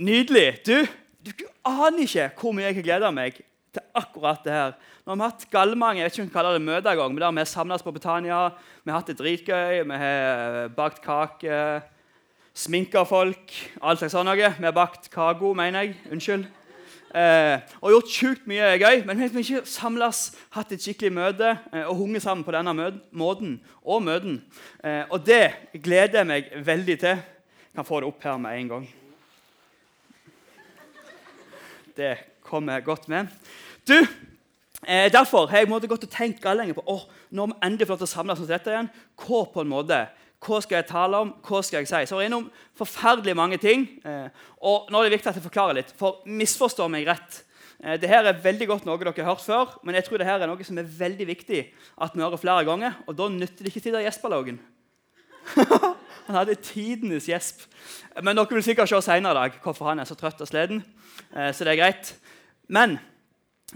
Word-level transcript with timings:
Nydelig. 0.00 0.62
Du, 0.64 0.86
du, 1.26 1.32
aner 1.68 2.06
ikke 2.06 2.30
hvor 2.40 2.54
mye 2.56 2.70
jeg 2.70 2.78
har 2.78 2.84
gleda 2.86 3.08
meg 3.12 3.34
til 3.36 3.82
akkurat 4.00 4.40
det 4.46 4.54
her. 4.54 4.70
Nå 5.04 5.12
har 5.12 5.18
vi 5.18 5.26
hatt 5.26 5.42
gallmange, 5.52 6.00
jeg 6.00 6.08
vet 6.08 6.14
ikke 6.16 6.22
om 6.22 6.28
vi 6.30 6.34
kaller 6.36 6.56
det 6.56 6.62
møte 6.64 6.88
engang, 6.88 7.12
men 7.12 7.20
der 7.20 7.34
vi 7.36 7.42
har 7.42 7.50
samles 7.50 7.84
på 7.84 7.92
Britannia, 7.92 8.38
Vi 8.84 8.90
har 8.90 8.96
hatt 8.96 9.10
det 9.12 9.18
dritgøy, 9.18 9.82
vi 9.84 9.98
har 10.00 10.68
bakt 10.72 11.02
kake, 11.04 11.82
sminka 12.54 13.02
folk, 13.04 13.52
alt 13.82 14.00
slags 14.00 14.16
sånt 14.16 14.30
noe. 14.30 14.36
Vi 14.56 14.64
har 14.64 14.72
bakt 14.72 15.10
kago, 15.12 15.52
mener 15.54 15.84
jeg. 15.84 15.98
Unnskyld. 16.10 16.46
Eh, 17.10 17.58
og 17.82 17.92
gjort 17.92 18.14
sjukt 18.14 18.46
mye 18.48 18.70
gøy, 18.80 19.02
men 19.04 19.18
vi 19.18 19.26
har 19.26 19.42
ikke 19.42 19.66
samles, 19.68 20.30
hatt 20.54 20.72
et 20.72 20.80
skikkelig 20.80 21.10
møte 21.12 21.50
eh, 21.74 21.82
og 21.82 21.98
hunget 21.98 22.24
sammen 22.24 22.46
på 22.46 22.54
denne 22.54 22.72
måten 23.12 23.58
og 23.82 24.00
møten. 24.06 24.40
Eh, 24.80 25.04
og 25.10 25.26
det 25.26 25.76
gleder 25.82 26.22
jeg 26.22 26.30
meg 26.30 26.50
veldig 26.64 26.98
til. 27.04 27.20
Jeg 27.20 27.76
kan 27.82 27.88
få 27.88 28.00
det 28.00 28.08
opp 28.08 28.24
her 28.24 28.40
med 28.40 28.56
en 28.56 28.72
gang. 28.72 28.88
Det 32.00 32.16
kommer 32.40 32.80
godt 32.80 33.08
med. 33.08 33.26
Du, 33.88 34.06
eh, 34.88 35.12
Derfor 35.12 35.46
har 35.46 35.58
jeg 35.58 35.68
måtte 35.68 35.88
gått 35.90 36.06
og 36.06 36.10
tenkt 36.10 36.44
lenge 36.44 36.72
på 36.72 36.84
oh, 36.86 37.02
når 37.28 37.50
vi 37.50 37.56
endelig 37.66 37.86
får 37.86 37.92
lov 37.92 38.00
til 38.00 38.08
å 38.08 38.12
samles 38.14 38.38
som 38.40 38.48
dette 38.48 38.72
igjen, 38.72 38.88
hva 39.20 39.40
på 39.52 39.60
en 39.60 39.68
måte, 39.68 39.98
hva 40.40 40.60
skal 40.64 40.78
jeg 40.78 40.88
tale 40.88 41.20
om, 41.20 41.34
hva 41.44 41.60
skal 41.60 41.82
jeg 41.82 41.90
si? 41.90 42.00
Så 42.08 42.16
jeg 42.16 42.30
er 42.30 42.30
innom 42.30 42.48
forferdelig 42.80 43.36
mange 43.36 43.58
ting. 43.60 43.84
Eh, 44.00 44.32
og 44.64 44.88
nå 44.88 44.96
er 45.02 45.10
det 45.10 45.18
viktig 45.18 45.28
at 45.28 45.42
jeg 45.42 45.44
forklarer 45.44 45.76
litt, 45.76 45.92
for 46.00 46.24
misforstår 46.24 46.88
meg 46.88 47.04
rett. 47.10 47.42
Eh, 47.84 48.00
det 48.00 48.08
her 48.08 48.24
er 48.24 48.40
veldig 48.48 48.70
godt 48.72 48.88
noe 48.88 48.96
dere 48.96 49.12
har 49.20 49.34
hørt 49.34 49.44
før, 49.44 49.76
men 49.84 50.00
jeg 50.00 50.08
tror 50.08 50.24
det 50.24 50.30
her 50.30 50.40
er 50.40 50.48
noe 50.48 50.64
som 50.64 50.80
er 50.80 50.88
veldig 51.04 51.28
viktig 51.34 51.66
at 52.00 52.16
vi 52.16 52.24
hører 52.24 52.40
flere 52.40 52.64
ganger. 52.64 52.96
Og 53.04 53.20
da 53.20 53.28
nytter 53.28 53.60
det 53.60 53.74
ikke 53.74 53.84
til 53.90 54.00
å 54.00 54.06
gjespe, 54.06 54.32
Logan. 54.32 54.62
han 56.26 56.38
hadde 56.38 56.54
tidenes 56.62 57.28
gjesp. 57.28 57.66
Men 58.22 58.36
dere 58.38 58.58
vil 58.58 58.64
sikkert 58.64 58.90
se 58.90 59.00
senere 59.02 59.32
i 59.32 59.40
dag 59.40 59.60
hvorfor 59.62 59.90
han 59.90 60.02
er 60.02 60.08
så 60.08 60.16
trøtt 60.18 60.40
og 60.40 60.50
sliten. 60.50 60.82
Eh, 61.36 61.52
så 61.54 61.64
det 61.64 61.74
er 61.74 61.82
greit. 61.82 62.14
Men 62.68 62.98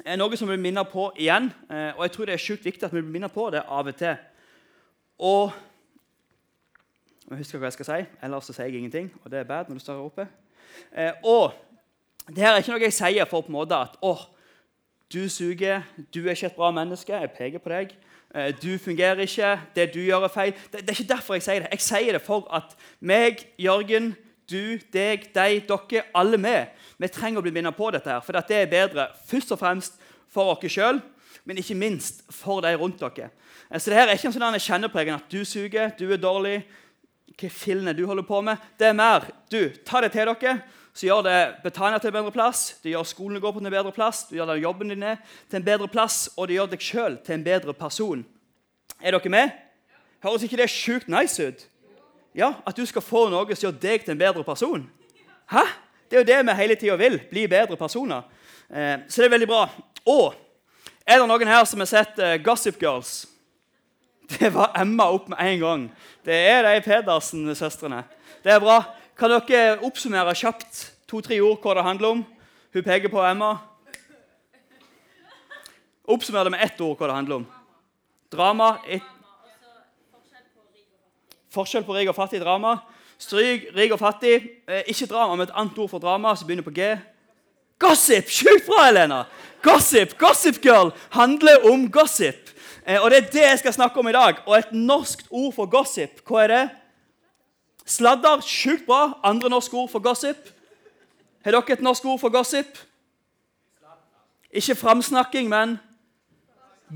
er 0.05 0.19
noe 0.19 0.37
som 0.37 0.49
vi 0.49 0.57
blir 0.57 0.65
minnet 0.65 0.91
på 0.91 1.11
igjen, 1.15 1.53
eh, 1.71 1.93
og 1.95 2.03
jeg 2.07 2.15
tror 2.15 2.27
det 2.27 2.35
er 2.35 2.43
sjukt 2.43 2.65
viktig 2.67 2.87
at 2.87 2.95
vi 2.95 3.03
blir 3.03 3.15
minnet 3.15 3.35
på 3.35 3.47
det 3.55 3.63
av 3.63 3.87
og 3.87 3.99
til. 3.99 4.17
Og 5.19 5.53
jeg 7.31 7.41
husker 7.41 7.59
hva 7.59 7.71
jeg 7.71 7.79
skal 7.79 7.89
si, 7.89 8.01
ellers 8.27 8.49
så 8.49 8.57
sier 8.57 8.69
jeg 8.69 8.83
ingenting. 8.83 9.13
Og 9.23 9.31
det 9.31 9.41
er 9.41 9.49
bad 9.49 9.71
når 9.71 9.79
du 9.79 9.85
står 9.85 10.01
her 10.01 10.09
oppe. 10.09 10.27
Eh, 10.93 11.13
og 11.25 11.55
det 12.29 12.43
her 12.43 12.55
er 12.55 12.63
ikke 12.63 12.75
noe 12.75 12.87
jeg 12.87 12.97
sier 12.97 13.29
for 13.31 13.45
på 13.45 13.53
en 13.53 13.59
måte 13.59 13.79
at 13.79 13.97
å, 14.05 14.17
du 15.13 15.29
suger, 15.31 15.85
du 16.13 16.25
er 16.25 16.35
ikke 16.35 16.51
et 16.51 16.59
bra 16.59 16.71
menneske. 16.75 17.15
Jeg 17.15 17.33
peker 17.37 17.63
på 17.63 17.73
deg. 17.73 17.95
Eh, 18.35 18.55
du 18.63 18.79
fungerer 18.79 19.23
ikke, 19.23 19.61
det 19.77 19.93
du 19.95 20.01
gjør, 20.03 20.27
er 20.27 20.33
feil. 20.33 20.53
Det, 20.73 20.81
det, 20.81 20.91
er 20.91 21.01
ikke 21.01 21.15
derfor 21.15 21.39
jeg 21.39 21.47
sier 21.47 21.63
det. 21.63 21.71
Jeg 21.77 21.85
sier 21.87 22.17
det 22.17 22.23
for 22.25 22.49
at 22.55 22.75
meg, 22.99 23.45
Jørgen, 23.61 24.15
du, 24.51 24.77
deg, 24.93 25.29
deg, 25.35 25.63
dere, 25.69 26.05
alle 26.19 26.41
vi, 26.43 26.57
vi 27.01 27.11
trenger 27.15 27.41
å 27.41 27.45
bli 27.47 27.55
minnet 27.55 27.77
på 27.79 27.93
dette. 27.95 28.11
her, 28.11 28.25
For 28.25 28.35
det 28.35 28.59
er 28.59 28.71
bedre 28.71 29.09
først 29.29 29.55
og 29.55 29.63
fremst 29.63 30.01
for 30.35 30.51
oss 30.51 30.67
sjøl, 30.73 30.99
men 31.47 31.61
ikke 31.61 31.79
minst 31.79 32.25
for 32.33 32.65
de 32.65 32.75
rundt 32.81 33.05
dere. 33.05 33.31
Eh, 33.71 33.79
så 33.79 33.93
det 33.93 34.01
her 34.01 34.09
er 34.09 34.19
ikke 34.19 34.33
en 34.33 34.39
sånn 34.41 34.65
kjennepregen 34.67 35.21
at 35.21 35.31
du 35.31 35.45
suger, 35.47 35.95
du 35.99 36.09
er 36.11 36.19
dårlig. 36.19 36.65
Hva 37.35 37.49
fillen 37.51 37.91
du 37.99 38.05
holder 38.07 38.27
på 38.27 38.41
med? 38.47 38.63
Det 38.79 38.91
er 38.91 38.99
mer 38.99 39.25
du, 39.51 39.71
ta 39.87 40.03
det 40.03 40.13
til 40.15 40.29
dere 40.31 40.59
så 40.95 41.09
gjør 41.09 41.25
det 41.27 41.39
Betania 41.65 41.99
til 41.99 42.13
en 42.13 42.15
bedre 42.21 42.33
plass, 42.33 42.77
det 42.83 42.93
gjør 42.93 43.07
skolen 43.09 43.43
går 43.43 43.53
på 43.53 43.63
en 43.63 43.71
bedre 43.73 43.93
plass, 43.93 44.25
det 44.29 44.39
gjør 44.39 44.53
den 44.53 44.63
jobben 44.63 44.93
din 44.93 45.07
til 45.51 45.59
en 45.59 45.67
bedre 45.67 45.89
plass, 45.91 46.29
og 46.37 46.49
det 46.49 46.55
gjør 46.55 46.71
deg 46.71 46.85
sjøl 46.87 47.17
til 47.27 47.35
en 47.35 47.45
bedre 47.45 47.75
person. 47.75 48.23
Er 49.03 49.17
dere 49.17 49.33
med? 49.33 49.51
Høres 50.23 50.45
ikke 50.47 50.61
det 50.61 50.71
sjukt 50.71 51.11
nice 51.11 51.43
ut? 51.43 51.67
Ja, 52.35 52.53
At 52.67 52.77
du 52.77 52.87
skal 52.87 53.03
få 53.03 53.27
noe 53.31 53.55
som 53.55 53.69
gjør 53.69 53.81
deg 53.83 54.05
til 54.05 54.15
en 54.15 54.23
bedre 54.23 54.45
person? 54.45 54.87
Hæ? 55.51 55.67
Det 56.11 56.17
er 56.17 56.23
jo 56.23 56.31
det 56.31 56.47
vi 56.47 56.57
hele 56.61 56.75
tida 56.79 56.97
vil. 56.97 57.21
Bli 57.31 57.47
bedre 57.51 57.77
personer. 57.77 58.23
Eh, 58.71 58.99
så 59.09 59.23
det 59.23 59.27
er 59.27 59.35
veldig 59.35 59.49
bra. 59.51 59.69
Og 60.07 60.35
er 61.07 61.19
det 61.19 61.29
noen 61.29 61.49
her 61.49 61.65
som 61.69 61.83
har 61.83 61.91
sett 61.91 62.19
uh, 62.19 62.37
Gossip 62.41 62.79
Girls? 62.81 63.27
Det 64.25 64.49
var 64.55 64.73
Emma 64.81 65.11
opp 65.13 65.27
med 65.29 65.41
en 65.43 65.59
gang. 65.61 65.83
Det 66.25 66.35
er 66.35 66.65
de 66.65 66.81
Pedersen-søstrene. 66.81 67.99
Det 68.45 68.55
er 68.55 68.63
bra. 68.63 68.79
Kan 69.15 69.31
dere 69.31 69.79
oppsummere 69.87 70.33
kjapt 70.35 70.79
to-tre 71.07 71.37
ord 71.39 71.61
hva 71.63 71.77
det 71.79 71.85
handler 71.87 72.17
om? 72.17 72.23
Hun 72.75 72.83
peker 72.83 73.13
på 73.13 73.23
Emma. 73.23 73.53
Oppsummer 76.05 76.45
det 76.45 76.53
med 76.57 76.65
ett 76.67 76.81
ord 76.83 76.99
hva 76.99 77.07
det 77.07 77.19
handler 77.21 77.37
om. 77.37 77.45
Drama. 78.35 78.73
Et... 78.91 79.03
Forskjell 81.55 81.87
på 81.87 81.95
rik 81.95 82.11
og 82.11 82.19
fattig 82.19 82.43
drama. 82.43 82.75
Stryk 83.23 83.71
rik 83.77 83.95
og 83.95 84.03
fattig. 84.03 84.35
Ikke 84.91 85.07
drama, 85.07 85.39
men 85.39 85.47
et 85.47 85.55
annet 85.55 85.79
ord 85.79 85.93
for 85.95 86.03
drama 86.03 86.35
som 86.35 86.51
begynner 86.51 86.67
på 86.67 86.75
G. 86.75 86.91
Gossip! 87.79 88.27
Sjukt 88.27 88.67
bra, 88.67 88.89
Helena! 88.89 89.25
Gossip, 89.63 90.19
Gossip 90.19 90.59
Girl 90.65 90.91
handler 91.15 91.63
om 91.71 91.87
gossip. 91.87 92.51
Eh, 92.83 92.99
og 92.99 93.11
Det 93.11 93.19
er 93.23 93.31
det 93.31 93.47
jeg 93.47 93.59
skal 93.63 93.79
snakke 93.79 94.03
om 94.03 94.09
i 94.11 94.19
dag. 94.19 94.43
Og 94.47 94.59
et 94.59 94.75
norsk 94.75 95.23
ord 95.31 95.55
for 95.55 95.71
gossip, 95.71 96.19
hva 96.27 96.43
er 96.43 96.51
det? 96.51 96.65
Sladder, 97.85 98.41
sjukt 98.41 98.87
bra. 98.87 99.19
Andre 99.23 99.51
norske 99.53 99.77
ord 99.77 99.91
for 99.93 100.01
gossip? 100.01 100.49
Har 101.45 101.53
dere 101.53 101.77
et 101.77 101.83
norsk 101.85 102.05
ord 102.05 102.21
for 102.21 102.33
gossip? 102.33 102.79
Ikke 104.55 104.75
framsnakking, 104.75 105.49
men 105.49 105.77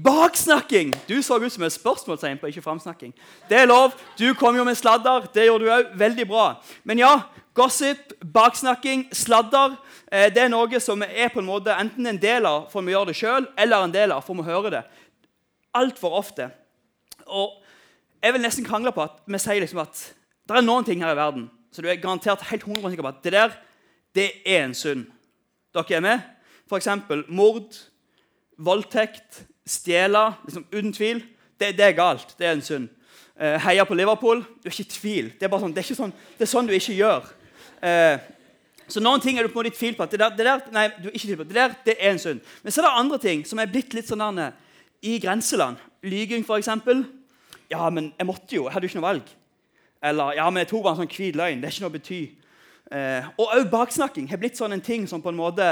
baksnakking. 0.04 0.94
Du 1.08 1.22
så 1.22 1.36
ut 1.36 1.52
som 1.52 1.62
et 1.66 1.74
spørsmålstegn 1.74 2.38
på 2.38 2.46
ikke 2.46 2.62
framsnakking. 2.62 3.12
Det 3.48 3.58
er 3.58 3.66
lov. 3.66 3.92
Du 4.18 4.32
kom 4.34 4.56
jo 4.56 4.64
med 4.64 4.74
sladder. 4.74 5.26
Det 5.34 5.44
gjorde 5.46 5.64
du 5.64 5.72
òg. 5.74 5.92
Veldig 5.98 6.28
bra. 6.28 6.46
Men 6.84 6.98
ja, 6.98 7.12
gossip, 7.54 8.12
baksnakking, 8.32 9.08
sladder 9.12 9.76
eh, 10.12 10.28
det 10.34 10.44
er 10.44 10.52
noe 10.52 10.80
som 10.80 11.02
er 11.02 11.32
på 11.32 11.42
en 11.42 11.48
måte 11.48 11.74
enten 11.74 12.06
en 12.06 12.20
del 12.20 12.46
av 12.46 12.68
for 12.72 12.86
vi 12.86 12.94
gjør 12.94 13.10
det 13.10 13.16
sjøl, 13.18 13.48
eller 13.58 13.84
en 13.84 13.94
del 13.94 14.14
av 14.14 14.22
for 14.24 14.38
vi 14.38 14.46
hører 14.46 14.78
det. 14.78 14.84
Altfor 15.74 16.14
ofte. 16.20 16.48
Og 17.26 17.58
jeg 18.22 18.32
vil 18.34 18.42
nesten 18.42 18.66
krangle 18.66 18.94
på 18.94 19.04
at 19.04 19.18
vi 19.26 19.40
sier 19.42 19.60
liksom 19.60 19.82
at 19.82 20.06
det 20.56 20.62
er 20.62 20.68
noen 20.68 20.86
ting 20.86 21.02
her 21.04 21.12
i 21.12 21.18
verden 21.18 21.48
så 21.72 21.82
du 21.84 21.88
er 21.88 22.00
garantert 22.00 22.42
helt 22.48 22.64
100 22.64 22.90
sikker 22.90 23.04
på 23.04 23.12
at 23.12 23.24
det 23.24 23.32
der 23.32 23.56
det 24.16 24.30
er 24.46 24.64
en 24.64 24.74
synd. 24.74 25.04
Dere 25.74 25.98
er 25.98 26.00
med? 26.00 26.20
F.eks. 26.68 26.88
mord, 27.28 27.76
voldtekt, 28.58 29.44
stjele. 29.66 30.32
Liksom, 30.44 30.64
uten 30.72 30.92
tvil. 30.92 31.20
Det, 31.60 31.76
det, 31.76 31.84
er 31.84 31.92
galt. 31.92 32.34
Det 32.38 32.46
er 32.46 32.56
en 32.56 32.64
synd. 32.64 32.88
Uh, 33.38 33.54
heia 33.62 33.84
på 33.84 33.94
Liverpool. 33.94 34.40
Du 34.40 34.66
er 34.66 34.72
ikke 34.72 34.88
i 34.88 34.90
tvil. 34.90 35.30
Det 35.38 35.46
er, 35.46 35.58
sånn, 35.60 35.74
det, 35.76 35.84
er 35.84 36.00
sånn, 36.00 36.14
det 36.38 36.46
er, 36.48 36.50
sånn, 36.50 36.66
du 36.66 36.74
ikke 36.74 36.96
gjør. 36.96 37.30
Uh, 37.84 38.18
så 38.88 39.04
noen 39.04 39.22
ting 39.22 39.38
er 39.38 39.46
du 39.46 39.52
på 39.52 39.60
en 39.60 39.68
måte 39.68 39.76
i 39.76 39.78
tvil 39.78 39.94
på. 39.94 40.08
at 40.08 40.16
det 40.16 40.22
der, 40.24 40.34
det 40.34 40.48
der, 40.48 40.64
nei, 40.74 40.86
du 40.96 41.10
er 41.10 41.14
ikke 41.14 41.26
tvil 41.28 41.40
på. 41.42 41.48
Det 41.50 41.60
der 41.60 41.76
det 41.84 41.98
er 42.00 42.14
en 42.14 42.22
synd. 42.24 42.40
Men 42.64 42.74
så 42.74 42.82
er 42.82 42.88
det 42.88 42.94
andre 43.04 43.20
ting 43.22 43.44
som 43.46 43.60
er 43.60 43.70
blitt 43.70 43.94
litt 43.94 44.08
sånn 44.08 44.24
der, 44.40 44.56
i 45.04 45.18
grenseland. 45.22 45.78
Lyging, 46.02 46.42
f.eks. 46.48 46.72
Ja, 47.68 47.90
men 47.92 48.10
jeg 48.16 48.26
måtte 48.26 48.56
jo. 48.56 48.66
Jeg 48.66 48.74
hadde 48.74 48.88
jo 48.88 48.90
ikke 48.90 49.02
noe 49.02 49.10
valg. 49.12 49.34
Eller 50.02 50.38
ja, 50.38 50.48
men 50.50 50.62
jeg 50.62 50.70
tok 50.72 50.84
bare 50.84 50.96
en 50.96 51.02
sånn 51.02 51.14
hvit 51.14 51.38
løgn. 51.38 51.62
Det 51.62 51.68
er 51.68 51.74
ikke 51.74 51.84
noe 51.84 51.92
å 51.92 51.96
bety. 51.96 52.20
Eh, 52.88 53.30
og 53.36 53.54
òg 53.56 53.70
baksnakking 53.72 54.28
har 54.30 54.40
blitt 54.40 54.58
sånn 54.58 54.76
en 54.76 54.84
ting 54.84 55.06
som 55.10 55.22
på 55.22 55.32
en 55.32 55.40
måte 55.40 55.64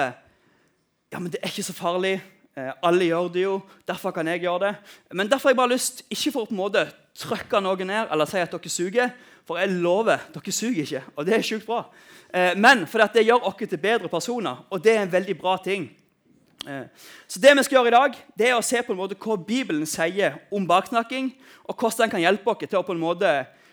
Ja, 1.12 1.20
men 1.20 1.30
det 1.30 1.38
er 1.38 1.52
ikke 1.52 1.62
så 1.62 1.76
farlig. 1.76 2.16
Eh, 2.56 2.72
alle 2.82 3.06
gjør 3.06 3.28
det 3.32 3.44
jo. 3.44 3.60
Derfor 3.86 4.10
kan 4.16 4.26
jeg 4.26 4.42
gjøre 4.42 4.66
det. 4.66 4.74
Men 5.12 5.30
derfor 5.30 5.48
har 5.48 5.54
jeg 5.54 5.60
bare 5.60 5.74
lyst, 5.76 6.02
ikke 6.10 6.32
for 6.34 6.44
å 6.44 6.50
på 6.50 6.56
en 6.56 6.62
måte 6.64 6.86
trykke 7.16 7.60
noen 7.62 7.88
ned 7.88 8.12
eller 8.12 8.28
si 8.28 8.40
at 8.42 8.52
dere 8.52 8.72
suger, 8.72 9.12
for 9.46 9.60
jeg 9.60 9.76
lover, 9.76 10.24
dere 10.34 10.52
suger 10.52 10.82
ikke. 10.82 11.02
Og 11.14 11.28
det 11.28 11.36
er 11.36 11.46
sjukt 11.46 11.68
bra. 11.68 11.84
Eh, 12.34 12.56
men 12.58 12.86
fordi 12.90 13.06
det 13.14 13.26
gjør 13.28 13.46
oss 13.46 13.60
til 13.62 13.80
bedre 13.80 14.10
personer, 14.10 14.64
og 14.70 14.82
det 14.84 14.96
er 14.96 15.04
en 15.04 15.12
veldig 15.12 15.38
bra 15.38 15.56
ting. 15.62 15.86
Eh, 16.66 16.88
så 17.28 17.40
det 17.40 17.54
vi 17.56 17.62
skal 17.62 17.78
gjøre 17.78 17.92
i 17.92 17.96
dag, 17.96 18.16
det 18.38 18.48
er 18.48 18.56
å 18.56 18.64
se 18.64 18.82
på 18.82 18.92
en 18.92 18.98
måte 18.98 19.18
hva 19.20 19.36
Bibelen 19.38 19.86
sier 19.86 20.40
om 20.50 20.66
baksnakking, 20.66 21.30
og 21.64 21.76
hvordan 21.76 22.06
den 22.06 22.14
kan 22.16 22.24
hjelpe 22.24 22.50
oss 22.50 22.64
til 22.64 22.80
å 22.80 22.86
på 22.86 22.96
en 22.96 23.04
måte 23.04 23.32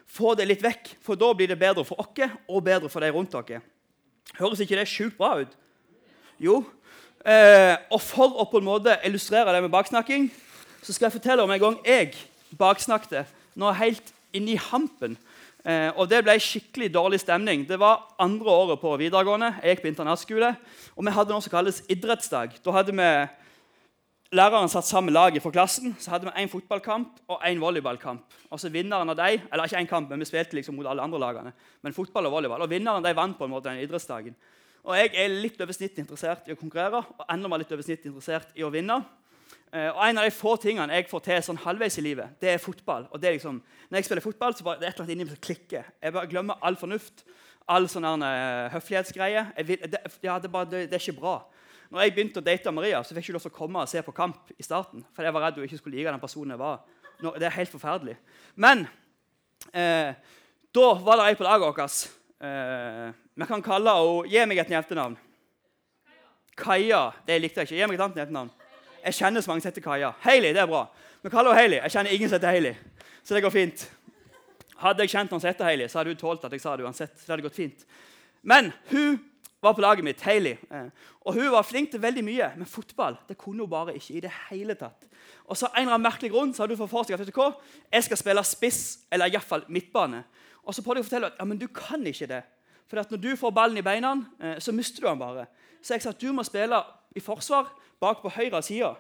få 0.09 0.33
det 0.37 0.47
litt 0.49 0.63
vekk, 0.63 0.95
for 1.03 1.19
da 1.19 1.31
blir 1.33 1.49
det 1.51 1.59
bedre 1.59 1.85
for 1.87 1.99
oss 2.01 2.23
og 2.47 2.63
bedre 2.63 2.89
for 2.89 3.03
de 3.03 3.11
rundt 3.13 3.33
dere. 3.33 3.61
Høres 4.39 4.61
ikke 4.63 4.77
det 4.79 4.87
sjukt 4.89 5.17
bra 5.17 5.35
ut? 5.41 5.51
Jo. 6.41 6.63
Eh, 7.23 7.75
og 7.93 8.01
for 8.03 8.35
å 8.41 8.47
på 8.49 8.59
en 8.59 8.67
måte 8.67 8.97
illustrere 9.07 9.53
det 9.53 9.61
med 9.63 9.71
baksnakking, 9.71 10.27
så 10.83 10.93
skal 10.93 11.07
jeg 11.07 11.19
fortelle 11.19 11.43
om 11.43 11.51
en 11.53 11.61
gang 11.61 11.77
jeg 11.85 12.17
baksnakte 12.59 13.23
nå 13.55 13.71
helt 13.77 14.11
inni 14.35 14.57
hampen. 14.59 15.15
Eh, 15.63 15.91
og 15.95 16.09
Det 16.09 16.23
ble 16.25 16.35
skikkelig 16.41 16.89
dårlig 16.91 17.21
stemning. 17.23 17.63
Det 17.67 17.79
var 17.79 18.03
andre 18.19 18.49
året 18.51 18.81
på 18.81 18.97
videregående. 18.99 19.53
Jeg 19.63 19.77
gikk 19.77 19.85
på 19.85 19.91
internatskole, 19.93 20.55
og 20.97 21.05
vi 21.05 21.15
hadde 21.15 21.31
noe 21.31 21.45
som 21.45 21.53
kalles 21.53 21.83
idrettsdag. 21.87 22.57
Da 22.59 22.75
hadde 22.75 22.91
vi 22.91 23.11
læreren 24.33 24.69
satt 24.69 24.87
sammen 24.87 25.13
laget 25.13 25.43
for 25.43 25.53
klassen, 25.53 25.95
så 25.99 26.13
hadde 26.13 26.25
vi 26.25 26.43
én 26.43 26.49
fotballkamp 26.49 27.21
og 27.27 27.45
én 27.45 27.59
volleyballkamp. 27.61 28.35
Og 28.49 28.59
så 28.59 28.69
vinneren 28.73 29.09
av 29.09 29.17
de, 29.17 29.41
eller 29.51 29.69
ikke 29.69 29.81
en 29.81 29.87
kamp, 29.87 30.09
men 30.09 30.19
Vi 30.19 30.25
spilte 30.25 30.55
liksom 30.55 30.75
mot 30.75 30.85
alle 30.85 31.01
andre 31.01 31.19
lagene. 31.19 31.53
Men 31.81 31.93
fotball 31.93 32.25
og 32.25 32.31
volleyball. 32.31 32.61
Og 32.61 32.69
vinneren 32.69 33.03
de 33.03 33.15
vant 33.15 33.37
på 33.37 33.45
en 33.45 33.51
måte 33.51 33.69
den 33.69 33.83
idrettsdagen. 33.83 34.35
Og 34.83 34.95
Jeg 34.97 35.11
er 35.15 35.27
litt 35.27 35.61
over 35.61 35.73
snittet 35.73 35.99
interessert 35.99 36.47
i 36.47 36.53
å 36.53 36.59
konkurrere 36.59 37.03
og 37.03 37.25
enda 37.29 37.47
mer 37.47 37.61
litt 37.61 37.71
over 37.71 37.83
snittet 37.83 38.05
interessert 38.05 38.49
i 38.55 38.63
å 38.63 38.71
vinne. 38.71 39.03
Eh, 39.71 39.89
og 39.89 40.01
En 40.09 40.17
av 40.17 40.23
de 40.23 40.31
få 40.31 40.57
tingene 40.57 40.93
jeg 40.93 41.09
får 41.09 41.23
til 41.23 41.43
sånn 41.43 41.61
halvveis 41.63 41.97
i 41.97 42.01
livet, 42.01 42.35
det 42.41 42.49
er 42.49 42.57
fotball. 42.57 43.07
Og 43.11 43.21
det 43.21 43.29
er 43.29 43.33
liksom, 43.33 43.61
Når 43.89 43.97
jeg 43.97 44.05
spiller 44.05 44.21
fotball, 44.21 44.55
så 44.55 44.63
bare, 44.63 44.79
det 44.79 44.85
er 44.85 44.89
et 44.89 44.95
eller 44.95 45.05
annet 45.05 45.13
inni 45.13 45.23
meg 45.23 45.33
som 45.33 45.41
klikker. 45.41 45.83
Jeg 46.01 46.13
bare 46.13 46.27
glemmer 46.27 46.55
all 46.61 46.75
fornuft. 46.75 47.23
All 47.67 47.87
sånn 47.87 48.03
uh, 48.03 48.69
høflighetsgreie. 48.73 49.45
Det, 49.55 49.79
ja, 50.23 50.37
det, 50.39 50.51
det, 50.51 50.89
det, 50.91 50.93
er 50.93 50.99
ikke 50.99 51.21
bra. 51.21 51.37
Når 51.93 52.01
jeg 52.01 52.13
begynte 52.15 52.41
å 52.41 52.45
date 52.45 52.71
Maria, 52.73 53.03
så 53.05 53.13
fikk 53.13 53.19
jeg 53.21 53.29
ikke 53.29 53.35
lov 53.35 53.43
til 53.43 53.51
å 53.51 53.55
komme 53.55 53.81
og 53.83 53.89
se 53.91 54.01
på 54.01 54.15
kamp 54.17 54.49
i 54.57 54.63
starten. 54.65 55.03
For 55.13 55.25
jeg 55.25 55.33
var 55.35 55.43
redd 55.45 55.59
hun 55.59 55.65
ikke 55.67 55.77
skulle 55.77 55.99
like 55.99 56.09
den 56.09 56.21
personen 56.23 56.55
jeg 56.55 56.61
var. 56.61 56.79
Nå, 57.21 57.33
det 57.37 57.45
er 57.45 57.53
helt 57.53 57.69
forferdelig. 57.69 58.15
Men 58.57 58.87
eh, 59.69 60.15
da 60.73 60.87
var 61.05 61.19
det 61.19 61.27
ei 61.29 61.35
på 61.37 61.45
laget 61.45 61.67
vårt. 61.69 62.07
Eh, 62.41 63.11
vi 63.37 63.47
kan 63.51 63.61
kalle 63.65 63.93
henne 63.93 64.31
Gi 64.31 64.45
meg 64.49 64.61
et 64.63 64.71
jentenavn. 64.73 65.19
Kaja. 66.57 67.03
Det 67.27 67.37
likte 67.43 67.61
jeg 67.61 67.69
ikke. 67.69 67.77
Gi 67.77 67.89
meg 67.91 67.99
et 67.99 68.05
annet 68.07 68.21
jentenavn. 68.23 68.49
Jeg 69.03 69.17
kjenner 69.19 69.45
så 69.45 69.51
mange 69.51 69.61
som 69.61 69.69
heter 69.69 69.85
Kaja. 69.85 70.09
Hailey, 70.23 70.55
det 70.55 70.63
er 70.63 70.71
bra. 70.71 70.87
Vi 71.21 71.29
kaller 71.29 71.53
henne 71.53 71.61
Hailey. 71.61 71.81
Jeg 71.83 71.93
kjenner 71.93 72.15
ingen 72.17 72.31
som 72.31 72.39
heter 72.39 72.55
Hailey. 72.55 73.05
Så 73.21 73.37
det 73.37 73.43
går 73.45 73.53
fint. 73.53 73.85
Hadde 74.81 75.05
jeg 75.05 75.13
kjent 75.13 75.29
noen 75.29 75.43
som 75.43 75.51
heter 75.51 75.69
Hailey, 75.69 75.91
så 75.91 76.01
hadde 76.01 76.15
hun 76.15 76.19
tålt 76.19 76.49
at 76.49 76.57
jeg 76.57 76.63
sa 76.63 76.73
det 76.73 76.87
uansett. 76.87 77.13
så 77.19 77.27
det 77.27 77.35
hadde 77.35 77.45
gått 77.45 77.61
fint. 77.61 77.85
Men 78.41 78.73
hun 78.89 79.21
var 79.63 79.73
på 79.73 79.81
laget 79.81 80.03
mitt, 80.03 80.21
Hailey. 80.21 80.57
Eh, 80.71 80.89
og 81.23 81.37
hun 81.37 81.51
var 81.51 81.63
flink 81.63 81.91
til 81.91 82.01
veldig 82.03 82.23
mye, 82.23 82.49
men 82.57 82.67
fotball 82.67 83.17
det 83.29 83.37
kunne 83.39 83.63
hun 83.63 83.69
bare 83.69 83.95
ikke. 83.95 84.13
i 84.13 84.19
det 84.19 84.31
hele 84.49 84.75
tatt. 84.75 85.07
Og 85.45 85.57
så 85.57 85.67
en 85.71 85.81
eller 85.81 85.95
annen 85.95 86.07
merkelig 86.07 86.31
grunn 86.31 86.53
så 86.53 86.63
hadde 86.63 86.75
hun 86.75 86.87
fått 86.87 86.91
for 86.91 87.03
seg 87.07 87.21
at 87.21 87.35
hva, 87.35 87.53
jeg 87.91 88.03
skal 88.03 88.17
spille 88.17 88.43
spiss, 88.43 88.81
eller 89.11 89.31
iallfall 89.31 89.63
midtbane. 89.67 90.23
Og 90.63 90.75
så 90.75 90.83
prøvde 90.83 90.99
jeg 90.99 91.05
å 91.05 91.09
fortelle 91.09 91.31
at 91.31 91.39
ja, 91.39 91.45
men 91.45 91.59
du 91.59 91.67
kan 91.67 92.03
ikke 92.07 92.27
det. 92.27 92.43
For 92.87 92.99
når 93.09 93.21
du 93.23 93.35
får 93.39 93.51
ballen 93.51 93.77
i 93.77 93.85
beina, 93.85 94.13
eh, 94.39 94.59
så 94.59 94.71
mister 94.71 95.01
du 95.01 95.07
den 95.07 95.19
bare. 95.19 95.47
Så 95.81 95.95
jeg 95.95 96.03
sa 96.03 96.09
at 96.09 96.21
du 96.21 96.31
må 96.31 96.43
spille 96.43 96.83
i 97.15 97.19
forsvar 97.19 97.71
bak 97.99 98.21
på 98.21 98.29
høyre 98.29 98.61
side. 98.63 98.93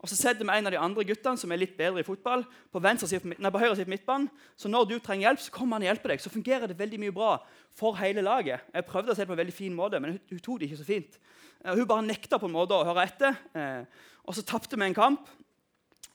Og 0.00 0.08
Så 0.08 0.16
setter 0.16 0.46
vi 0.46 0.52
en 0.54 0.66
av 0.66 0.72
de 0.72 0.80
andre 0.80 1.04
guttene 1.04 1.36
som 1.36 1.50
er 1.52 1.60
litt 1.60 1.74
bedre 1.76 2.00
i 2.00 2.06
fotball, 2.06 2.46
på, 2.72 2.80
side, 3.02 3.34
nei, 3.36 3.50
på 3.52 3.60
høyre 3.60 3.74
side 3.76 3.84
på 3.84 3.92
midtbanen. 3.92 4.30
Så 4.56 4.70
når 4.72 4.86
du 4.88 4.94
trenger 4.98 5.28
hjelp, 5.28 5.42
så 5.44 5.52
kommer 5.52 5.76
han 5.76 5.84
og 5.84 5.90
hjelper 5.90 6.14
deg. 6.14 6.22
Så 6.24 6.32
fungerer 6.32 6.70
det 6.70 6.78
veldig 6.78 7.00
mye 7.02 7.12
bra 7.12 7.34
for 7.76 7.98
hele 8.00 8.24
laget. 8.24 8.64
Jeg 8.72 8.88
prøvde 8.88 9.12
å 9.12 9.18
se 9.18 9.26
det 9.26 9.28
på 9.28 9.36
en 9.36 9.42
veldig 9.42 9.56
fin 9.56 9.76
måte, 9.76 10.00
men 10.00 10.14
hun, 10.14 10.22
hun 10.30 10.40
tok 10.40 10.62
det 10.62 10.70
ikke 10.70 10.80
så 10.80 10.88
fint. 10.88 11.20
Uh, 11.60 11.74
hun 11.74 11.84
bare 11.90 12.06
nekta 12.06 12.40
på 12.40 12.48
en 12.48 12.56
måte 12.56 12.78
å 12.78 12.86
høre 12.88 13.04
etter. 13.04 13.36
Uh, 13.52 13.84
og 14.24 14.38
så 14.38 14.46
tapte 14.48 14.80
vi 14.80 14.88
en 14.88 14.96
kamp. 14.96 15.28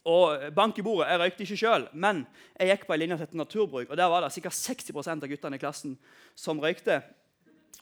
Og 0.06 0.50
bank 0.54 0.82
i 0.82 0.86
bordet, 0.86 1.12
Jeg 1.12 1.22
røykte 1.22 1.46
ikke 1.46 1.58
sjøl, 1.58 1.88
men 1.94 2.26
jeg 2.60 2.70
gikk 2.70 2.90
på 2.90 2.94
en 2.94 3.00
linje 3.02 3.18
som 3.18 3.26
heter 3.26 3.42
naturbruk. 3.42 3.90
og 3.90 3.98
Der 3.98 4.10
var 4.10 4.22
det 4.22 4.34
sikkert 4.34 4.58
60% 4.58 5.26
av 5.26 5.30
guttene 5.30 5.58
i 5.58 5.62
klassen 5.62 5.96
som 6.34 6.62
røykte. 6.62 7.04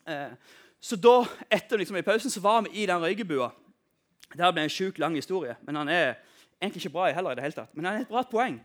Uh, 0.03 0.35
så 0.83 0.99
da, 0.99 1.21
etter 1.47 1.79
liksom 1.79 1.95
i 1.95 2.03
pausen 2.03 2.31
så 2.31 2.43
var 2.43 2.65
vi 2.65 2.83
i 2.83 2.87
den 2.87 2.99
røykebua. 2.99 3.53
Det 4.37 4.53
ble 4.53 4.65
en 4.65 4.73
sjukt 4.73 4.99
lang 4.99 5.15
historie, 5.15 5.55
men 5.65 5.75
han 5.75 5.89
er 5.89 6.15
egentlig 6.61 6.85
ikke 6.85 6.93
bra 6.95 7.11
heller. 7.11 7.31
i 7.31 7.35
det 7.35 7.43
hele 7.43 7.57
tatt. 7.57 7.75
Men 7.75 7.85
han 7.85 7.95
er 7.95 8.01
et 8.01 8.07
bra 8.07 8.23
poeng. 8.23 8.61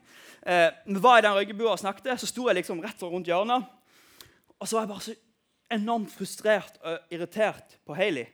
Eh, 0.46 0.70
vi 0.86 1.02
var 1.02 1.18
i 1.18 1.22
den 1.26 1.34
røykebua 1.34 1.74
og 1.74 1.78
snakket, 1.78 2.20
så 2.20 2.26
sto 2.26 2.48
jeg 2.48 2.54
liksom 2.60 2.80
rett 2.80 3.02
rundt 3.02 3.26
hjørnet. 3.26 3.64
Og 4.58 4.68
så 4.68 4.76
var 4.76 4.82
jeg 4.82 4.88
bare 4.88 5.06
så 5.06 5.14
enormt 5.70 6.12
frustrert 6.12 6.78
og 6.82 6.98
irritert 7.10 7.78
på 7.86 7.94
Hailey. 7.94 8.26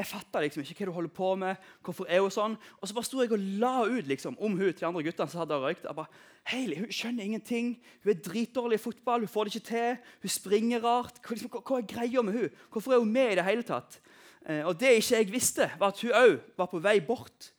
Jeg 0.00 0.08
fatta 0.08 0.40
liksom 0.40 0.62
ikke 0.64 0.78
hva 0.78 0.86
du 0.88 0.94
holder 0.96 1.12
på 1.12 1.34
med. 1.36 1.56
hvorfor 1.84 2.06
er 2.08 2.22
hun 2.24 2.32
sånn. 2.32 2.54
Og 2.80 2.88
så 2.88 2.94
bare 2.96 3.04
sto 3.04 3.20
jeg 3.20 3.32
og 3.36 3.42
la 3.60 3.82
ut 3.84 4.06
liksom, 4.08 4.38
om 4.40 4.56
hun 4.56 4.70
til 4.72 4.80
de 4.80 4.86
andre 4.88 5.02
guttene 5.04 5.28
som 5.28 5.42
hadde 5.42 5.58
røykt. 5.60 5.84
Jeg 5.84 5.96
bare, 5.98 6.22
Hailey 6.48 6.78
hun 6.80 6.94
skjønner 6.94 7.24
ingenting. 7.24 7.74
Hun 8.04 8.12
er 8.14 8.22
dritdårlig 8.24 8.78
i 8.78 8.82
fotball. 8.82 9.26
Hun 9.26 9.28
får 9.28 9.44
det 9.44 9.54
ikke 9.54 9.68
til. 9.68 9.98
Hun 10.22 10.32
springer 10.32 10.80
rart. 10.80 11.20
Hva, 11.20 11.36
liksom, 11.36 11.52
hva 11.52 11.82
er 11.82 11.90
greia 11.92 12.24
med 12.24 12.38
hun? 12.38 12.56
Hvorfor 12.72 12.96
er 12.96 13.02
hun 13.04 13.12
med 13.12 13.34
i 13.34 13.36
det 13.36 13.44
hele 13.44 13.66
tatt? 13.68 14.00
Eh, 14.48 14.66
og 14.66 14.76
det 14.80 14.96
ikke 14.98 15.16
jeg 15.16 15.32
visste, 15.32 15.70
var 15.78 15.92
at 15.92 16.00
hun 16.00 16.14
òg 16.16 16.36
var 16.56 16.70
på 16.70 16.80
vei 16.82 17.00
bort 17.04 17.50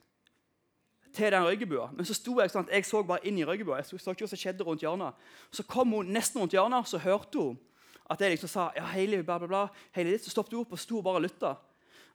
til 1.14 1.32
den 1.32 1.44
røykebua. 1.44 1.90
Men 1.94 2.08
så 2.08 2.16
sto 2.16 2.38
jeg 2.40 2.52
sånn 2.52 2.68
at 2.68 2.74
jeg 2.76 2.88
så 2.88 3.02
bare 3.04 3.26
inn 3.28 3.40
i 3.40 3.46
røykebua. 3.48 3.82
Jeg 3.82 3.92
så 3.92 4.14
ikke 4.14 4.26
hva 4.26 4.32
som 4.32 4.40
skjedde 4.40 4.68
rundt 4.68 4.84
hjørnet. 4.86 5.28
Så 5.52 5.66
kom 5.68 5.92
hun 5.94 6.14
nesten 6.14 6.42
rundt 6.42 6.56
hjørnet, 6.56 6.88
så 6.88 7.02
hørte 7.02 7.42
hun 7.42 7.60
at 8.12 8.20
jeg 8.20 8.34
liksom 8.34 8.52
sa 8.52 8.70
ja, 8.76 8.84
Hailey, 8.92 9.22
bla, 9.24 9.38
bla, 9.40 9.48
bla. 9.48 9.66
Hailey, 9.96 10.18
Så 10.20 10.34
stoppet 10.34 10.56
hun 10.56 10.66
opp 10.66 10.74
og 10.76 10.80
sto 10.80 11.00
og 11.00 11.06
bare 11.06 11.22
lytta. 11.24 11.56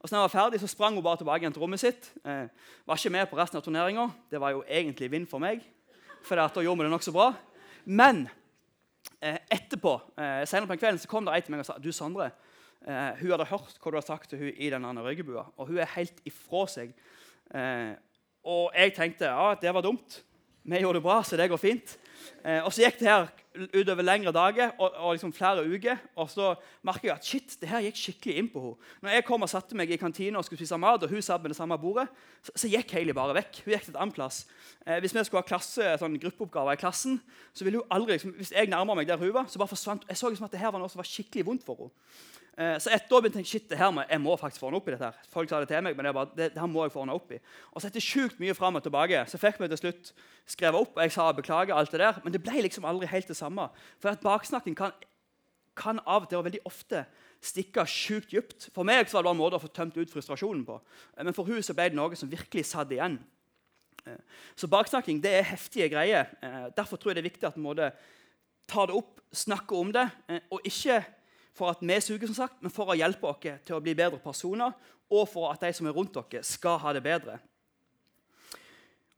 Og 0.01 0.09
så 0.09 0.15
når 0.15 0.21
jeg 0.21 0.29
var 0.29 0.35
ferdig, 0.35 0.61
så 0.61 0.69
sprang 0.69 0.95
hun 0.95 1.05
bare 1.05 1.17
tilbake 1.17 1.43
igjen 1.43 1.55
til 1.57 1.63
rommet 1.63 1.81
sitt. 1.81 2.11
Eh, 2.25 2.49
var 2.87 2.99
ikke 3.01 3.13
med 3.15 3.31
på 3.31 3.39
resten 3.39 3.57
av 3.57 3.65
turneringa. 3.65 4.11
Det 4.31 4.41
var 4.41 4.53
jo 4.53 4.65
egentlig 4.69 5.11
vind 5.11 5.29
for 5.31 5.41
meg, 5.41 5.65
for 6.23 6.37
da 6.37 6.49
gjorde 6.53 6.83
vi 6.83 6.85
det 6.85 6.93
nokså 6.93 7.15
bra. 7.17 7.31
Men 7.87 8.27
eh, 9.21 9.39
etterpå, 9.51 9.95
eh, 10.21 10.45
senere 10.45 10.69
på 10.69 10.77
kvelden 10.83 11.01
så 11.01 11.09
kom 11.09 11.25
det 11.25 11.35
ei 11.35 11.41
til 11.41 11.55
meg 11.55 11.65
og 11.65 11.71
sa 11.71 11.79
du 11.81 11.89
Sondre, 11.97 12.29
Eh, 12.85 13.13
hun 13.21 13.33
hadde 13.33 13.49
hørt 13.51 13.79
hva 13.81 13.93
du 13.93 13.99
hadde 13.99 14.07
sagt 14.07 14.31
til 14.31 14.43
hun 14.43 14.53
i 14.53 14.71
denne 14.73 15.05
røykebua, 15.07 15.47
og 15.57 15.71
hun 15.71 15.81
er 15.81 15.95
helt 15.97 16.21
ifra 16.29 16.67
seg. 16.71 16.93
Eh, 17.55 17.95
og 18.47 18.77
jeg 18.77 18.95
tenkte 18.95 19.31
ja, 19.31 19.55
det 19.59 19.75
var 19.75 19.85
dumt. 19.87 20.21
Vi 20.67 20.79
gjorde 20.83 20.99
det 20.99 21.07
bra, 21.07 21.21
så 21.23 21.39
det 21.39 21.47
går 21.51 21.63
fint. 21.63 21.93
Eh, 22.43 22.59
og 22.65 22.73
så 22.75 22.83
gikk 22.83 22.99
det 22.99 23.07
her 23.07 23.29
utover 23.73 24.05
lengre 24.05 24.33
dager 24.35 24.73
og, 24.83 24.97
og 24.99 25.13
liksom 25.15 25.33
flere 25.35 25.63
uker. 25.63 26.01
Og 26.19 26.31
så 26.31 26.49
merker 26.87 27.09
jeg 27.09 27.15
at 27.15 27.29
shit, 27.29 27.57
det 27.61 27.71
her 27.71 27.85
gikk 27.87 28.01
skikkelig 28.01 28.35
inn 28.41 28.49
på 28.51 28.63
henne. 28.65 28.91
Når 29.05 29.15
jeg 29.15 29.27
kom 29.29 29.47
og 29.47 29.51
satte 29.53 29.79
meg 29.79 29.93
i 29.95 29.99
kantina 30.01 30.41
og 30.41 30.47
skulle 30.47 30.59
spise 30.59 30.79
mat, 30.83 31.07
og 31.07 31.13
hun 31.13 31.23
satt 31.23 31.45
med 31.45 31.55
det 31.55 31.59
samme 31.59 31.79
bordet, 31.79 32.09
så, 32.43 32.55
så 32.65 32.71
gikk 32.73 32.97
Hailey 32.97 33.15
bare 33.17 33.37
vekk. 33.39 33.61
Hun 33.65 33.77
gikk 33.77 33.87
til 33.87 33.95
et 33.95 34.01
annet 34.03 34.19
plass. 34.19 34.43
Eh, 34.83 34.99
hvis 35.05 35.15
vi 35.15 35.27
skulle 35.29 35.45
ha 35.45 35.51
klasse, 35.53 35.93
sånn 36.03 36.19
gruppeoppgaver 36.23 36.75
i 36.75 36.83
klassen, 36.83 37.21
så 37.55 37.67
ville 37.67 37.83
hun 37.83 37.95
aldri, 37.95 38.19
liksom, 38.19 38.35
hvis 38.41 38.55
jeg 38.57 38.73
nærma 38.73 38.99
meg 38.99 39.07
der 39.11 39.23
hun 39.23 39.35
var, 39.37 39.47
så 39.51 39.63
bare 39.63 39.75
forsvant 39.75 40.09
Jeg 40.11 40.19
så 40.19 40.33
liksom 40.33 40.49
at 40.49 40.57
det 40.57 40.63
her 40.65 40.75
var 40.75 40.83
noe 40.83 40.91
som 40.91 41.03
var 41.03 41.11
skikkelig 41.11 41.47
vondt 41.47 41.67
for 41.69 41.87
henne. 41.87 41.95
Eh, 42.57 42.79
så 42.81 42.89
etter 42.89 43.13
år 43.13 43.21
begynte 43.21 43.43
jeg 43.43 43.51
shit, 43.51 43.65
det 43.69 43.77
her 43.77 43.91
må, 43.93 44.01
jeg 44.09 44.21
må 44.25 44.33
faktisk 44.41 44.63
få 44.63 44.71
ordne 44.71 44.79
opp 44.81 44.87
i 44.89 44.95
dette. 44.95 45.11
her. 45.11 45.29
Folk 45.29 45.51
sa 45.51 45.59
det 45.61 45.69
til 45.69 45.83
meg, 45.85 45.97
men 45.97 46.07
det, 46.09 46.13
bare, 46.17 46.31
det, 46.39 46.47
det 46.55 46.63
her 46.63 46.71
må 46.73 46.87
jeg 46.87 46.95
få 46.95 47.03
ordne 47.03 47.17
opp 47.19 47.35
i. 47.37 47.41
Og 47.73 47.83
så 47.83 47.91
etter 47.91 48.05
sjukt 48.05 48.39
mye 48.41 48.55
fram 48.57 48.79
og 48.79 48.85
tilbake 48.87 49.25
så 49.29 49.41
fikk 49.41 49.59
vi 49.61 49.69
til 49.69 49.81
slutt 49.83 50.13
skrevet 50.49 50.87
opp, 50.87 50.95
og 50.97 51.03
jeg 51.05 51.13
sa 51.13 51.27
beklager, 51.37 51.77
alt 51.77 51.93
det 51.93 52.01
der, 52.01 52.23
men 52.25 52.33
det 52.33 52.41
ble 52.41 52.65
liksom 52.65 52.89
aldri 52.89 53.11
helt 53.11 53.29
det 53.29 53.37
samme. 53.37 53.69
For 54.01 54.09
at 54.15 54.25
baksnakking 54.25 54.77
kan, 54.79 54.95
kan 55.77 56.01
av 56.07 56.25
og 56.25 56.31
til 56.31 56.41
og 56.41 56.47
veldig 56.47 56.63
ofte 56.71 57.03
stikke 57.45 57.85
sjukt 57.93 58.33
dypt. 58.33 58.71
For 58.73 58.89
meg 58.89 59.05
så 59.05 59.19
var 59.19 59.27
det 59.27 59.29
bare 59.29 59.37
en 59.37 59.43
måte 59.43 59.61
å 59.61 59.65
få 59.67 59.73
tømt 59.77 59.99
ut 60.01 60.15
frustrasjonen 60.15 60.65
på. 60.65 60.79
Eh, 61.13 61.27
men 61.29 61.37
for 61.37 61.45
hun 61.45 61.61
så 61.61 61.77
ble 61.77 61.91
det 61.91 61.99
noe 61.99 62.17
som 62.17 62.31
virkelig 62.33 62.65
satt 62.71 62.95
igjen. 62.97 63.19
Eh, 64.09 64.41
så 64.57 64.71
baksnakking 64.73 65.21
det 65.21 65.35
er 65.43 65.51
heftige 65.53 65.91
greier. 65.93 66.33
Derfor 66.73 66.97
tror 66.97 67.13
jeg 67.13 67.21
det 67.21 67.27
er 67.27 67.29
viktig 67.29 67.51
at 67.51 67.61
vi 67.61 67.91
tar 68.67 68.89
det 68.89 68.97
opp, 68.97 69.21
snakker 69.37 69.77
om 69.77 69.93
det, 69.93 70.09
og 70.49 70.65
ikke 70.65 71.03
for 71.57 71.73
at 71.73 71.81
vi 71.81 72.01
suger, 72.01 72.29
som 72.29 72.37
sagt, 72.43 72.61
men 72.63 72.73
for 72.73 72.93
å 72.93 72.97
hjelpe 72.99 73.29
oss 73.31 73.41
til 73.41 73.77
å 73.77 73.83
bli 73.83 73.97
bedre 73.97 74.21
personer, 74.23 74.75
og 75.11 75.29
for 75.31 75.53
at 75.53 75.63
de 75.63 75.73
som 75.75 75.87
er 75.87 75.95
rundt 75.97 76.17
dere, 76.17 76.43
skal 76.45 76.81
ha 76.83 76.93
det 76.93 77.03
bedre. 77.05 77.39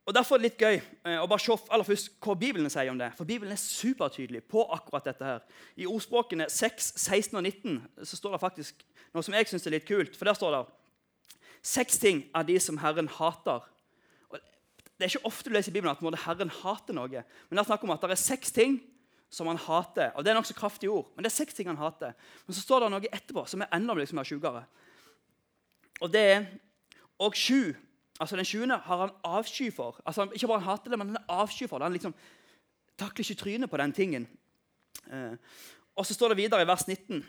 Og 0.09 0.15
Derfor 0.17 0.39
er 0.39 0.41
det 0.41 0.49
litt 0.49 0.63
gøy 0.63 0.77
eh, 0.79 1.19
å 1.21 1.27
bare 1.29 1.43
se 1.45 1.53
aller 1.69 1.85
først 1.85 2.15
hva 2.25 2.33
Bibelen 2.41 2.73
sier 2.73 2.89
om 2.89 2.97
det. 2.97 3.11
For 3.19 3.29
Bibelen 3.29 3.53
er 3.53 3.61
supertydelig 3.61 4.41
på 4.49 4.63
akkurat 4.73 5.05
dette. 5.05 5.25
her. 5.25 5.43
I 5.77 5.85
ordspråkene 5.85 6.47
6, 6.49 6.95
16 6.97 7.37
og 7.37 7.43
19 7.45 8.07
så 8.09 8.17
står 8.17 8.33
det 8.33 8.41
faktisk 8.41 8.87
noe 9.13 9.27
som 9.27 9.37
jeg 9.37 9.51
syns 9.51 9.69
er 9.69 9.75
litt 9.77 9.89
kult. 9.89 10.17
For 10.17 10.25
der 10.25 10.39
står 10.39 10.55
det 10.55 10.63
seks 11.61 12.01
ting 12.01 12.23
av 12.33 12.47
de 12.49 12.57
som 12.57 12.81
Herren 12.81 13.11
hater. 13.19 13.69
Og 14.33 14.41
det 14.41 15.05
er 15.05 15.13
ikke 15.13 15.29
ofte 15.29 15.53
du 15.53 15.59
leser 15.59 15.75
i 15.75 15.77
Bibelen 15.77 15.93
at 15.93 16.25
Herren 16.25 16.57
hater 16.63 16.97
noe. 16.97 17.25
Men 17.51 17.59
det 17.59 17.67
er 17.67 17.69
snakk 17.69 17.85
om 17.85 17.93
at 17.93 18.09
det 18.09 18.17
er 18.17 18.23
seks 18.23 18.57
ting 18.57 18.81
som 19.31 19.47
han 19.47 19.61
hater. 19.61 20.13
Og 20.17 20.25
Det 20.25 20.31
er 20.31 20.39
nokså 20.39 20.55
kraftige 20.55 20.91
ord, 20.91 21.11
men 21.15 21.25
det 21.25 21.33
er 21.33 21.37
seks 21.37 21.55
ting 21.55 21.69
han 21.69 21.81
hater. 21.81 22.15
Men 22.47 22.55
så 22.55 22.63
står 22.65 22.85
det 22.85 22.91
noe 22.93 23.13
etterpå 23.13 23.45
som 23.49 23.63
er 23.63 23.73
enda 23.77 23.95
liksom 23.95 24.25
sjukere. 24.25 24.65
Og 26.01 26.13
det 26.13 26.25
er 26.33 26.47
Og 27.19 27.35
sju. 27.35 27.75
Altså 28.21 28.37
Den 28.37 28.45
sjuende 28.45 28.77
har 28.79 28.99
han 28.99 29.11
avsky 29.25 29.73
for. 29.75 30.01
Altså 30.07 30.29
Ikke 30.33 30.47
bare 30.47 30.61
han 30.61 30.71
hater 30.71 30.91
det, 30.91 30.99
men 30.99 31.09
han 31.09 31.17
er 31.17 31.35
avsky 31.35 31.67
for 31.67 31.79
det. 31.79 31.85
Han 31.85 31.93
liksom 31.93 32.15
takler 32.99 33.25
ikke 33.25 33.43
trynet 33.43 33.71
på 33.71 33.77
den 33.77 33.93
tingen. 33.93 34.29
Eh, 35.11 35.35
og 35.97 36.07
så 36.07 36.15
står 36.15 36.29
det 36.29 36.37
videre 36.37 36.63
i 36.63 36.67
vers 36.67 36.87
19. 36.87 37.25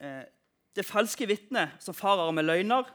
Eh, 0.00 0.24
det 0.76 0.86
falske 0.86 1.26
vitnet 1.26 1.76
som 1.80 1.94
farer 1.94 2.32
med 2.32 2.44
løgner, 2.44 2.88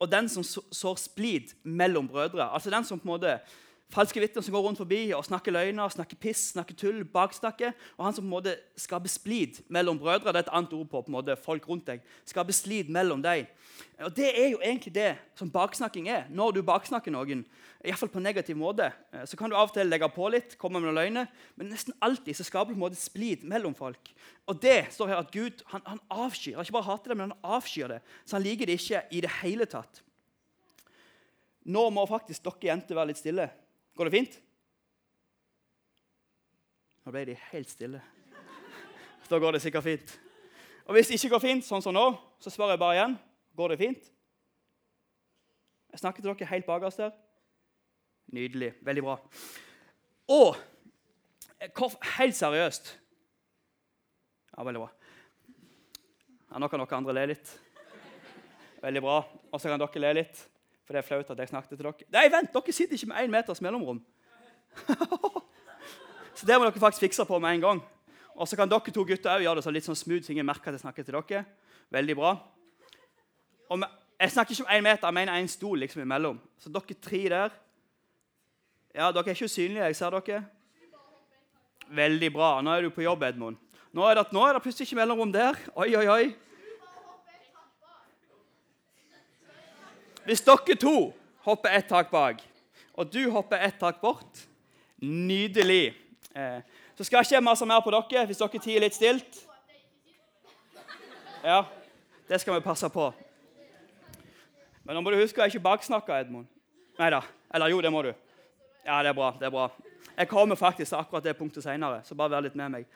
og 0.00 0.08
den 0.08 0.28
som 0.32 0.44
sår 0.44 0.96
splid 0.96 1.52
mellom 1.62 2.08
brødre. 2.08 2.48
Altså 2.48 2.70
den 2.70 2.84
som 2.84 3.00
på 3.00 3.04
en 3.04 3.12
måte 3.12 3.38
Falske 3.90 4.20
vitner 4.22 4.44
som 4.46 4.54
går 4.54 4.62
rundt 4.62 4.78
forbi 4.78 5.00
og 5.16 5.24
snakker 5.26 5.50
løgner, 5.50 5.90
snakker 5.90 6.18
piss, 6.22 6.52
snakker 6.52 6.76
tull, 6.78 7.00
baksnakker. 7.10 7.72
Og 7.98 8.04
han 8.06 8.14
som 8.14 8.22
på 8.22 8.28
en 8.28 8.34
måte 8.36 8.52
skaper 8.78 9.10
splid 9.10 9.56
mellom 9.66 9.98
brødre. 9.98 10.30
Det 10.30 10.44
er 10.44 10.46
et 10.46 10.52
annet 10.54 10.74
ord 10.76 10.86
på, 10.92 11.00
på 11.02 11.10
en 11.10 11.16
måte, 11.16 11.34
folk 11.42 11.66
rundt 11.66 11.88
deg. 11.88 12.04
Skaper 12.28 12.54
splid 12.54 12.92
mellom 12.94 13.22
deg. 13.24 13.48
Og 14.06 14.14
Det 14.14 14.28
er 14.30 14.52
jo 14.52 14.60
egentlig 14.62 14.92
det 14.94 15.08
som 15.34 15.50
baksnakking 15.50 16.06
er. 16.06 16.28
Når 16.30 16.54
du 16.54 16.60
baksnakker 16.66 17.10
noen, 17.10 17.42
i 17.82 17.94
fall 17.96 18.12
på 18.12 18.20
en 18.20 18.28
negativ 18.28 18.58
måte, 18.60 18.92
eh, 19.10 19.24
så 19.26 19.38
kan 19.40 19.50
du 19.50 19.56
av 19.56 19.72
og 19.72 19.74
til 19.74 19.88
legge 19.90 20.08
på 20.14 20.28
litt, 20.30 20.54
komme 20.60 20.78
med 20.78 20.90
noen 20.90 20.98
løgner, 21.00 21.30
men 21.56 21.72
nesten 21.72 21.96
alltid 22.04 22.36
så 22.36 22.46
skaper 22.46 22.70
du 22.70 22.76
på 22.76 22.78
en 22.78 22.84
måte 22.84 23.00
splid 23.00 23.42
mellom 23.48 23.74
folk. 23.74 24.12
Og 24.46 24.60
det 24.62 24.92
står 24.94 25.10
her 25.10 25.24
at 25.24 25.32
Gud 25.34 25.64
han, 25.72 25.82
han 25.86 26.02
avskyr. 26.10 26.54
Han 26.60 26.68
ikke 26.68 26.78
bare 26.78 26.90
hater 26.92 27.10
det, 27.10 27.18
men 27.18 27.32
han 27.32 27.56
avskyr 27.58 27.96
det. 27.96 27.98
Så 28.22 28.38
han 28.38 28.46
liker 28.46 28.70
det 28.70 28.78
ikke 28.78 29.02
i 29.10 29.24
det 29.24 29.32
hele 29.40 29.66
tatt. 29.66 30.04
Nå 31.70 31.88
må 31.92 32.06
faktisk 32.08 32.46
dere 32.46 32.70
jenter 32.70 32.96
være 32.96 33.12
litt 33.12 33.20
stille. 33.20 33.50
Går 34.00 34.08
det 34.08 34.16
fint? 34.16 34.36
Nå 37.04 37.12
ble 37.12 37.20
de 37.28 37.34
helt 37.50 37.68
stille. 37.68 37.98
Da 39.28 39.38
går 39.38 39.52
det 39.52 39.60
sikkert 39.60 39.84
fint. 39.84 40.14
Og 40.86 40.94
Hvis 40.96 41.10
det 41.10 41.18
ikke 41.18 41.34
går 41.34 41.42
fint, 41.42 41.66
sånn 41.66 41.84
som 41.84 41.92
nå, 41.92 42.06
så 42.40 42.48
spør 42.48 42.72
jeg 42.72 42.80
bare 42.80 42.94
igjen. 42.96 43.16
Går 43.60 43.74
det 43.74 43.76
fint? 43.82 44.06
Jeg 45.92 46.00
snakker 46.00 46.24
til 46.24 46.30
dere 46.30 46.48
helt 46.48 46.64
bakerst 46.70 47.02
der. 47.02 47.12
Nydelig. 48.32 48.70
Veldig 48.88 49.04
bra. 49.04 49.18
Og 50.32 50.56
helt 52.16 52.38
seriøst 52.40 52.94
Ja, 54.56 54.64
veldig 54.64 54.80
bra. 54.80 54.88
Ja, 56.48 56.56
nå 56.56 56.72
kan 56.72 56.80
dere 56.80 57.02
andre 57.02 57.18
le 57.20 57.26
litt. 57.34 57.52
Veldig 58.80 59.04
bra. 59.04 59.20
Og 59.52 59.60
så 59.60 59.68
kan 59.68 59.84
dere 59.84 60.06
le 60.06 60.16
litt, 60.22 60.46
for 60.90 60.96
det 60.98 61.04
er 61.04 61.06
flaut 61.06 61.28
at 61.30 61.38
jeg 61.38 61.48
snakket 61.52 61.70
til 61.70 61.86
dere. 61.86 62.06
Nei, 62.10 62.24
vent, 62.34 62.50
dere 62.50 62.72
sitter 62.74 62.96
ikke 62.98 63.06
med 63.12 63.18
én 63.22 63.30
meters 63.30 63.60
mellomrom. 63.62 64.00
så 66.38 66.48
det 66.48 66.56
må 66.58 66.66
dere 66.66 66.82
faktisk 66.82 67.04
fikse 67.04 67.22
på 67.28 67.38
med 67.38 67.54
en 67.54 67.62
gang. 67.62 67.82
Og 68.34 68.48
så 68.50 68.58
kan 68.58 68.66
dere 68.66 68.90
to 68.90 69.04
gutter 69.06 69.30
også 69.30 69.44
gjøre 69.44 69.60
det 69.60 69.64
så 69.68 69.74
litt 69.76 69.86
sånn 69.86 70.00
smooth, 70.00 70.24
så 70.26 70.34
ingen 70.34 70.48
merker 70.48 70.72
at 70.72 70.80
jeg 70.80 70.82
snakker 70.82 71.06
til 71.06 71.14
dere. 71.14 71.44
Veldig 71.94 72.16
bra. 72.18 72.32
Og 73.70 73.86
jeg 73.86 74.34
snakker 74.34 74.56
ikke 74.56 74.66
om 74.66 74.74
én 74.74 74.82
meter, 74.88 75.06
jeg 75.06 75.18
mener 75.20 75.38
én 75.38 75.52
stol 75.54 75.78
liksom 75.84 76.02
imellom. 76.02 76.42
Så 76.58 76.74
dere 76.74 76.98
tre 76.98 77.22
der 77.36 77.54
Ja, 78.90 79.12
dere 79.14 79.22
er 79.28 79.38
ikke 79.38 79.46
usynlige, 79.46 79.86
jeg 79.86 80.00
ser 80.00 80.18
dere. 80.18 80.42
Veldig 81.86 82.32
bra. 82.34 82.56
Nå 82.66 82.74
er 82.74 82.82
du 82.82 82.90
på 82.90 83.06
jobb, 83.06 83.22
Edmund. 83.30 83.62
Nå 83.94 84.10
er 84.10 84.18
det, 84.18 84.26
nå 84.34 84.42
er 84.42 84.58
det 84.58 84.66
plutselig 84.66 84.90
ikke 84.90 85.04
mellomrom 85.04 85.30
der. 85.38 85.54
Oi, 85.78 85.92
oi, 85.94 86.08
oi. 86.10 86.49
Hvis 90.30 90.44
dere 90.46 90.76
to 90.78 91.10
hopper 91.42 91.72
ett 91.74 91.88
tak 91.90 92.10
bak, 92.10 92.38
og 92.94 93.08
du 93.10 93.24
hopper 93.34 93.58
ett 93.58 93.80
tak 93.80 93.96
bort 94.00 94.46
Nydelig. 95.02 95.94
Eh, 96.36 96.60
så 96.96 97.04
skal 97.04 97.16
jeg 97.16 97.26
ikke 97.26 97.40
mase 97.40 97.66
mer 97.66 97.80
på 97.82 97.90
dere 97.90 98.22
hvis 98.28 98.38
dere 98.38 98.60
tier 98.62 98.84
litt 98.84 98.94
stilt. 98.94 99.40
Ja, 101.42 101.64
det 102.28 102.38
skal 102.40 102.54
vi 102.54 102.62
passe 102.62 102.86
på. 102.94 103.08
Men 104.84 104.94
nå 104.94 105.02
må 105.02 105.10
du 105.10 105.18
huske 105.18 105.42
å 105.42 105.48
ikke 105.50 105.64
baksnakke, 105.64 106.20
Edmund. 106.20 106.46
Nei 107.00 107.10
da. 107.10 107.24
Eller 107.50 107.74
jo, 107.74 107.82
det 107.82 107.90
må 107.90 108.04
du. 108.06 108.12
Ja, 108.84 109.00
det 109.02 109.10
er 109.10 109.18
bra. 109.18 109.32
det 109.40 109.50
er 109.50 109.56
bra. 109.56 109.66
Jeg 110.14 110.30
kommer 110.30 110.54
faktisk 110.54 110.92
til 110.92 111.00
akkurat 111.00 111.26
det 111.26 111.36
punktet 111.40 111.66
senere, 111.66 112.04
så 112.06 112.14
bare 112.14 112.36
vær 112.36 112.46
litt 112.46 112.60
med 112.60 112.76
meg. 112.76 112.86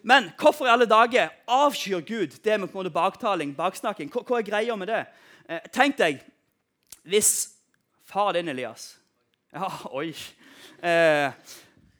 Men 0.00 0.32
hvorfor 0.40 0.64
i 0.64 0.72
alle 0.72 0.88
dager 0.88 1.36
avskyr 1.44 2.00
Gud 2.00 2.40
det 2.40 2.56
med 2.60 2.70
på 2.72 2.78
en 2.78 2.86
måte 2.86 2.96
baktaling, 2.96 3.52
baksnakking? 3.52 4.08
Hva, 4.14 4.24
hva 4.24 4.40
er 4.40 4.50
greia 4.50 4.80
med 4.80 4.88
det? 4.94 5.04
Eh, 5.48 5.68
tenk 5.74 6.00
deg 6.00 6.24
hvis 7.08 7.32
far 8.08 8.34
din, 8.36 8.48
Elias 8.48 8.94
Ja, 9.52 9.70
oi. 9.96 10.12
Eh, 10.84 11.32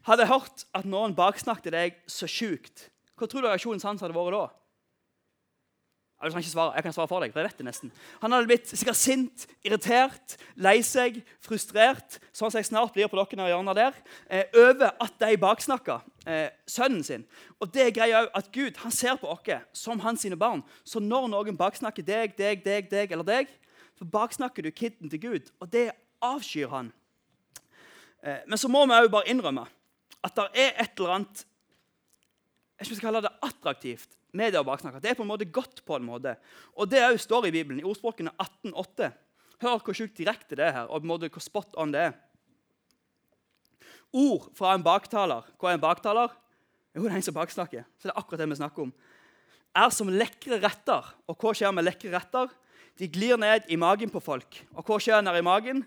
hadde 0.05 0.29
hørt 0.29 0.67
at 0.77 0.87
noen 0.89 1.17
baksnakket 1.17 1.73
deg 1.73 1.99
så 2.09 2.29
sjukt, 2.29 2.91
hva 3.17 3.27
tror 3.27 3.43
du 3.43 3.49
reaksjonen 3.49 3.83
hans 3.83 4.05
hadde 4.05 4.17
vært 4.17 4.37
da? 4.37 4.47
Jeg, 6.19 6.33
kan 6.33 6.43
ikke 6.43 6.51
svare. 6.51 6.73
Jeg 6.75 6.83
kan 6.83 6.95
svare 6.97 7.09
for 7.09 7.23
deg. 7.23 7.33
for 7.33 7.39
jeg 7.41 7.47
vet 7.47 7.59
det 7.61 7.65
nesten. 7.69 7.91
Han 8.25 8.33
hadde 8.35 8.49
blitt 8.51 8.67
sikkert 8.67 8.99
sint, 8.99 9.45
irritert, 9.63 10.35
lei 10.59 10.81
seg, 10.83 11.21
frustrert, 11.47 12.19
sånn 12.35 12.51
som 12.51 12.59
jeg 12.59 12.67
snart 12.67 12.97
blir 12.97 13.07
på 13.07 13.19
dere 13.21 13.47
hjørnet 13.53 13.79
der, 13.79 14.01
eh, 14.27 14.51
over 14.59 14.97
at 14.99 15.15
de 15.23 15.37
baksnakka 15.39 16.01
eh, 16.27 16.51
sønnen 16.67 17.05
sin. 17.07 17.27
Og 17.63 17.71
det 17.71 17.85
er 17.85 17.95
greia 17.95 18.25
at 18.35 18.51
Gud 18.51 18.83
han 18.83 18.91
ser 18.91 19.15
på 19.17 19.31
oss 19.31 19.47
som 19.73 20.03
hans 20.03 20.27
sine 20.27 20.37
barn. 20.37 20.65
Så 20.83 20.99
når 20.99 21.31
noen 21.31 21.57
baksnakker 21.57 22.03
deg, 22.03 22.35
deg, 22.37 22.65
deg, 22.65 22.91
deg 22.91 23.15
eller 23.15 23.25
deg, 23.25 23.55
så 23.99 24.07
baksnakker 24.07 24.65
du 24.65 24.71
kiden 24.71 25.11
til 25.11 25.21
Gud. 25.21 25.51
Og 25.61 25.71
det 25.73 25.91
avskyr 26.25 26.71
han. 26.73 26.93
Eh, 28.23 28.41
men 28.47 28.59
så 28.59 28.71
må 28.71 28.85
vi 28.87 28.99
òg 28.99 29.11
bare 29.13 29.31
innrømme 29.31 29.67
at 30.27 30.35
det 30.35 30.49
er 30.59 30.75
et 30.83 30.99
eller 30.99 31.21
annet 31.21 31.45
jeg 32.79 32.93
skal 32.93 33.09
kalle 33.09 33.25
det 33.25 33.35
attraktivt 33.43 34.15
med 34.39 34.53
det 34.55 34.61
å 34.61 34.67
baksnakke. 34.67 35.01
Det 35.03 35.11
er 35.11 35.17
på 35.19 35.25
en 35.25 35.31
måte 35.33 35.49
godt 35.51 35.81
på 35.87 35.97
en 35.99 36.07
måte. 36.07 36.37
Og 36.79 36.87
det 36.91 37.01
òg 37.03 37.17
står 37.19 37.49
i 37.49 37.55
Bibelen, 37.57 37.81
i 37.83 37.87
ordspråkene 37.87 38.31
18,8. 38.39 39.09
Hør 39.65 39.81
hvor 39.83 39.97
sjukt 39.99 40.15
direkte 40.19 40.55
det 40.59 40.69
er 40.69 40.77
her, 40.77 40.87
og 40.87 41.01
på 41.01 41.09
en 41.09 41.11
måte 41.11 41.31
hvor 41.35 41.43
spot 41.43 41.75
on 41.81 41.95
det 41.95 42.05
er. 42.07 42.13
Ord 44.15 44.47
fra 44.57 44.77
en 44.77 44.85
baktaler. 44.87 45.49
Hva 45.59 45.73
er 45.73 45.81
en 45.81 45.83
baktaler? 45.83 46.31
Jo, 46.95 47.03
det 47.03 47.11
er 47.11 47.19
en 47.19 47.27
som 47.27 47.37
baksnakker. 47.37 47.89
Så 47.99 48.09
det 48.09 48.15
er 48.15 48.21
akkurat 48.23 48.45
det 48.45 48.49
vi 48.53 48.61
snakker 48.61 48.87
om. 48.87 48.95
Er 49.83 49.91
som 49.95 50.13
lekre 50.13 50.61
retter. 50.63 51.11
Og 51.27 51.35
hva 51.43 51.53
skjer 51.59 51.75
med 51.75 51.89
lekre 51.89 52.15
retter? 52.15 52.55
De 52.99 53.09
glir 53.09 53.39
ned 53.39 53.69
i 53.71 53.79
magen 53.79 54.11
på 54.11 54.23
folk. 54.23 54.61
Og 54.75 54.85
hva 54.87 54.99
skjer 55.03 55.23
når 55.23 55.41
i 55.41 55.47
magen? 55.47 55.85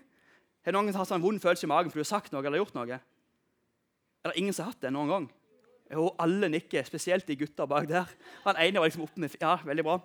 Har 0.64 0.74
noen 0.76 0.92
hatt 0.94 1.04
en 1.04 1.14
sånn 1.16 1.24
vond 1.24 1.42
følelse 1.42 1.66
i 1.66 1.70
magen 1.72 1.90
fordi 1.90 2.00
du 2.00 2.06
har 2.06 2.14
sagt 2.14 2.32
noe 2.32 2.44
eller 2.46 2.62
gjort 2.62 2.76
noe? 2.76 2.98
Er 4.22 4.30
det 4.30 4.38
ingen 4.38 4.54
som 4.54 4.64
har 4.64 4.72
hatt 4.72 4.84
det 4.84 4.92
noen 4.94 5.10
gang? 5.10 5.26
Jo, 5.92 6.06
alle 6.22 6.48
nikker, 6.48 6.86
spesielt 6.88 7.26
de 7.28 7.36
gutta 7.36 7.66
bak 7.68 7.88
der. 7.90 8.08
Han 8.46 8.56
ene 8.62 8.80
var 8.80 8.88
liksom 8.88 9.04
oppe 9.04 9.20
med 9.20 9.34
Ja, 9.42 9.58
veldig 9.60 9.84
bra. 9.84 9.98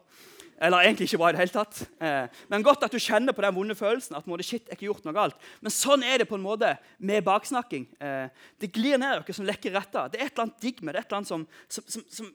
Eller 0.58 0.88
egentlig 0.88 1.06
ikke 1.08 1.20
bra 1.22 1.30
i 1.30 1.36
det 1.36 1.42
hele 1.44 1.54
tatt. 1.54 1.84
Eh, 2.02 2.40
men 2.50 2.66
godt 2.66 2.84
at 2.84 2.92
du 2.92 2.98
kjenner 3.00 3.36
på 3.38 3.44
den 3.46 3.56
vonde 3.56 3.76
følelsen. 3.78 4.18
at 4.18 4.26
måte, 4.28 4.44
shit, 4.44 4.66
jeg 4.66 4.74
ikke 4.74 4.88
gjort 4.90 5.06
noe 5.06 5.14
galt. 5.14 5.38
Men 5.62 5.72
sånn 5.72 6.04
er 6.04 6.18
det 6.18 6.28
på 6.28 6.36
en 6.36 6.44
måte 6.44 6.74
med 6.98 7.24
baksnakking. 7.24 7.86
Eh, 8.02 8.34
det 8.60 8.72
glir 8.74 8.98
ned 8.98 9.22
dere 9.22 9.38
som 9.38 9.46
lekker 9.46 9.78
retter. 9.78 10.10
Det 10.10 10.20
er 10.20 10.26
et 10.26 10.34
eller 10.34 10.48
annet 10.48 10.66
digg 10.66 10.82
med 10.82 10.98
det. 10.98 11.06
et 11.06 11.12
eller 11.12 11.22
annet 11.22 11.30
som, 11.30 11.46
som, 11.70 11.86
som, 11.88 12.04
som 12.10 12.34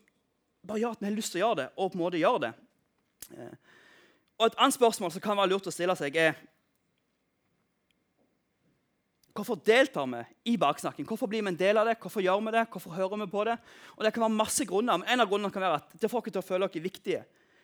bare 0.65 0.85
gjør 0.85 0.95
at 0.95 1.03
vi 1.03 1.11
har 1.11 1.19
lyst 1.19 1.35
til 1.35 1.43
å 1.43 1.45
gjøre 1.47 1.61
det, 1.65 1.69
og 1.77 1.91
på 1.91 1.99
en 1.99 2.05
måte 2.05 2.23
gjør 2.23 2.39
det. 2.47 2.53
Eh, 3.35 3.82
og 4.39 4.47
Et 4.47 4.59
annet 4.59 4.75
spørsmål 4.75 5.13
som 5.13 5.23
kan 5.23 5.37
være 5.39 5.53
lurt 5.53 5.67
å 5.67 5.75
stille 5.75 5.97
seg, 5.99 6.17
er 6.17 6.35
Hvorfor 9.33 9.57
deltar 9.65 10.05
vi 10.13 10.53
i 10.53 10.59
baksnakking? 10.61 11.07
Hvorfor 11.09 11.27
blir 11.27 11.41
vi 11.41 11.49
en 11.49 11.57
del 11.57 11.79
av 11.81 11.87
det? 11.89 11.95
Hvorfor 12.01 12.21
gjør 12.21 12.43
vi 12.45 12.53
det? 12.53 12.67
Hvorfor 12.69 12.93
hører 12.93 13.17
vi 13.17 13.27
på 13.33 13.45
det? 13.49 13.57
Og 13.97 14.05
Det 14.05 14.13
kan 14.13 14.27
være 14.27 14.37
masse 14.37 14.65
grunner, 14.69 14.99
men 15.01 15.09
en 15.09 15.25
av 15.25 15.29
grunnene 15.29 15.53
kan 15.53 15.63
være 15.63 15.79
at 15.81 15.95
det 16.01 16.11
får 16.11 16.27
dere 16.27 16.35
til 16.35 16.43
å 16.43 16.45
føle 16.45 16.69
dere 16.69 16.83
viktige. 16.85 17.23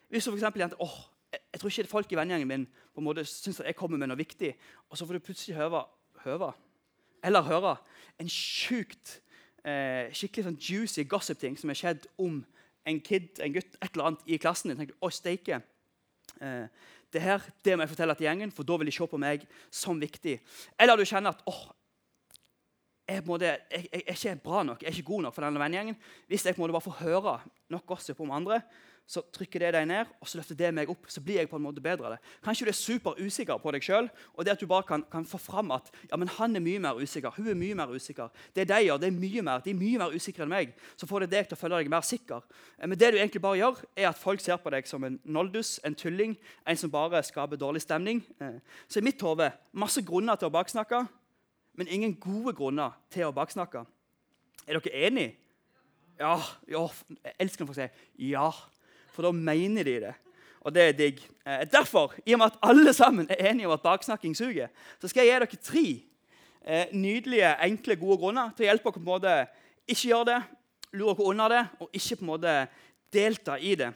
Hvis 0.08 0.24
du 0.24 0.30
for 0.30 0.38
eksempel, 0.38 0.64
åh, 0.80 0.96
jeg 1.28 1.60
tror 1.60 1.68
ikke 1.68 1.90
folk 1.90 2.12
i 2.12 2.16
vennegjengen 2.16 2.48
min 2.48 2.64
på 2.66 3.02
en 3.02 3.04
måte 3.04 3.26
syns 3.28 3.60
jeg 3.60 3.76
kommer 3.76 4.00
med 4.00 4.08
noe 4.08 4.16
viktig, 4.16 4.54
og 4.88 4.96
så 4.96 5.04
får 5.04 5.18
du 5.18 5.26
plutselig 5.26 5.58
høre, 5.58 5.84
høre 6.24 6.54
eller 7.22 7.42
høre 7.42 7.76
en 8.18 8.30
sjukt 8.30 9.18
eh, 9.66 10.08
skikkelig 10.14 10.46
sånn 10.46 10.60
juicy 10.62 11.04
gossip-ting 11.04 11.58
som 11.58 11.70
er 11.70 11.78
skjedd 11.78 12.06
om 12.16 12.40
en 12.88 13.00
kid, 13.04 13.34
en 13.44 13.52
gutt, 13.52 13.76
et 13.76 13.90
eller 13.92 14.10
annet 14.10 14.30
i 14.30 14.38
klassen 14.40 14.70
din. 14.70 14.78
tenker 14.80 14.96
du, 14.96 15.02
å. 15.04 15.60
Eh, 16.40 16.68
det 17.12 17.24
her 17.24 17.44
det 17.64 17.74
må 17.76 17.84
jeg 17.84 17.92
fortelle 17.94 18.16
til 18.18 18.28
gjengen, 18.28 18.52
for 18.52 18.68
da 18.68 18.76
vil 18.78 18.90
de 18.90 18.94
se 18.94 19.08
på 19.08 19.20
meg 19.20 19.46
som 19.72 20.00
viktig. 20.00 20.38
Eller 20.78 20.98
du 20.98 21.06
kjenner 21.08 21.32
at 21.32 21.44
åh, 21.48 21.62
jeg, 23.08 23.24
måte, 23.24 23.48
jeg, 23.48 23.62
jeg, 23.72 23.88
jeg, 23.92 24.04
er 24.04 24.18
ikke 24.18 24.44
bra 24.44 24.62
nok, 24.68 24.82
jeg 24.82 24.90
er 24.90 24.98
ikke 24.98 25.08
god 25.08 25.24
nok 25.24 25.36
for 25.36 25.46
denne 25.46 25.62
vennegjengen. 25.62 25.96
Hvis 26.28 26.44
jeg 26.44 26.56
på 26.56 26.60
en 26.60 26.66
måte 26.66 26.76
bare 26.76 26.88
får 26.90 26.98
høre 27.00 27.38
nok 27.72 27.86
gossip 27.88 28.20
om 28.20 28.34
andre, 28.36 28.60
så 29.08 29.22
trykker 29.32 29.62
det 29.62 29.70
deg 29.72 29.86
ned, 29.88 30.10
og 30.20 30.28
så 30.28 30.36
løfter 30.36 30.56
det 30.58 30.68
meg 30.76 30.90
opp. 30.92 31.06
Så 31.08 31.22
blir 31.24 31.38
jeg 31.40 31.48
på 31.48 31.56
en 31.56 31.62
måte 31.64 31.80
bedre 31.80 32.04
av 32.04 32.12
det. 32.12 32.18
Kanskje 32.44 32.66
du 32.66 32.70
er 32.74 32.76
super 32.76 33.16
usikker 33.16 33.56
på 33.62 33.72
deg 33.72 33.86
sjøl, 33.86 34.10
og 34.34 34.44
det 34.44 34.52
at 34.52 34.60
du 34.60 34.68
bare 34.68 34.84
kan, 34.84 35.04
kan, 35.08 35.24
få 35.24 35.40
fram 35.40 35.72
at 35.72 35.88
ja, 36.10 36.18
men 36.20 36.28
han 36.34 36.56
er 36.58 36.64
mye 36.64 36.82
mer 36.84 37.00
usikker, 37.00 37.32
hun 37.38 37.48
er 37.48 37.56
mye 37.56 37.78
mer 37.78 37.94
usikker. 37.96 38.28
Det 38.52 38.66
de 38.68 38.82
gjør, 38.84 39.00
det 39.00 39.08
er 39.08 39.16
mye 39.16 39.44
mer, 39.48 39.64
de 39.64 39.72
er 39.72 39.80
mye 39.80 40.02
mer 40.04 40.12
usikre 40.12 40.44
enn 40.44 40.52
meg. 40.52 40.76
Så 41.00 41.08
får 41.08 41.24
det 41.24 41.30
deg 41.32 41.48
til 41.48 41.56
å 41.56 41.62
føle 41.62 41.80
deg 41.80 41.92
mer 41.96 42.04
sikker. 42.04 42.44
Eh, 42.76 42.84
men 42.84 43.00
det 43.00 43.12
du 43.14 43.18
egentlig 43.18 43.44
bare 43.48 43.62
gjør, 43.62 43.82
er 43.96 44.10
at 44.12 44.20
folk 44.20 44.44
ser 44.44 44.60
på 44.60 44.76
deg 44.76 44.92
som 44.92 45.08
en 45.08 45.18
noldus, 45.24 45.78
en 45.88 45.96
tulling, 45.96 46.36
en 46.68 46.84
som 46.84 46.92
bare 46.92 47.24
skaper 47.24 47.56
dårlig 47.56 47.86
stemning. 47.86 48.20
Eh, 48.44 48.60
så 48.92 49.00
i 49.00 49.08
mitt 49.08 49.24
hode 49.24 49.48
masse 49.72 50.04
grunner 50.04 50.36
til 50.36 50.52
å 50.52 50.56
baksnakke, 50.60 51.06
men 51.80 51.88
ingen 51.88 52.18
gode 52.20 52.52
grunner 52.58 53.00
til 53.08 53.30
å 53.30 53.32
baksnakke. 53.32 53.88
Er 54.68 54.76
dere 54.76 55.06
enige? 55.08 55.38
Ja, 56.18 56.34
ja, 56.68 56.88
jeg 57.22 57.40
elsker 57.40 57.64
når 57.64 57.68
folk 57.70 57.78
sier 57.78 58.32
ja 58.36 58.50
for 59.18 59.26
da 59.26 59.32
mener 59.34 59.82
de 59.82 59.96
det. 60.06 60.12
Og 60.62 60.74
det 60.74 60.82
er 60.84 60.92
digg. 60.94 61.18
Eh, 61.42 61.64
derfor, 61.66 62.14
i 62.22 62.36
og 62.36 62.38
med 62.38 62.52
at 62.52 62.60
alle 62.62 62.92
sammen 62.94 63.26
er 63.30 63.50
enige 63.50 63.66
om 63.66 63.74
at 63.74 63.82
baksnakking 63.82 64.36
suger, 64.38 64.70
så 65.00 65.10
skal 65.10 65.26
jeg 65.26 65.32
gi 65.32 65.40
dere 65.42 65.62
tre 65.66 65.86
eh, 66.62 66.92
nydelige, 66.94 67.50
enkle, 67.66 67.96
gode 67.98 68.18
grunner 68.22 68.54
til 68.54 68.68
å 68.68 68.70
hjelpe 68.70 68.86
dere 68.86 68.94
på 68.94 69.02
en 69.02 69.08
måte 69.08 69.34
ikke 69.88 70.12
gjøre 70.12 70.28
det, 70.30 70.38
lure 70.92 71.16
dere 71.16 71.32
unna 71.32 71.48
det, 71.50 71.64
og 71.82 71.98
ikke 71.98 72.20
på 72.20 72.26
en 72.28 72.30
måte 72.30 72.54
delta 73.12 73.58
i 73.58 73.74
det. 73.80 73.90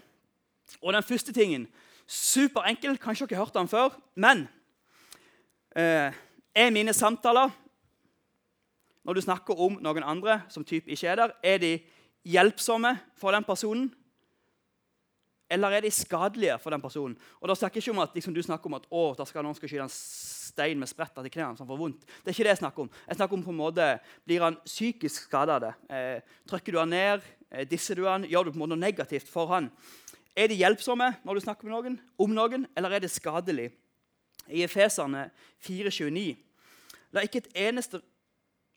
Og 0.83 0.91
den 0.97 1.07
første 1.07 1.35
tingen 1.37 1.69
Superenkel. 2.13 2.99
Kanskje 2.99 3.29
dere 3.31 3.39
har 3.39 3.47
hørt 3.47 3.55
den 3.55 3.71
før. 3.71 3.95
Men 4.15 4.47
eh, 5.77 6.13
er 6.55 6.75
mine 6.75 6.93
samtaler 6.93 7.53
når 9.03 9.15
du 9.15 9.25
snakker 9.25 9.59
om 9.59 9.79
noen 9.83 10.05
andre 10.07 10.43
som 10.53 10.65
typ 10.67 10.91
ikke 10.93 11.09
er 11.09 11.19
der, 11.19 11.33
er 11.43 11.59
de 11.59 11.73
hjelpsomme 12.29 12.93
for 13.19 13.35
den 13.35 13.47
personen? 13.47 13.89
Eller 15.53 15.77
er 15.77 15.85
de 15.85 15.91
skadelige 15.93 16.57
for 16.63 16.73
den 16.73 16.81
personen? 16.81 17.17
Og 17.41 17.51
da 17.51 17.57
snakker 17.59 17.79
jeg 17.79 17.85
ikke 17.85 17.95
om 17.97 18.03
at 18.05 18.15
liksom, 18.17 18.35
du 18.35 18.43
snakker 18.45 18.71
om 18.71 18.79
at 18.79 18.87
å, 18.89 19.03
da 19.19 19.27
skal 19.29 19.45
noen 19.45 19.57
skal 19.59 19.69
skyte 19.69 19.85
en 19.85 19.93
stein 19.93 20.81
med 20.81 20.89
spretter 20.89 21.27
til 21.27 21.35
knærne 21.35 21.61
som 21.61 21.69
får 21.69 21.81
vondt. 21.81 22.07
Det 22.07 22.31
er 22.31 22.37
ikke 22.37 22.47
det 22.49 22.55
jeg 22.55 22.63
snakker 22.63 22.87
om. 22.87 22.93
Jeg 23.09 23.19
snakker 23.19 23.37
om 23.37 23.45
på 23.45 23.53
en 23.53 23.61
måte, 23.61 23.89
Blir 24.25 24.47
han 24.47 24.57
psykisk 24.65 25.27
skada 25.29 25.59
av 25.59 25.67
det? 25.67 25.73
Eh, 25.93 26.39
trykker 26.49 26.73
du 26.73 26.81
han 26.81 26.93
ned? 26.93 27.27
Eh, 27.51 27.67
disser 27.69 28.01
du 28.01 28.07
han? 28.09 28.25
Gjør 28.29 28.49
du 28.49 28.53
på 28.53 28.57
en 28.57 28.65
måte 28.65 28.75
noe 28.75 28.81
negativt 28.81 29.29
for 29.29 29.53
han? 29.53 29.69
Er 30.33 30.49
de 30.49 30.57
hjelpsomme 30.57 31.11
når 31.27 31.37
du 31.37 31.45
snakker 31.45 31.69
med 31.69 31.75
noen, 31.77 31.99
om 32.17 32.33
noen, 32.33 32.65
eller 32.77 32.97
er 32.97 33.05
det 33.05 33.13
skadelig? 33.13 33.69
I 34.49 34.65
Efeserne 34.65 35.29
4,29 35.63 36.33
La 37.13 37.23
ikke 37.23 37.45
et 37.45 37.53
eneste 37.69 38.01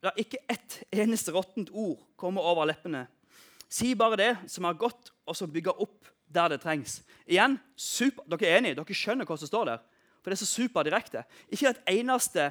La 0.03 0.11
ikke 0.19 0.37
ett 0.51 0.81
eneste 0.93 1.33
råttent 1.33 1.71
ord 1.73 2.03
komme 2.19 2.43
over 2.43 2.67
leppene. 2.69 3.07
Si 3.71 3.95
bare 3.97 4.19
det 4.19 4.33
som 4.51 4.67
er 4.67 4.77
godt, 4.77 5.09
og 5.25 5.33
som 5.33 5.49
bygger 5.49 5.79
opp 5.81 6.11
der 6.35 6.51
det 6.53 6.61
trengs. 6.63 6.99
Igjen, 7.25 7.57
super, 7.75 8.25
Dere 8.29 8.51
er 8.51 8.59
enige? 8.59 8.77
Dere 8.77 8.97
skjønner 8.97 9.27
hva 9.27 9.37
som 9.39 9.49
står 9.49 9.71
der? 9.71 9.87
For 10.21 10.31
det 10.31 10.37
er 10.37 10.43
så 10.43 10.51
superdirekte. 10.51 11.23
Ikke 11.53 11.69
et 11.71 11.81
eneste 11.95 12.49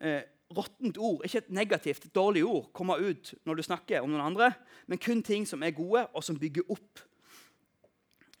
eh, 0.00 0.22
råttent 0.52 0.98
ord, 0.98 1.24
ikke 1.24 1.38
et 1.42 1.50
negativt, 1.50 2.08
dårlig 2.14 2.44
ord, 2.44 2.68
kommer 2.76 3.00
ut 3.02 3.34
når 3.44 3.58
du 3.58 3.62
snakker 3.66 4.04
om 4.04 4.12
noen 4.12 4.26
andre, 4.28 4.52
men 4.86 5.00
kun 5.02 5.22
ting 5.26 5.46
som 5.48 5.62
er 5.62 5.74
gode, 5.74 6.04
og 6.14 6.24
som 6.24 6.38
bygger 6.38 6.68
opp. 6.70 7.02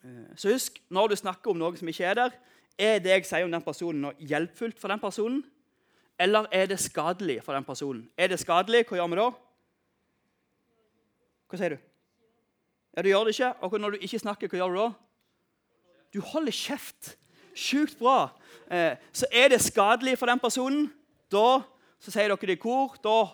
Eh, 0.04 0.28
så 0.36 0.52
husk, 0.52 0.78
når 0.88 1.08
du 1.08 1.16
snakker 1.16 1.50
om 1.50 1.58
noe 1.60 1.76
som 1.78 1.88
ikke 1.90 2.06
er 2.06 2.20
der, 2.20 2.38
er 2.76 3.00
det 3.00 3.14
jeg 3.14 3.26
sier 3.26 3.46
om 3.46 3.52
den 3.52 3.64
personen, 3.64 4.04
noe 4.04 4.28
hjelpfullt 4.28 4.78
for 4.80 4.92
den 4.92 5.02
personen? 5.02 5.42
Eller 6.20 6.46
er 6.52 6.68
det 6.68 6.78
skadelig 6.80 7.40
for 7.44 7.56
den 7.56 7.64
personen? 7.64 8.06
Er 8.16 8.30
det 8.32 8.40
skadelig, 8.40 8.86
hva 8.88 9.00
gjør 9.00 9.12
vi 9.12 9.18
da? 9.20 9.28
Hva 11.46 11.60
sier 11.60 11.76
du? 11.76 11.82
Ja, 12.96 13.02
Du 13.02 13.08
gjør 13.08 13.24
det 13.28 13.36
ikke. 13.36 13.52
Og 13.60 13.80
når 13.80 13.90
du 13.90 13.96
ikke 14.00 14.18
snakker, 14.18 14.48
hva 14.48 14.58
gjør 14.58 14.72
du 14.72 14.80
da? 14.80 14.90
Du 16.14 16.20
holder 16.24 16.52
kjeft. 16.52 17.16
Sjukt 17.56 17.98
bra. 17.98 18.30
Eh, 18.72 18.96
så 19.12 19.28
er 19.32 19.50
det 19.52 19.60
skadelig 19.60 20.16
for 20.18 20.26
den 20.26 20.40
personen. 20.40 20.86
Da 21.32 21.60
så 22.00 22.12
sier 22.12 22.30
dere 22.32 22.48
det 22.48 22.56
i 22.56 22.62
kor. 22.62 22.96
Da 23.04 23.28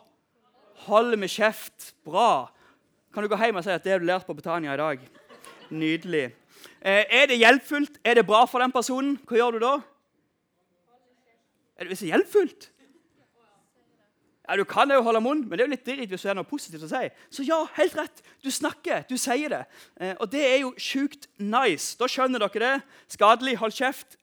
holder 0.87 1.21
vi 1.23 1.31
kjeft. 1.31 1.92
Bra. 2.04 2.50
Kan 3.14 3.23
du 3.23 3.31
gå 3.31 3.38
hjem 3.38 3.61
og 3.61 3.64
si 3.64 3.71
at 3.71 3.85
det 3.85 3.92
har 3.92 4.02
du 4.02 4.09
lært 4.09 4.26
på 4.26 4.35
Betania 4.35 4.75
i 4.75 4.81
dag? 4.81 5.07
Nydelig. 5.71 6.25
Eh, 6.83 7.04
er 7.07 7.26
det 7.31 7.38
hjelpfullt? 7.38 8.00
Er 8.04 8.19
det 8.19 8.26
bra 8.26 8.45
for 8.50 8.62
den 8.62 8.73
personen? 8.75 9.19
Hva 9.28 9.38
gjør 9.38 9.59
du 9.59 9.62
da? 9.62 9.75
Er 11.76 11.85
det 11.87 11.92
hvis 11.92 12.02
det 12.02 12.09
er 12.11 12.16
hjelpfullt? 12.16 12.71
Ja, 14.52 14.56
Du 14.61 14.64
kan 14.68 14.90
jo 14.90 15.00
holde 15.00 15.21
munn, 15.25 15.47
men 15.49 15.56
det 15.56 15.64
er 15.64 15.68
jo 15.71 15.73
litt 15.73 15.87
dritt 15.87 16.11
hvis 16.12 16.26
du 16.26 16.28
har 16.28 16.37
noe 16.37 16.44
positivt 16.44 16.85
å 16.85 16.90
si. 16.90 17.06
Så 17.32 17.44
ja, 17.49 17.56
helt 17.78 17.94
rett. 17.97 18.21
Du 18.44 18.50
snakker, 18.52 19.06
du 19.09 19.16
sier 19.16 19.49
det. 19.49 19.62
Eh, 19.97 20.12
og 20.21 20.28
det 20.28 20.42
er 20.44 20.59
jo 20.61 20.75
sjukt 20.76 21.25
nice. 21.40 21.97
Da 21.97 22.04
skjønner 22.04 22.42
dere 22.44 22.61
det. 22.61 23.00
Skadelig, 23.16 23.56
hold 23.62 23.73
kjeft. 23.73 24.18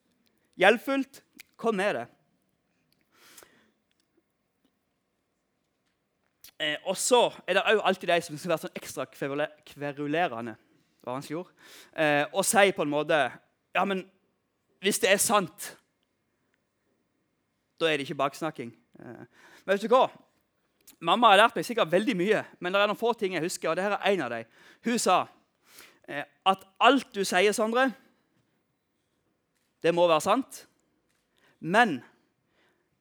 Hjelpfullt, 0.61 1.23
kom 1.57 1.81
med 1.81 1.97
det. 1.97 2.05
Eh, 6.61 6.77
og 6.85 6.93
så 7.01 7.23
er 7.47 7.57
det 7.57 7.65
òg 7.73 7.81
alltid 7.89 8.13
de 8.13 8.21
som 8.21 8.37
skal 8.37 8.53
være 8.53 8.67
sånn 8.67 8.77
ekstra 8.83 9.09
kverulerende 9.09 10.57
var 11.07 11.15
vanskelig 11.15 11.41
ord, 11.41 11.53
eh, 11.97 12.25
og 12.33 12.45
si 12.45 12.71
på 12.75 12.85
en 12.85 12.91
måte 12.91 13.19
Ja, 13.73 13.85
men 13.85 14.03
hvis 14.81 14.99
det 14.99 15.09
er 15.11 15.17
sant, 15.21 15.77
da 17.79 17.85
er 17.87 17.97
det 17.97 18.07
ikke 18.07 18.17
baksnakking. 18.17 18.71
Eh, 18.99 19.25
men 19.69 19.77
vet 19.77 19.83
du 19.85 19.91
hva? 19.93 20.07
Mamma 21.05 21.29
har 21.29 21.43
lært 21.43 21.57
meg 21.59 21.65
sikkert 21.67 21.91
veldig 21.91 22.15
mye, 22.17 22.39
men 22.57 22.73
det 22.73 22.79
er 22.81 22.89
noen 22.89 22.97
få 22.97 23.11
ting 23.13 23.35
jeg 23.35 23.43
husker. 23.43 23.69
og 23.69 23.75
det 23.77 23.83
her 23.85 23.93
er 23.99 24.07
en 24.09 24.23
av 24.25 24.31
dem. 24.33 24.47
Hun 24.87 24.97
sa 24.97 25.17
eh, 26.09 26.23
at 26.25 26.63
alt 26.81 27.11
du 27.13 27.21
sier, 27.21 27.53
Sondre, 27.53 27.91
det 29.85 29.93
må 29.93 30.07
være 30.09 30.25
sant. 30.25 30.63
Men 31.61 31.99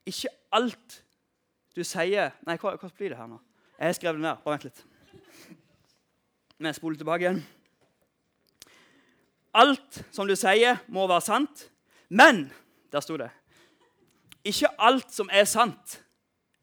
ikke 0.05 0.29
alt 0.53 0.99
du 1.73 1.81
sier 1.81 2.37
Nei, 2.45 2.59
hva, 2.61 2.75
hva 2.77 2.93
blir 2.93 3.15
det 3.15 3.17
her 3.17 3.33
nå? 3.33 3.41
Jeg 3.79 3.89
har 3.89 3.97
skrevet 3.97 4.21
det 4.21 4.27
ned. 4.29 4.45
Bare 4.45 4.59
vent 4.59 4.69
litt. 4.69 4.85
Vi 6.59 6.77
spoler 6.77 7.01
tilbake 7.01 7.25
igjen. 7.25 7.43
Alt 9.57 10.05
som 10.13 10.29
du 10.29 10.37
sier, 10.37 10.85
må 10.93 11.09
være 11.09 11.31
sant. 11.33 11.71
Men 12.13 12.51
der 12.93 13.01
sto 13.01 13.17
det 13.17 13.33
ikke 14.49 14.71
alt 14.81 15.13
som 15.13 15.31
er 15.33 15.47
sant, 15.49 15.99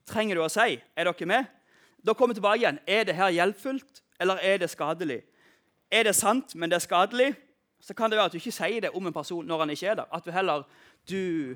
trenger 0.10 0.38
du 0.38 0.44
å 0.46 0.52
si. 0.52 0.80
Er 0.96 1.10
dere 1.10 1.30
med? 1.30 1.52
Da 2.06 2.14
kommer 2.14 2.36
vi 2.36 2.40
tilbake 2.40 2.62
igjen. 2.62 2.80
Er 2.88 3.06
det 3.08 3.18
her 3.18 3.34
hjelpfullt, 3.34 4.02
eller 4.22 4.42
er 4.44 4.62
det 4.62 4.70
skadelig? 4.70 5.24
Er 5.92 6.08
det 6.08 6.16
sant, 6.16 6.56
men 6.56 6.70
det 6.70 6.80
er 6.80 6.86
skadelig, 6.86 7.34
så 7.82 7.94
kan 7.94 8.10
det 8.10 8.18
være 8.18 8.32
at 8.32 8.34
du 8.34 8.40
ikke 8.40 8.54
sier 8.56 8.82
det 8.82 8.92
om 8.98 9.06
en 9.06 9.14
person 9.14 9.46
når 9.46 9.64
han 9.64 9.74
ikke 9.74 9.88
er 9.92 10.02
der. 10.02 10.12
At 10.14 10.26
du 10.26 10.32
heller 10.34 10.66
du, 11.10 11.56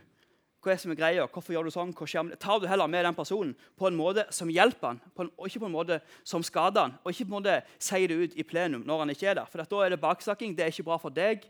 Hva 0.60 0.74
er 0.74 0.76
det 0.76 0.82
som 0.84 0.92
er 0.92 0.98
greia? 1.00 1.26
Hvorfor 1.32 1.54
gjør 1.56 1.70
du 1.70 1.72
sånn? 1.72 1.94
Tar 2.36 2.60
du 2.60 2.68
heller 2.68 2.90
med 2.92 3.06
den 3.08 3.16
personen 3.16 3.54
på 3.80 3.88
en 3.88 3.96
måte 3.96 4.26
som 4.36 4.50
hjelper 4.52 4.92
han, 4.92 5.00
en, 5.16 5.30
og 5.38 5.48
ikke 5.48 5.62
på 5.64 5.70
en 5.70 5.76
måte 5.78 6.02
som 6.28 6.44
skader 6.44 6.84
han, 6.84 6.98
og 7.00 7.14
ikke 7.14 7.30
på 7.30 7.32
en 7.32 7.38
måte 7.38 7.56
sier 7.80 8.12
det 8.12 8.18
ut 8.20 8.36
i 8.36 8.44
plenum 8.44 8.84
når 8.86 9.06
han 9.06 9.14
ikke 9.14 9.30
er 9.32 9.40
der. 9.40 9.48
For 9.48 9.64
da 9.64 9.86
er 9.86 9.96
det 9.96 10.02
baksnakking. 10.04 10.58
Det 10.58 10.66
er 10.66 10.74
ikke 10.74 10.90
bra 10.90 11.00
for 11.00 11.16
deg 11.16 11.48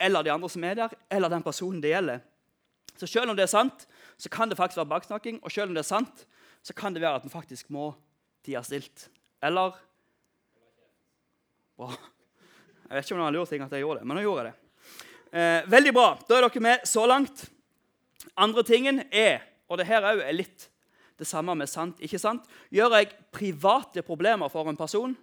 eller 0.00 0.24
de 0.24 0.32
andre 0.32 0.48
som 0.48 0.64
er 0.64 0.76
der, 0.78 0.92
eller 1.12 1.28
den 1.28 1.42
personen 1.44 1.80
det 1.82 1.92
gjelder. 1.92 2.20
Så 2.96 3.06
selv 3.06 3.30
om 3.32 3.36
det 3.36 3.44
er 3.44 3.52
sant, 3.52 3.86
så 4.18 4.28
kan 4.32 4.48
det 4.48 4.56
faktisk 4.56 4.80
være 4.80 4.92
baksnakking. 4.92 5.40
Og 5.44 5.52
selv 5.52 5.68
om 5.68 5.74
det 5.76 5.82
er 5.84 5.88
sant, 5.88 6.26
så 6.62 6.76
kan 6.76 6.94
det 6.94 7.02
være 7.02 7.20
at 7.20 7.26
vi 7.26 7.32
faktisk 7.32 7.70
må 7.72 7.90
tie 8.44 8.60
stilt. 8.64 9.08
Eller 9.42 9.76
Bra. 11.80 11.94
Jeg 12.90 12.96
vet 12.98 13.06
ikke 13.06 13.14
om 13.14 13.20
det 13.20 13.24
var 13.24 13.30
en 13.30 13.36
lur 13.38 13.46
ting 13.48 13.62
at 13.64 13.72
jeg 13.72 13.84
gjorde 13.84 14.00
det, 14.02 14.06
men 14.10 14.18
nå 14.18 14.22
gjorde 14.24 14.42
jeg 14.42 14.50
det. 14.50 14.98
Eh, 15.30 15.68
veldig 15.70 15.92
bra. 15.96 16.08
Da 16.28 16.36
er 16.36 16.44
dere 16.44 16.62
med 16.66 16.82
så 16.90 17.04
langt. 17.08 17.44
Andre 18.36 18.64
tingen 18.66 19.00
er, 19.08 19.46
og 19.70 19.78
det 19.80 19.86
her 19.88 20.04
er 20.10 20.34
litt 20.34 20.66
det 21.20 21.28
samme 21.28 21.54
med 21.56 21.68
sant, 21.70 22.00
ikke 22.04 22.18
sant, 22.20 22.44
gjør 22.72 22.96
jeg 22.98 23.12
private 23.32 24.02
problemer 24.04 24.48
for 24.52 24.68
en 24.68 24.76
person 24.76 25.14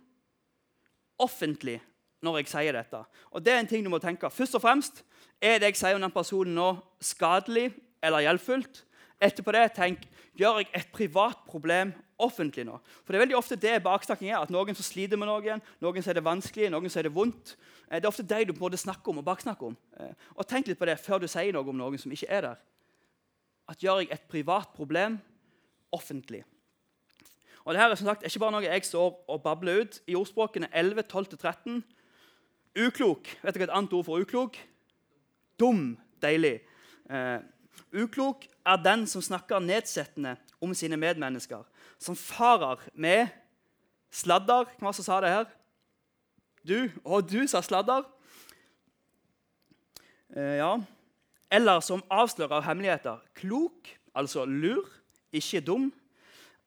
offentlig 1.22 1.80
når 2.26 2.40
jeg 2.40 2.52
sier 2.52 2.78
dette. 2.78 3.04
Og 3.34 3.44
det 3.44 3.54
er 3.54 3.62
en 3.62 3.70
ting 3.70 3.86
du 3.86 3.90
må 3.94 4.00
tenke. 4.02 4.30
Først 4.34 4.58
og 4.58 4.64
fremst 4.64 5.04
er 5.42 5.60
det 5.60 5.72
jeg 5.72 5.82
sier 5.82 5.98
om 5.98 6.06
den 6.06 6.14
personen 6.14 6.58
nå, 6.58 6.72
skadelig 7.02 7.72
eller 8.02 8.26
hjelpfullt? 8.26 8.84
Etterpå 9.18 9.54
det, 9.56 9.64
tenk 9.74 10.04
gjør 10.38 10.60
jeg 10.62 10.70
et 10.78 10.92
privat 10.94 11.40
problem 11.50 11.94
offentlig 12.22 12.66
nå. 12.68 12.78
For 13.02 13.14
det 13.14 13.20
er 13.20 13.24
veldig 13.26 13.38
ofte 13.38 13.58
det 13.58 13.78
baksnakking 13.86 14.30
er. 14.30 14.42
at 14.42 14.52
Noen 14.54 14.78
som 14.78 14.86
sliter 14.86 15.18
med 15.18 15.30
noen, 15.30 15.62
noen 15.82 16.04
som 16.04 16.12
er 16.12 16.20
det 16.20 16.26
vanskelig, 16.26 16.70
noen 16.74 16.90
som 16.90 17.02
er 17.02 17.10
det 17.10 17.14
vondt. 17.16 17.56
Eh, 17.88 17.98
det 17.98 18.06
er 18.06 18.12
ofte 18.12 18.26
de 18.26 18.46
du 18.46 18.54
på 18.58 18.70
snakker 18.70 19.12
om 19.12 19.22
og 19.22 19.26
baksnakker 19.26 19.72
om. 19.72 19.78
Eh, 20.00 20.14
og 20.36 20.48
Tenk 20.48 20.68
litt 20.68 20.80
på 20.80 20.86
det 20.86 21.00
før 21.02 21.22
du 21.22 21.28
sier 21.28 21.54
noe 21.54 21.66
om 21.66 21.78
noen 21.78 21.98
som 21.98 22.12
ikke 22.12 22.30
er 22.30 22.42
der. 22.42 22.62
At 23.68 23.82
gjør 23.84 24.04
jeg 24.04 24.12
et 24.12 24.30
privat 24.30 24.70
problem 24.74 25.20
offentlig? 25.92 26.44
Og 27.66 27.74
det 27.74 27.82
her 27.82 27.92
er 27.92 28.00
som 28.00 28.08
sagt 28.08 28.24
ikke 28.24 28.40
bare 28.40 28.56
noe 28.56 28.64
jeg 28.64 28.86
står 28.88 29.26
og 29.28 29.42
babler 29.44 29.82
ut. 29.84 30.02
I 30.08 30.16
ordspråkene 30.16 30.70
11, 30.72 31.04
12-13 31.12 31.82
Uklok. 32.78 33.28
Vet 33.42 33.56
dere 33.58 33.66
et 33.66 33.74
annet 33.74 33.94
ord 33.98 34.06
for 34.06 34.22
uklok? 34.22 34.58
Dum. 35.60 35.98
Deilig. 36.22 36.62
Eh, 37.10 37.40
uklok 37.94 38.46
er 38.68 38.82
den 38.84 39.06
som 39.10 39.24
snakker 39.24 39.64
nedsettende 39.64 40.36
om 40.62 40.74
sine 40.76 40.98
medmennesker. 41.00 41.64
Som 42.00 42.16
farer 42.16 42.82
med 42.94 43.28
sladder. 44.12 44.68
Hvem 44.78 44.88
var 44.88 44.94
det 44.94 45.00
som 45.00 45.08
sa 45.08 45.22
det 45.22 45.34
her? 45.34 45.50
Du. 46.68 46.78
Og 47.04 47.30
du 47.30 47.42
sa 47.48 47.62
sladder. 47.64 48.06
Eh, 50.36 50.58
ja. 50.60 50.74
Eller 51.52 51.80
som 51.80 52.04
avslører 52.12 52.66
hemmeligheter. 52.66 53.22
Klok, 53.38 53.88
altså 54.16 54.46
lur, 54.46 54.90
ikke 55.32 55.62
dum, 55.64 55.92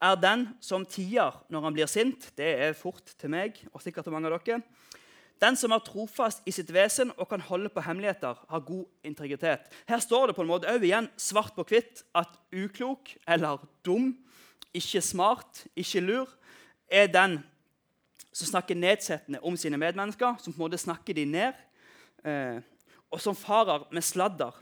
er 0.01 0.17
den 0.17 0.47
som 0.65 0.87
tier 0.89 1.35
når 1.53 1.67
han 1.67 1.77
blir 1.77 1.91
sint. 1.91 2.31
Det 2.37 2.49
er 2.65 2.79
fort 2.79 3.13
til 3.21 3.33
meg 3.33 3.61
og 3.75 3.83
sikkert 3.85 4.09
til 4.09 4.15
mange 4.15 4.31
av 4.31 4.41
dere. 4.41 4.63
Den 5.41 5.57
som 5.57 5.73
er 5.73 5.81
trofast 5.81 6.45
i 6.45 6.53
sitt 6.53 6.69
vesen 6.75 7.13
og 7.17 7.31
kan 7.31 7.41
holde 7.41 7.71
på 7.73 7.81
hemmeligheter, 7.81 8.37
har 8.49 8.67
god 8.67 8.85
integritet. 9.05 9.65
Her 9.89 10.03
står 10.05 10.29
det 10.29 10.37
på 10.37 10.45
en 10.45 10.51
måte 10.51 10.69
også 10.69 10.85
igjen 10.85 11.09
svart 11.17 11.55
på 11.57 11.65
hvitt 11.71 12.03
at 12.15 12.35
uklok 12.53 13.15
eller 13.27 13.65
dum, 13.87 14.13
ikke 14.77 15.01
smart, 15.01 15.65
ikke 15.77 16.05
lur, 16.05 16.29
er 16.91 17.09
den 17.09 17.39
som 18.33 18.53
snakker 18.53 18.79
nedsettende 18.79 19.41
om 19.43 19.57
sine 19.59 19.81
medmennesker, 19.81 20.37
som 20.39 20.53
på 20.53 20.61
en 20.61 20.67
måte 20.69 20.79
snakker 20.79 21.17
de 21.17 21.25
ned, 21.27 21.57
eh, 22.25 22.61
og 23.11 23.21
som 23.23 23.35
farer 23.35 23.89
med 23.91 24.05
sladder, 24.07 24.55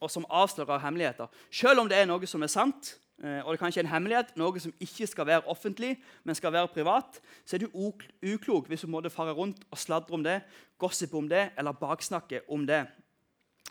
og 0.00 0.10
som 0.10 0.24
avslører 0.30 0.80
hemmeligheter. 0.80 1.28
Selv 1.52 1.82
om 1.82 1.90
det 1.90 1.98
er 1.98 2.08
noe 2.08 2.26
som 2.28 2.42
er 2.42 2.52
sant, 2.52 2.94
og 3.20 3.52
det 3.52 3.58
er 3.58 3.60
kanskje 3.60 3.82
en 3.84 3.90
hemmelighet, 3.90 4.30
noe 4.40 4.60
som 4.62 4.72
ikke 4.80 5.04
skal 5.06 5.26
være 5.28 5.48
offentlig, 5.52 5.98
men 6.24 6.34
skal 6.34 6.54
være 6.54 6.70
privat, 6.72 7.18
så 7.44 7.58
er 7.58 7.66
du 7.66 7.74
uklok 7.76 8.70
hvis 8.70 8.86
du 8.86 8.88
måtte 8.88 9.12
fare 9.12 9.34
rundt 9.36 9.60
og 9.68 9.78
sladre 9.78 10.16
om 10.16 10.24
det, 10.24 10.38
gossip 10.80 11.12
om 11.14 11.28
det 11.28 11.50
eller 11.58 11.76
baksnakke 11.76 12.40
om 12.48 12.64
det. 12.66 12.86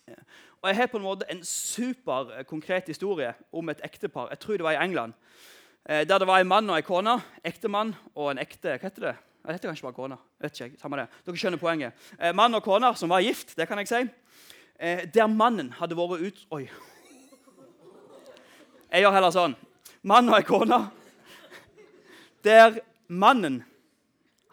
Eh, 0.06 0.22
og 0.62 0.70
Jeg 0.70 0.78
har 0.78 0.92
på 0.92 0.98
en 0.98 1.04
måte 1.04 1.26
en 1.32 1.42
super 1.44 2.30
eh, 2.38 2.82
historie 2.88 3.34
om 3.52 3.70
et 3.70 3.82
ektepar. 3.84 4.30
Jeg 4.30 4.40
tror 4.40 4.58
det 4.58 4.64
var 4.64 4.78
i 4.78 4.84
England. 4.84 5.14
Der 5.88 6.18
det 6.20 6.28
var 6.28 6.40
en 6.40 6.48
mann 6.48 6.70
og 6.70 6.78
en 6.78 6.84
kone. 6.84 7.22
Ektemann 7.44 7.96
og 8.16 8.32
en 8.32 8.38
ekte 8.38 8.78
Hva 8.78 8.90
heter 8.90 9.02
det? 9.02 9.16
Det 9.46 9.54
heter 9.54 9.70
kanskje 9.70 9.88
bare 9.88 9.94
kone. 9.94 10.18
Vet 10.42 10.60
ikke, 10.60 10.78
samme 10.78 10.98
det. 10.98 11.08
Dere 11.26 11.38
skjønner 11.38 11.58
poenget. 11.58 11.94
Mann 12.36 12.54
og 12.54 12.64
kone 12.64 12.92
som 12.96 13.10
var 13.10 13.24
gift, 13.26 13.56
det 13.58 13.68
kan 13.68 13.80
jeg 13.80 13.88
si. 13.88 14.04
Der 15.14 15.28
mannen 15.28 15.72
hadde 15.72 15.98
vært 15.98 16.22
ut... 16.22 16.46
Oi. 16.52 16.68
Jeg 18.90 19.04
gjør 19.04 19.14
heller 19.14 19.34
sånn. 19.34 19.54
Mann 20.10 20.32
og 20.32 20.40
ei 20.40 20.46
kone. 20.48 20.80
Der 22.46 22.80
mannen 23.08 23.60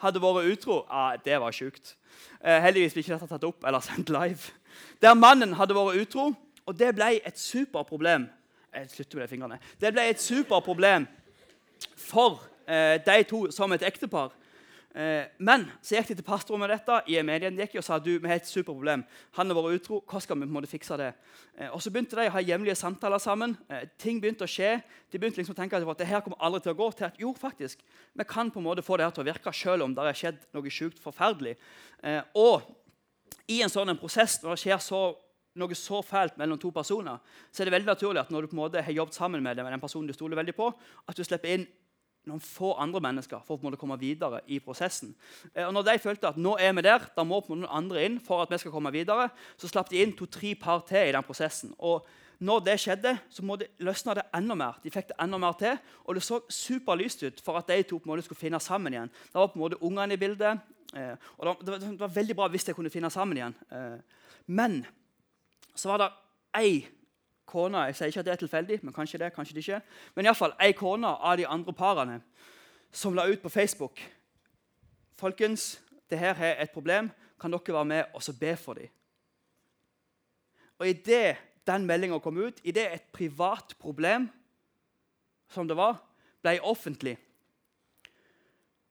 hadde 0.03 0.21
vært 0.21 0.51
utro 0.51 0.83
ah, 0.93 1.15
Det 1.17 1.39
var 1.41 1.55
sjukt. 1.57 1.95
Eh, 2.43 2.59
heldigvis 2.61 2.93
ble 2.93 3.05
ikke 3.05 3.15
dette 3.15 3.29
tatt 3.31 3.47
opp 3.49 3.65
eller 3.65 3.85
sendt 3.87 4.13
live. 4.13 4.53
Der 5.01 5.17
mannen 5.17 5.55
hadde 5.57 5.77
vært 5.77 6.03
utro, 6.03 6.33
og 6.67 6.77
det 6.77 6.93
ble 6.99 7.15
et 7.17 7.39
superproblem 7.41 8.27
Jeg 8.77 8.91
slutter 8.93 9.17
med 9.17 9.25
de 9.25 9.31
fingrene. 9.31 9.59
Det 9.81 9.93
ble 9.95 10.05
et 10.11 10.21
superproblem 10.21 11.07
for 11.97 12.43
eh, 12.69 13.01
de 13.01 13.23
to 13.31 13.47
som 13.57 13.73
et 13.73 13.87
ektepar. 13.89 14.35
Eh, 14.97 15.27
men 15.45 15.67
så 15.85 15.99
gikk 15.99 16.09
de 16.09 16.15
til 16.17 16.25
pastoren 16.25 16.63
med 16.63 16.71
dette 16.73 16.95
i 17.13 17.19
medien 17.27 17.59
gikk 17.61 17.75
og 17.77 17.85
sa 17.85 17.99
du, 18.01 18.15
vi 18.17 18.31
har 18.31 18.39
et 18.41 18.49
superproblem. 18.49 19.03
Han 19.37 19.53
har 19.53 19.59
vært 19.59 19.83
utro. 19.83 19.99
Hva 20.09 20.23
skal 20.25 20.39
vi 20.39 20.47
på 20.47 20.49
en 20.49 20.55
måte 20.57 20.71
fikse 20.71 20.97
det? 20.97 21.11
Eh, 21.59 21.69
og 21.69 21.83
Så 21.85 21.93
begynte 21.93 22.17
de 22.17 22.25
å 22.31 22.33
ha 22.33 22.41
hjemlige 22.41 22.79
samtaler 22.81 23.21
sammen. 23.21 23.59
Eh, 23.69 23.85
ting 24.01 24.23
begynte 24.23 24.47
å 24.47 24.51
skje. 24.51 24.79
De 25.13 25.21
begynte 25.21 25.43
liksom 25.43 25.53
å 25.53 25.59
tenke 25.59 25.77
at 25.77 26.01
det 26.01 26.09
her 26.09 26.25
kommer 26.25 26.41
aldri 26.41 26.63
til 26.65 26.73
å 26.73 26.79
gå. 26.81 26.89
til 26.97 27.07
at 27.11 27.21
jo, 27.21 27.35
faktisk, 27.37 27.85
Vi 28.17 28.25
kan 28.25 28.51
på 28.51 28.59
en 28.59 28.65
måte 28.65 28.83
få 28.83 28.97
det 28.97 29.05
her 29.05 29.13
til 29.13 29.25
å 29.25 29.33
virke 29.33 29.53
selv 29.53 29.85
om 29.85 29.95
det 29.95 30.03
har 30.03 30.17
skjedd 30.17 30.39
noe 30.55 30.71
sjukt 30.71 30.99
forferdelig. 30.99 31.57
Og 32.35 32.63
i 33.49 33.61
en 33.61 33.69
sånn 33.69 33.91
en 33.91 33.99
prosess, 33.99 34.43
når 34.43 34.57
det 34.57 34.63
skjer 34.63 34.79
så, 34.81 35.17
noe 35.57 35.75
så 35.75 36.01
fælt 36.03 36.39
mellom 36.39 36.59
to 36.59 36.71
personer, 36.71 37.19
så 37.53 37.63
er 37.63 37.69
det 37.69 37.73
veldig 37.77 37.93
naturlig 37.93 38.21
at 38.21 38.31
når 38.31 38.43
du 38.43 38.49
på 38.49 38.57
en 38.57 38.65
måte 38.65 38.83
har 38.83 38.93
jobbet 38.93 39.15
sammen 39.15 39.43
med, 39.43 39.57
det, 39.57 39.65
med 39.65 39.73
den 39.73 39.81
personen 39.81 40.09
du 40.09 40.15
stoler 40.17 40.37
veldig 40.37 40.55
på, 40.57 40.73
at 41.07 41.17
du 41.17 41.25
slipper 41.25 41.53
inn 41.53 41.67
noen 42.27 42.43
få 42.43 42.73
andre 42.83 43.03
mennesker 43.05 43.43
for 43.47 43.61
å 43.61 43.79
komme 43.79 43.99
videre 44.01 44.43
i 44.51 44.59
prosessen. 44.63 45.15
Eh, 45.53 45.65
og 45.67 45.73
når 45.77 45.89
de 45.89 45.97
følte 46.03 46.31
at 46.31 46.39
nå 46.41 46.57
er 46.61 46.75
vi 46.77 46.87
der, 46.87 47.09
da 47.17 47.25
må 47.25 47.41
på 47.41 47.55
en 47.55 47.63
måte 47.63 47.67
noen 47.67 47.79
andre 47.85 48.05
inn 48.07 48.21
for 48.23 48.45
at 48.45 48.53
vi 48.53 48.61
skal 48.63 48.75
komme 48.75 48.93
videre, 48.95 49.31
så 49.61 49.71
slapp 49.71 49.91
de 49.93 50.03
inn 50.03 50.15
to-tre 50.17 50.55
par 50.59 50.85
til 50.89 51.09
i 51.09 51.15
den 51.15 51.27
prosessen. 51.27 51.75
Og 51.79 52.07
når 52.39 52.65
det 52.67 52.77
skjedde, 52.83 53.15
så 53.33 53.45
må 53.47 53.57
det 53.57 53.71
løsna 53.85 54.17
det 54.19 54.27
enda 54.37 54.57
mer. 54.59 54.81
De 54.83 54.93
fikk 54.93 55.09
det 55.13 55.17
enda 55.23 55.39
mer 55.41 55.57
til, 55.61 55.79
og 56.05 56.19
det 56.19 56.25
så 56.27 56.43
superlyst 56.53 57.25
ut 57.25 57.41
for 57.45 57.57
at 57.61 57.71
de 57.71 57.79
to 57.87 57.99
på 57.99 58.09
en 58.09 58.13
måte 58.13 58.27
skulle 58.27 58.41
finne 58.41 58.61
sammen 58.61 58.93
igjen. 58.93 59.13
Da 59.33 59.41
var 59.41 59.53
på 59.53 59.61
en 59.61 59.65
måte 59.65 59.81
ungene 59.81 60.19
i 60.19 60.21
bildet, 60.21 60.61
eh, 60.93 61.15
og 61.39 61.65
det 61.65 61.79
var, 62.01 62.13
veldig 62.13 62.37
bra 62.37 62.51
hvis 62.53 62.69
de 62.69 62.77
kunne 62.77 62.93
finne 62.93 63.11
sammen 63.13 63.41
igjen. 63.41 63.57
Eh, 63.73 63.97
men 64.47 64.83
så 65.77 65.93
var 65.93 66.03
det 66.03 66.13
ei 66.57 66.85
kone 67.47 67.87
Jeg 67.87 67.97
sier 67.97 68.13
ikke 68.13 68.21
at 68.21 68.27
det 68.27 68.33
er 68.33 68.43
tilfeldig, 68.43 68.79
men 68.83 68.95
kanskje 68.95 69.19
det, 69.23 69.33
kanskje 69.35 69.55
det 69.55 69.65
ikke. 69.65 69.81
Men 70.15 70.27
iallfall 70.27 70.55
ei 70.61 70.73
kone 70.77 71.09
av 71.09 71.37
de 71.39 71.47
andre 71.47 71.73
parene 71.73 72.21
som 72.93 73.15
la 73.15 73.27
ut 73.29 73.43
på 73.43 73.53
Facebook 73.53 74.03
Folkens, 75.17 75.81
det 76.11 76.19
her 76.19 76.37
er 76.37 76.59
et 76.61 76.71
problem. 76.71 77.09
Kan 77.41 77.53
dere 77.53 77.73
være 77.73 77.85
med 77.85 78.05
og 78.13 78.23
be 78.41 78.57
for 78.57 78.75
dem? 78.75 78.89
Og 80.79 80.89
Idet 80.89 81.37
den 81.67 81.87
meldinga 81.87 82.19
kom 82.19 82.37
ut, 82.39 82.61
idet 82.65 82.93
et 82.93 83.07
privat 83.13 83.75
problem 83.81 84.29
som 85.49 85.69
det 85.69 85.77
var, 85.77 85.99
ble 86.43 86.59
offentlig, 86.63 87.17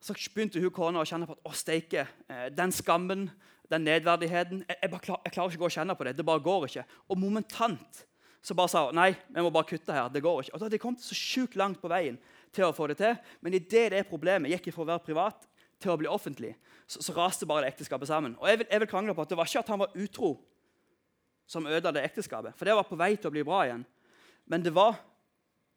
så 0.01 0.13
begynte 0.13 0.61
hun 0.61 0.73
kona 0.73 1.01
å 1.01 1.07
kjenne 1.07 1.27
på 1.29 1.37
at 1.37 1.47
å 1.47 1.53
steike, 1.55 2.07
eh, 2.29 2.49
den 2.53 2.71
skammen, 2.71 3.29
den 3.71 3.87
nedverdigheten 3.87 4.65
jeg, 4.67 4.77
jeg, 4.81 4.99
klar, 5.01 5.21
jeg, 5.25 5.33
klarer 5.33 5.49
ikke 5.49 5.57
å 5.57 5.63
gå 5.63 5.69
og 5.71 5.77
kjenne 5.77 5.95
på 5.97 6.05
det. 6.05 6.13
Det 6.17 6.25
bare 6.25 6.43
går 6.45 6.67
ikke. 6.67 6.83
Og 7.09 7.17
momentant 7.17 8.03
så 8.45 8.53
bare 8.53 8.69
sa 8.69 8.83
hun 8.85 8.97
nei, 8.97 9.09
vi 9.33 9.41
må 9.41 9.49
bare 9.53 9.65
kutte 9.71 9.93
her. 9.93 10.09
det 10.13 10.21
går 10.21 10.43
ikke. 10.43 10.53
Og 10.53 10.59
da 10.59 10.67
hadde 10.67 10.77
De 10.77 10.81
kommet 10.83 11.01
så 11.01 11.17
sjukt 11.17 11.55
langt 11.57 11.79
på 11.81 11.89
veien 11.89 12.19
til 12.53 12.67
å 12.67 12.73
få 12.75 12.87
det 12.91 12.99
til. 12.99 13.15
Men 13.41 13.57
idet 13.57 13.89
det 13.95 14.03
problemet 14.09 14.53
gikk 14.53 14.69
fra 14.75 14.85
å 14.85 14.91
være 14.91 15.05
privat 15.07 15.47
til 15.81 15.91
å 15.91 15.97
bli 15.97 16.07
offentlig, 16.07 16.53
så, 16.85 17.01
så 17.01 17.15
raste 17.17 17.47
bare 17.49 17.65
det 17.65 17.73
ekteskapet 17.73 18.07
sammen. 18.07 18.37
Og 18.37 18.47
jeg 18.47 18.61
vil, 18.61 18.69
jeg 18.69 18.83
vil, 18.83 18.89
krangle 18.91 19.15
på 19.17 19.25
at 19.25 19.33
Det 19.33 19.39
var 19.39 19.49
ikke 19.49 19.63
at 19.65 19.73
han 19.73 19.81
var 19.81 19.97
utro 19.97 20.35
som 21.49 21.65
ødela 21.65 21.93
det 21.93 22.05
ekteskapet, 22.05 22.55
for 22.57 22.65
det 22.65 22.77
var 22.77 22.87
på 22.87 22.97
vei 22.97 23.11
til 23.17 23.29
å 23.29 23.33
bli 23.33 23.43
bra 23.45 23.65
igjen. 23.65 23.83
Men 24.49 24.63
det 24.65 24.73
var 24.73 24.95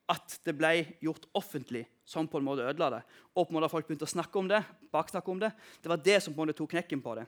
at 0.08 0.38
det 0.44 0.54
ble 0.56 0.70
gjort 1.04 1.26
offentlig 1.36 1.86
som 2.08 2.28
på 2.28 2.40
en 2.40 2.46
måte 2.46 2.64
ødela 2.68 2.88
det. 2.98 3.02
Og 3.32 3.48
på 3.48 3.52
en 3.52 3.58
måte 3.58 3.72
folk 3.72 3.88
begynte 3.88 4.08
å 4.08 4.12
snakke 4.12 4.40
om 4.40 4.48
det, 4.48 4.62
baksnakke 4.92 5.32
om 5.32 5.40
det. 5.40 5.50
Det 5.80 5.92
var 5.92 6.00
det 6.04 6.20
som 6.24 6.36
på 6.36 6.40
en 6.40 6.48
måte 6.48 6.56
tok 6.60 6.72
knekken 6.72 7.02
på 7.04 7.16
det. 7.16 7.26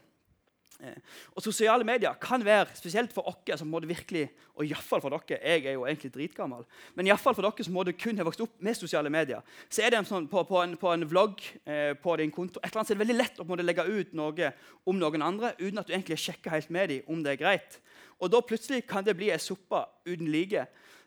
Eh, 0.81 0.97
og 1.37 1.45
Sosiale 1.45 1.85
medier 1.85 2.15
kan 2.21 2.45
være, 2.45 2.73
spesielt 2.79 3.13
for 3.13 3.29
oss 3.29 3.61
som 3.61 3.69
må 3.69 3.81
det 3.83 3.91
virkelig, 3.91 4.29
og 4.57 4.65
i 4.65 4.75
for 4.75 5.03
dere, 5.13 5.39
jeg 5.41 5.67
er 5.67 5.77
jo 5.77 5.85
egentlig 5.87 6.13
dritgammel, 6.15 6.65
men 6.95 7.07
i 7.07 7.17
for 7.21 7.37
dere 7.37 7.65
som 7.67 7.75
må 7.77 7.85
det 7.85 7.99
kun 8.01 8.17
ha 8.17 8.25
vokst 8.25 8.41
opp 8.45 8.57
med 8.65 8.77
sosiale 8.77 9.11
medier, 9.13 9.45
så 9.69 9.85
er 9.85 9.93
det 9.93 10.03
sånn, 10.09 10.29
på, 10.31 10.45
på, 10.49 10.61
en, 10.63 10.77
på 10.81 10.93
en 10.93 11.07
vlogg 11.09 11.41
eh, 11.65 11.93
på 12.01 12.17
din 12.21 12.33
konto 12.33 12.61
et 12.61 12.71
eller 12.71 12.81
annet, 12.81 12.89
så 12.89 12.95
er 12.95 12.99
det 12.99 13.05
veldig 13.05 13.19
lett 13.19 13.41
å 13.41 13.61
legge 13.61 13.89
ut 13.89 14.15
noe 14.17 14.53
om 14.89 15.01
noen 15.01 15.27
andre 15.27 15.55
uten 15.61 15.83
at 15.83 15.89
du 15.89 15.95
egentlig 15.95 16.17
har 16.17 16.27
sjekka 16.29 16.55
helt 16.55 16.73
med 16.73 16.95
dem 16.95 17.13
om 17.13 17.25
det 17.25 17.35
er 17.35 17.43
greit. 17.45 17.81
Og 18.21 18.33
da 18.33 18.41
plutselig 18.45 18.85
kan 18.89 19.05
det 19.05 19.17
bli 19.17 19.31
ei 19.33 19.41
suppe 19.41 19.85
uten 20.09 20.29
like. 20.33 20.67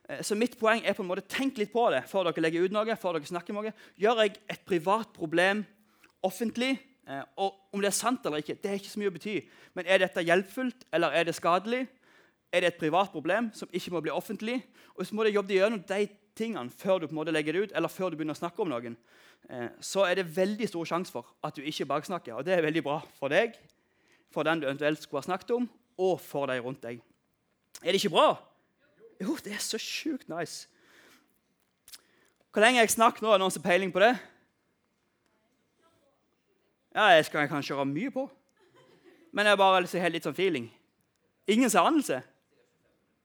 Eh, 0.10 0.22
så 0.26 0.38
mitt 0.38 0.58
poeng 0.60 0.82
er 0.86 0.98
på 0.98 1.06
en 1.06 1.10
måte 1.10 1.26
tenk 1.30 1.58
litt 1.62 1.74
på 1.74 1.90
det 1.94 2.06
før 2.10 2.30
dere 2.30 2.46
legger 2.46 2.66
ut 2.66 2.74
noe. 2.76 2.98
før 2.98 3.18
dere 3.18 3.30
snakker 3.30 3.58
noe. 3.58 3.74
Gjør 3.98 4.26
jeg 4.26 4.38
et 4.50 4.66
privat 4.66 5.14
problem 5.18 5.66
offentlig? 6.22 6.78
Eh, 7.08 7.24
og 7.38 7.60
Om 7.74 7.82
det 7.82 7.90
er 7.90 7.98
sant 7.98 8.26
eller 8.26 8.44
ikke, 8.44 8.56
det 8.62 8.70
er 8.70 8.80
ikke 8.80 8.92
så 8.92 9.02
mye 9.02 9.12
å 9.12 9.16
bety. 9.16 9.36
Men 9.74 9.88
er 9.90 10.04
dette 10.04 10.24
hjelpfullt, 10.24 10.86
eller 10.94 11.16
er 11.18 11.26
det 11.26 11.36
skadelig? 11.36 11.88
Er 12.54 12.62
det 12.62 12.70
et 12.70 12.80
privat 12.80 13.10
problem 13.10 13.50
som 13.58 13.70
ikke 13.74 13.96
må 13.96 14.02
bli 14.06 14.14
offentlig? 14.14 14.60
Og 14.94 15.08
så 15.08 15.16
må 15.18 15.26
du 15.26 15.34
jobbe 15.34 15.56
gjennom 15.56 15.82
de 15.90 16.06
tingene 16.38 16.70
før 16.70 17.02
du 17.02 17.08
på 17.08 17.16
en 17.16 17.20
måte 17.24 17.34
legger 17.34 17.54
det 17.56 17.64
ut, 17.64 17.74
eller 17.76 17.90
før 17.90 18.14
du 18.14 18.20
begynner 18.20 18.38
å 18.38 18.42
snakke 18.42 18.62
om 18.62 18.70
noen. 18.70 18.98
Eh, 19.50 19.70
så 19.82 20.06
er 20.06 20.22
det 20.22 20.30
veldig 20.36 20.70
stor 20.70 20.92
sjanse 20.94 21.14
for 21.14 21.34
at 21.44 21.58
du 21.58 21.66
ikke 21.66 21.90
baksnakker. 21.90 22.38
Og 22.38 22.46
det 22.46 22.56
er 22.56 22.66
veldig 22.66 22.84
bra 22.86 23.00
for 23.18 23.34
deg, 23.34 23.58
for 24.34 24.46
den 24.46 24.62
du 24.62 24.68
eventuelt 24.70 25.02
skulle 25.02 25.24
ha 25.24 25.30
snakket 25.32 25.56
om, 25.58 25.66
og 25.98 26.20
for 26.22 26.50
de 26.50 26.60
rundt 26.62 26.84
deg. 26.86 27.02
Er 27.82 27.92
det 27.92 28.00
ikke 28.00 28.14
bra? 28.14 28.30
Jo, 29.22 29.36
det 29.44 29.58
er 29.58 29.66
så 29.66 29.82
sjukt 29.82 30.30
nice. 30.32 30.70
Hvor 32.54 32.62
lenge 32.62 32.84
jeg 32.84 32.94
snakker 32.94 33.26
nå? 33.26 33.32
Er 33.32 33.40
det 33.40 33.44
noen 33.48 33.54
som 33.54 33.64
har 33.66 33.74
peiling 33.74 33.92
på 33.94 34.02
det? 34.04 34.14
Ja, 36.94 37.10
jeg 37.10 37.26
skal 37.26 37.50
kanskje 37.50 37.74
kjøre 37.74 37.90
mye 37.90 38.12
på. 38.14 38.28
Men 39.34 39.50
jeg 39.50 39.58
bare 39.58 39.82
har 39.82 40.14
litt 40.14 40.28
sånn 40.28 40.38
feeling. 40.38 40.68
Ingen 41.50 41.72
ser 41.74 41.88
anelse. 41.88 42.20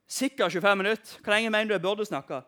Sikkert 0.08 0.54
25 0.56 0.80
minutter. 0.80 1.18
Hvor 1.20 1.34
lenge 1.34 1.50
mener 1.52 1.68
du 1.68 1.74
jeg 1.76 1.84
burde 1.84 2.06
snakke? 2.08 2.40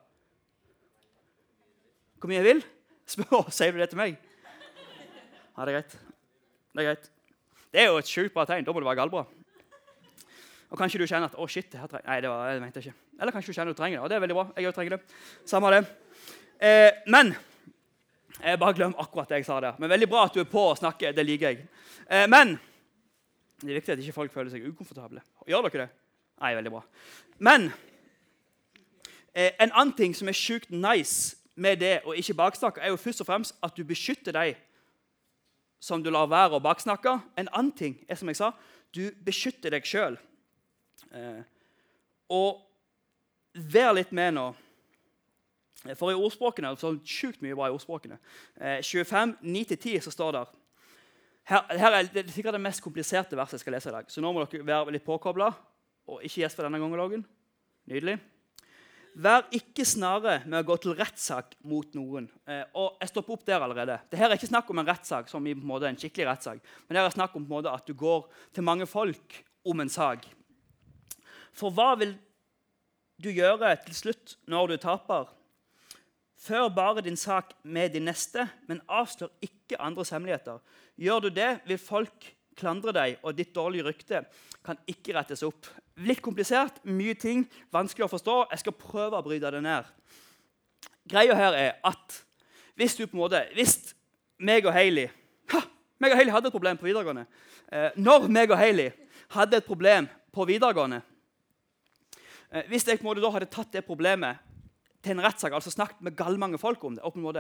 Hvor 2.21 2.31
mye 2.31 2.41
jeg 2.41 2.49
vil? 2.49 2.63
Spør, 3.11 3.51
Sier 3.53 3.77
du 3.77 3.83
det 3.83 3.91
til 3.93 4.01
meg? 4.01 4.17
Ja, 5.57 5.67
det 5.67 5.75
er 5.75 5.77
greit. 5.77 5.99
Det 6.73 6.81
er 6.81 6.89
greit. 6.89 7.11
Det 7.71 7.83
er 7.83 7.91
jo 7.91 8.01
et 8.01 8.09
sjukt 8.09 8.33
bra 8.35 8.47
tegn. 8.49 8.65
Da 8.65 8.73
må 8.73 8.81
det 8.81 8.89
være 8.89 9.03
gallbra. 9.03 9.27
Og 10.71 10.79
kanskje 10.79 11.03
du 11.03 11.07
kjenner 11.11 11.29
at 11.29 11.37
å 11.37 11.49
shit, 11.51 11.67
det 11.73 11.81
her 11.83 11.91
trenger 11.91 12.07
Nei, 12.07 12.19
det 12.23 12.31
var, 12.31 12.49
jeg 12.49 12.63
mente 12.63 12.83
ikke. 12.85 12.97
Eller 13.21 13.35
kanskje 13.35 13.53
du 13.53 13.59
kjenner 13.59 13.75
at 13.75 13.77
du 13.77 13.83
trenger 13.83 13.99
det. 13.99 14.03
Og 14.05 14.09
det 14.09 14.17
er 14.17 14.25
veldig 14.25 14.37
bra. 14.39 14.45
Jeg 14.57 14.75
trenger 14.77 14.97
det. 14.97 15.21
Samme 15.51 15.73
det. 15.75 15.81
Eh, 16.65 17.01
men 17.13 17.35
jeg 18.39 18.61
bare 18.61 18.77
glem 18.77 18.95
akkurat 18.99 19.29
det 19.29 19.41
jeg 19.41 19.49
sa 19.49 19.59
der. 19.61 19.79
Men 19.79 19.91
veldig 19.91 20.09
bra 20.11 20.25
at 20.27 20.37
du 20.37 20.41
er 20.43 20.49
på 20.49 20.63
å 20.71 20.77
snakke. 20.79 21.13
Det 21.17 21.25
liker 21.27 21.51
jeg. 21.51 21.67
Eh, 22.07 22.27
men 22.31 22.55
det 23.61 23.73
er 23.73 23.81
viktig 23.81 23.95
at 23.95 24.03
ikke 24.05 24.17
folk 24.17 24.33
føler 24.33 24.53
seg 24.53 24.65
ukomfortable. 24.71 25.23
Gjør 25.49 25.69
dere 25.69 25.85
det? 25.85 25.91
Nei, 26.41 26.55
veldig 26.57 26.73
bra. 26.73 26.81
Men 27.45 27.69
eh, 29.35 29.53
en 29.61 29.73
annen 29.75 29.93
ting 29.99 30.17
som 30.17 30.31
er 30.31 30.39
sjukt 30.39 30.73
nice 30.73 31.37
med 31.61 31.83
det 31.83 31.99
å 32.09 32.15
ikke 32.17 32.39
baksnakke, 32.39 32.81
er 32.81 32.95
jo 32.95 33.01
først 33.01 33.21
og 33.21 33.29
fremst 33.29 33.57
at 33.65 33.77
du 33.77 33.85
beskytter 33.85 34.33
deg 34.33 34.57
som 35.81 36.03
du 36.05 36.11
lar 36.13 36.29
være 36.31 36.57
å 36.57 36.65
baksnakke. 36.65 37.19
En 37.41 37.51
annen 37.53 37.73
ting 37.77 37.99
er 38.09 38.17
som 38.21 38.31
jeg 38.31 38.39
sa, 38.41 38.53
du 38.97 39.11
beskytter 39.25 39.73
deg 39.75 39.87
sjøl. 39.87 40.17
Eh, 41.13 41.43
og 42.33 42.63
vær 43.55 43.95
litt 43.97 44.13
med 44.17 44.37
nå. 44.37 44.51
For 45.97 46.13
i 46.13 46.17
ordspråkene, 46.19 46.75
så 46.77 46.93
sjukt 47.09 47.41
mye 47.45 47.57
bra 47.57 47.71
i 47.71 47.75
ordspråkene, 47.75 48.19
eh, 48.61 48.83
25, 48.85 49.37
9-10, 49.41 50.01
så 50.05 50.13
står 50.13 50.33
det 50.37 50.43
her, 51.51 51.63
her, 51.79 51.95
er 51.99 52.09
det 52.13 52.31
sikkert 52.31 52.55
det 52.55 52.63
mest 52.63 52.83
kompliserte 52.85 53.39
verset 53.39 53.59
jeg 53.59 53.65
skal 53.65 53.75
lese 53.75 53.91
i 53.91 53.95
dag. 53.95 54.11
Så 54.13 54.23
nå 54.23 54.31
må 54.31 54.45
dere 54.45 54.67
være 54.67 54.95
litt 54.95 55.07
påkobla. 55.07 55.49
Og 56.11 56.23
ikke 56.27 56.45
gjespe 56.45 56.67
denne 56.67 56.79
gangen, 56.83 57.25
Nydelig. 57.91 58.19
Vær 59.19 59.49
ikke 59.57 59.83
snare 59.89 60.37
med 60.45 60.61
å 60.61 60.67
gå 60.69 60.77
til 60.79 60.95
rettssak 60.95 61.57
mot 61.67 61.97
noen. 61.99 62.29
Eh, 62.47 62.63
og 62.79 63.01
Jeg 63.01 63.11
stopper 63.11 63.35
opp 63.35 63.47
der 63.47 63.65
allerede. 63.65 63.99
Dette 64.11 64.29
er 64.29 64.37
ikke 64.37 64.47
snakk 64.47 64.71
om 64.71 64.79
en 64.79 64.87
rettssak 64.87 65.29
som 65.29 65.47
i 65.47 65.55
en, 65.57 65.65
måte, 65.67 65.89
en 65.89 65.99
skikkelig 65.99 66.29
rettssak. 66.29 66.61
Men 66.87 66.95
det 66.95 67.03
er 67.03 67.17
snakk 67.17 67.35
om 67.35 67.49
måte, 67.49 67.73
at 67.73 67.87
du 67.87 67.95
går 67.95 68.29
til 68.55 68.63
mange 68.63 68.87
folk 68.87 69.41
om 69.67 69.83
en 69.83 69.91
sak. 69.91 70.29
For 71.53 71.75
hva 71.75 71.97
vil 71.99 72.15
du 73.19 73.33
gjøre 73.35 73.75
til 73.89 73.99
slutt 73.99 74.37
når 74.47 74.71
du 74.71 74.77
taper? 74.87 75.27
Før 76.41 76.71
bare 76.73 77.03
din 77.05 77.19
sak 77.21 77.53
med 77.63 77.93
din 77.93 78.07
neste, 78.09 78.47
men 78.69 78.81
avslør 78.89 79.29
ikke 79.45 79.77
andres 79.81 80.13
hemmeligheter. 80.15 80.61
Gjør 80.97 81.27
du 81.27 81.29
det, 81.37 81.51
vil 81.69 81.79
folk 81.79 82.31
klandre 82.57 82.95
deg, 82.97 83.19
og 83.23 83.37
ditt 83.37 83.53
dårlige 83.55 83.85
rykte 83.85 84.23
kan 84.65 84.81
ikke 84.89 85.15
rettes 85.17 85.45
opp. 85.45 85.69
Litt 86.01 86.23
komplisert, 86.25 86.81
mye 86.89 87.15
ting, 87.15 87.45
vanskelig 87.73 88.07
å 88.07 88.13
forstå. 88.13 88.37
Jeg 88.55 88.63
skal 88.63 88.77
prøve 88.81 89.21
å 89.21 89.25
bryte 89.25 89.53
det 89.53 89.61
ned. 89.65 89.89
Greia 91.11 91.37
her 91.37 91.57
er 91.59 91.71
at 91.85 92.21
hvis 92.79 92.97
du 92.97 93.05
på 93.05 93.19
en 93.19 93.25
måte, 93.27 93.45
hvis 93.53 93.93
meg 94.41 94.65
og 94.65 94.73
Hailey 94.73 95.11
ha, 95.53 95.61
meg 96.01 96.15
og 96.15 96.21
Hailey 96.21 96.33
hadde 96.33 96.49
et 96.49 96.57
problem 96.57 96.81
på 96.81 96.89
videregående. 96.89 97.27
Eh, 97.69 97.91
når 98.01 98.29
meg 98.33 98.53
og 98.53 98.61
Hailey 98.61 98.95
hadde 99.35 99.61
et 99.61 99.67
problem 99.67 100.09
på 100.33 100.47
videregående 100.49 101.03
eh, 102.51 102.65
Hvis 102.71 102.87
jeg 102.89 102.99
på 102.99 103.05
en 103.05 103.11
måte 103.11 103.23
da 103.23 103.31
hadde 103.35 103.51
tatt 103.53 103.77
det 103.77 103.85
problemet 103.87 104.41
til 105.01 105.15
en 105.15 105.23
rettssak, 105.25 105.55
altså 105.57 105.71
snakket 105.73 106.03
med 106.05 106.17
gallmange 106.17 106.59
folk 106.61 106.83
om 106.85 106.97
det. 106.97 107.03
på 107.03 107.19
en. 107.19 107.37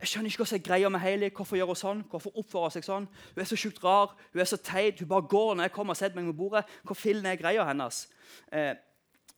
Jeg 0.00 0.08
skjønner 0.10 0.30
ikke 0.30 0.42
hva 0.42 0.46
som 0.50 0.58
er 0.58 0.64
greia 0.66 0.88
med 0.88 1.00
Hailey. 1.00 1.30
Hvorfor 1.30 1.56
gjør 1.56 1.70
hun 1.70 1.78
sånn? 1.78 2.00
Hvorfor 2.10 2.34
oppfører 2.34 2.66
hun 2.70 2.74
seg 2.74 2.86
sånn? 2.86 3.06
Hun 3.34 3.42
er 3.42 3.46
så 3.46 3.58
sjukt 3.58 3.84
rar. 3.84 4.16
Hun 4.32 4.42
er 4.42 4.48
så 4.50 4.58
teit. 4.58 4.98
Hun 4.98 5.08
bare 5.08 5.28
går 5.30 5.54
når 5.54 5.68
jeg 5.68 5.74
kommer 5.76 5.94
og 5.94 6.00
setter 6.00 6.18
meg 6.18 6.26
med 6.26 6.38
bordet. 6.38 6.64
Hvor 6.82 6.98
fillen 6.98 7.26
er 7.30 7.38
greia 7.38 7.66
hennes? 7.68 8.08
Eh, 8.50 8.74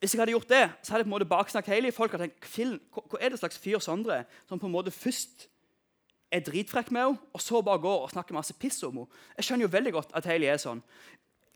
hvis 0.00 0.14
jeg 0.14 0.20
hadde 0.20 0.32
gjort 0.32 0.48
det, 0.48 0.64
så 0.82 0.92
hadde 0.92 1.04
jeg 1.04 1.08
på 1.08 1.12
en 1.12 1.16
måte 1.16 1.28
baksnakket 1.28 1.72
Hailey. 1.74 1.92
Folk 1.92 2.16
hadde 2.16 2.30
tenkt 2.30 2.48
hva, 2.92 3.04
hva 3.12 3.20
er 3.20 3.32
det 3.32 3.40
slags 3.40 3.60
fyr 3.60 3.80
Sondre 3.84 4.24
som 4.48 4.60
på 4.60 4.68
en 4.68 4.74
måte 4.74 4.94
først 4.94 5.48
er 6.32 6.42
dritfrekk 6.44 6.90
med 6.90 7.04
henne, 7.04 7.28
og 7.32 7.40
så 7.40 7.60
bare 7.64 7.80
går 7.80 8.02
og 8.06 8.10
snakker 8.12 8.36
masse 8.36 8.56
piss 8.60 8.82
om 8.88 9.02
henne? 9.02 9.22
Jeg 9.36 9.48
skjønner 9.48 9.68
jo 9.68 9.74
veldig 9.76 9.94
godt 9.96 10.16
at 10.16 10.28
Hailey 10.28 10.48
er 10.52 10.60
sånn. 10.60 10.80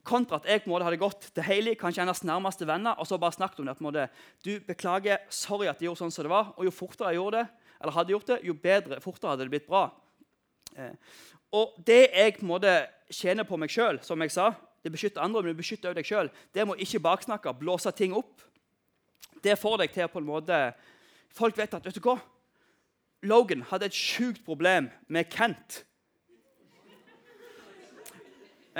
Kontra 0.06 0.38
at 0.40 0.46
jeg 0.48 0.62
på 0.62 0.70
en 0.70 0.72
måte 0.72 0.86
hadde 0.86 1.00
gått 1.00 1.26
til 1.34 1.44
Hailey, 1.44 1.76
kanskje 1.78 2.00
hennes 2.02 2.22
nærmeste 2.24 2.66
venner, 2.68 2.96
og 2.96 3.08
så 3.08 3.18
bare 3.20 3.36
snakket 3.36 3.60
om 3.60 3.68
det. 3.68 3.76
på 3.76 3.84
en 3.84 3.88
måte, 3.90 4.06
du, 4.44 4.52
beklager, 4.64 5.18
sorry 5.28 5.68
at 5.68 5.80
jeg 5.80 5.90
gjorde 5.90 6.00
sånn 6.00 6.14
som 6.14 6.24
det 6.24 6.32
var. 6.32 6.54
Og 6.56 6.64
jo 6.64 6.72
fortere 6.72 7.12
jeg 7.12 7.20
gjorde 7.20 7.42
det, 7.42 7.74
eller 7.80 7.96
hadde 7.96 8.14
gjort 8.14 8.32
det, 8.32 8.38
jo 8.48 8.54
bedre, 8.54 9.00
fortere 9.04 9.34
hadde 9.34 9.44
det 9.44 9.52
blitt 9.52 9.68
bra. 9.68 9.90
Eh, 10.76 10.94
og 11.52 11.76
det 11.84 12.02
jeg 12.08 12.38
på 12.38 12.46
en 12.46 12.52
måte 12.54 12.74
tjener 13.12 13.44
på 13.44 13.58
meg 13.60 13.72
sjøl, 13.72 14.00
som 14.06 14.20
jeg 14.22 14.32
sa, 14.32 14.52
det 14.80 14.92
beskytter 14.94 15.20
andre, 15.20 15.42
men 15.42 15.52
det 15.52 15.60
beskytter 15.60 15.90
også 15.90 15.98
deg 15.98 16.08
sjøl. 16.08 16.30
Det 16.54 16.64
må 16.66 16.76
ikke 16.80 17.02
baksnakke, 17.04 17.52
blåse 17.58 17.92
ting 17.92 18.14
opp. 18.16 18.40
Det 19.44 19.58
får 19.58 19.82
deg 19.82 19.92
til 19.92 20.08
på 20.12 20.20
en 20.22 20.28
måte 20.28 20.62
Folk 21.30 21.54
vet 21.54 21.74
at 21.76 21.84
vet 21.86 21.94
du 21.94 22.02
hva? 22.02 22.16
Logan 23.22 23.60
hadde 23.70 23.86
et 23.86 23.94
sjukt 23.94 24.40
problem 24.42 24.88
med 25.06 25.28
Kent. 25.30 25.84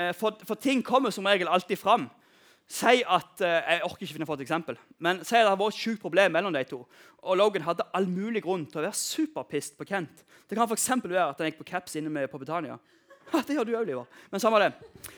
Eh, 0.01 0.13
for, 0.17 0.37
for, 0.47 0.55
ting 0.55 0.83
kommer 0.83 1.13
som 1.13 1.27
regel 1.27 1.49
alltid 1.51 1.79
fram. 1.79 2.09
Si 2.71 3.01
at, 3.03 3.41
eh, 3.41 3.73
Jeg 3.73 3.83
orker 3.83 4.05
ikke 4.05 4.13
finne 4.13 4.27
for 4.29 4.39
et 4.39 4.45
eksempel, 4.45 4.77
men 4.99 5.23
si 5.25 5.35
at 5.35 5.43
det 5.43 5.49
har 5.49 5.59
vært 5.59 5.75
et 5.75 5.83
sjukt 5.83 6.01
problem 6.01 6.31
mellom 6.31 6.53
de 6.53 6.63
to. 6.63 6.85
Og 7.23 7.37
Logan 7.37 7.65
hadde 7.67 7.87
all 7.93 8.07
mulig 8.07 8.43
grunn 8.43 8.65
til 8.65 8.79
å 8.79 8.85
være 8.85 8.97
superpissed 8.97 9.77
på 9.77 9.87
Kent. 9.89 10.23
Det 10.47 10.57
kan 10.57 10.67
f.eks. 10.67 10.89
være 11.03 11.29
at 11.29 11.37
han 11.37 11.51
gikk 11.51 11.61
på 11.61 11.69
caps 11.73 11.95
inne 11.95 12.09
med 12.09 12.31
på 12.31 12.39
Britannia. 12.39 12.79
Det 13.47 13.55
gjør 13.55 13.67
du 13.67 13.75
òg, 13.75 13.85
Liver. 13.87 14.07
Men 14.31 14.41
samme 14.43 14.59
det. 14.59 14.71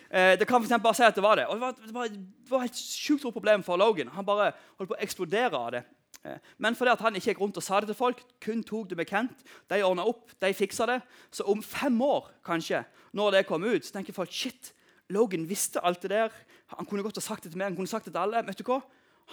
Eh, 0.09 0.35
det 0.37 0.47
kan 0.47 0.61
for 0.61 0.77
bare 0.77 0.97
si 0.97 1.03
at 1.03 1.15
det 1.15 1.23
var 1.23 1.39
det. 1.39 1.47
Og 1.49 1.57
det 1.57 1.61
var, 1.61 1.73
det 1.73 1.93
var, 1.93 2.07
det 2.09 2.51
var 2.51 2.65
et 2.67 2.77
sjukt 2.77 3.23
stort 3.23 3.33
problem 3.33 3.63
for 3.63 3.77
Logan. 3.77 4.11
Han 4.13 4.25
bare 4.25 4.51
holdt 4.77 4.91
på 4.91 4.97
å 4.97 5.01
eksplodere 5.01 5.57
av 5.57 5.71
det. 5.73 5.83
Eh, 6.23 6.39
men 6.57 6.77
fordi 6.77 6.95
han 6.99 7.17
ikke 7.19 7.31
gikk 7.31 7.41
rundt 7.43 7.59
og 7.59 7.65
sa 7.65 7.81
det 7.81 7.91
til 7.91 7.99
folk, 7.99 8.21
kun 8.43 8.63
tok 8.63 8.89
det 8.91 8.99
med 8.99 9.09
Kent, 9.09 9.43
de 9.69 9.81
ordna 9.83 10.05
opp, 10.07 10.31
de 10.41 10.53
fiksa 10.55 10.87
det. 10.89 11.01
Så 11.31 11.45
om 11.49 11.63
fem 11.63 11.99
år, 12.01 12.31
kanskje, 12.45 12.83
når 13.13 13.37
det 13.37 13.45
kom 13.49 13.63
ut, 13.63 13.83
så 13.85 13.97
tenker 13.97 14.15
folk 14.15 14.31
shit, 14.31 14.73
Logan 15.11 15.45
visste 15.49 15.83
alt 15.83 16.01
det 16.01 16.13
der. 16.13 16.31
Han 16.77 16.87
kunne 16.87 17.03
godt 17.03 17.19
ha 17.19 17.25
sagt 17.25 17.43
det 17.43 17.51
til 17.51 17.59
meg, 17.59 17.73
han 17.73 17.77
kunne 17.77 17.91
sagt 17.91 18.07
det 18.07 18.15
til 18.15 18.23
alle. 18.23 18.45
vet 18.47 18.57
du 18.57 18.63
hva? 18.65 18.79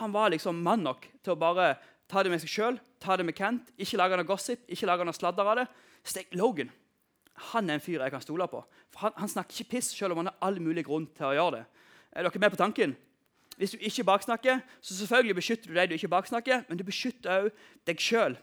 Han 0.02 0.12
var 0.12 0.30
liksom 0.34 0.58
mann 0.62 0.82
nok 0.84 1.06
til 1.22 1.34
å 1.34 1.38
bare 1.38 1.76
ta 2.10 2.24
det 2.26 2.32
med 2.32 2.42
seg 2.42 2.50
sjøl, 2.50 2.80
ta 2.98 3.16
det 3.16 3.24
med 3.26 3.38
Kent, 3.38 3.70
ikke 3.78 3.98
lage 4.00 4.18
noe 4.18 4.26
gossip, 4.26 4.66
ikke 4.68 4.90
lage 4.90 5.06
noe 5.06 5.14
sladder 5.14 5.46
av 5.46 5.62
det. 5.62 5.66
Stek 6.04 6.34
Logan 6.34 6.70
han 7.50 7.70
er 7.70 7.78
en 7.78 7.82
fyr 7.82 8.02
jeg 8.02 8.12
kan 8.12 8.22
stole 8.22 8.46
på. 8.50 8.62
For 8.92 9.06
han, 9.06 9.14
han 9.22 9.30
snakker 9.32 9.56
ikke 9.56 9.76
piss 9.76 9.92
selv 9.94 10.14
om 10.14 10.22
han 10.22 10.30
har 10.30 10.48
all 10.48 10.60
mulig 10.62 10.84
grunn 10.88 11.08
til 11.16 11.30
å 11.30 11.36
gjøre 11.36 11.60
det. 11.60 11.86
Er 12.12 12.26
dere 12.26 12.42
med 12.42 12.52
på 12.52 12.60
tanken? 12.60 12.96
Hvis 13.60 13.74
du 13.74 13.82
ikke 13.84 14.04
baksnakker, 14.08 14.60
så 14.80 14.94
selvfølgelig 14.96 15.34
beskytter 15.36 15.68
du 15.68 15.74
deg 15.76 15.90
du 15.90 15.94
ikke 15.94 16.08
baksnakker, 16.08 16.62
men 16.68 16.78
du 16.78 16.84
beskytter 16.88 17.42
òg 17.42 17.48
deg 17.84 17.98
sjøl. 18.00 18.38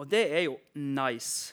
Og 0.00 0.06
det 0.08 0.22
er 0.32 0.46
jo 0.46 0.54
nice. 0.72 1.52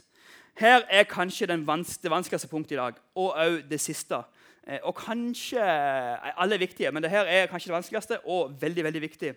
Her 0.55 0.85
er 0.87 1.03
kanskje 1.03 1.49
vans 1.67 1.97
det 1.99 2.11
vanskeligste 2.11 2.47
punktet 2.47 2.77
i 2.77 2.79
dag, 2.79 3.01
og 3.19 3.35
òg 3.35 3.57
det 3.67 3.81
siste. 3.83 4.21
Eh, 4.63 4.79
og 4.83 4.95
kanskje 4.95 5.59
Alle 5.59 6.55
er 6.55 6.63
viktige, 6.63 6.91
men 6.91 7.03
det 7.03 7.11
her 7.11 7.27
er 7.27 7.51
kanskje 7.51 7.67
det 7.67 7.75
vanskeligste 7.75 8.21
og 8.23 8.55
veldig 8.61 8.83
veldig 8.87 9.01
viktig. 9.01 9.33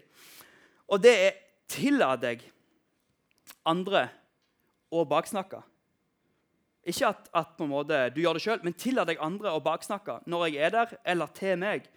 Og 0.87 1.03
det 1.03 1.17
er 1.27 1.43
tillat 1.67 2.23
deg 2.23 2.47
andre 3.67 4.07
å 4.91 5.03
baksnakke. 5.03 5.65
Ikke 6.87 7.11
at, 7.11 7.27
at 7.35 7.67
måte, 7.67 8.07
du 8.15 8.23
gjør 8.23 8.39
det 8.39 8.47
sjøl, 8.47 8.63
men 8.63 8.79
tillat 8.79 9.11
deg 9.11 9.19
andre 9.19 9.51
å 9.51 9.63
baksnakke 9.63 10.21
når 10.31 10.47
jeg 10.47 10.63
er 10.63 10.75
der, 10.79 10.97
eller 11.03 11.35
til 11.35 11.59
meg 11.59 11.91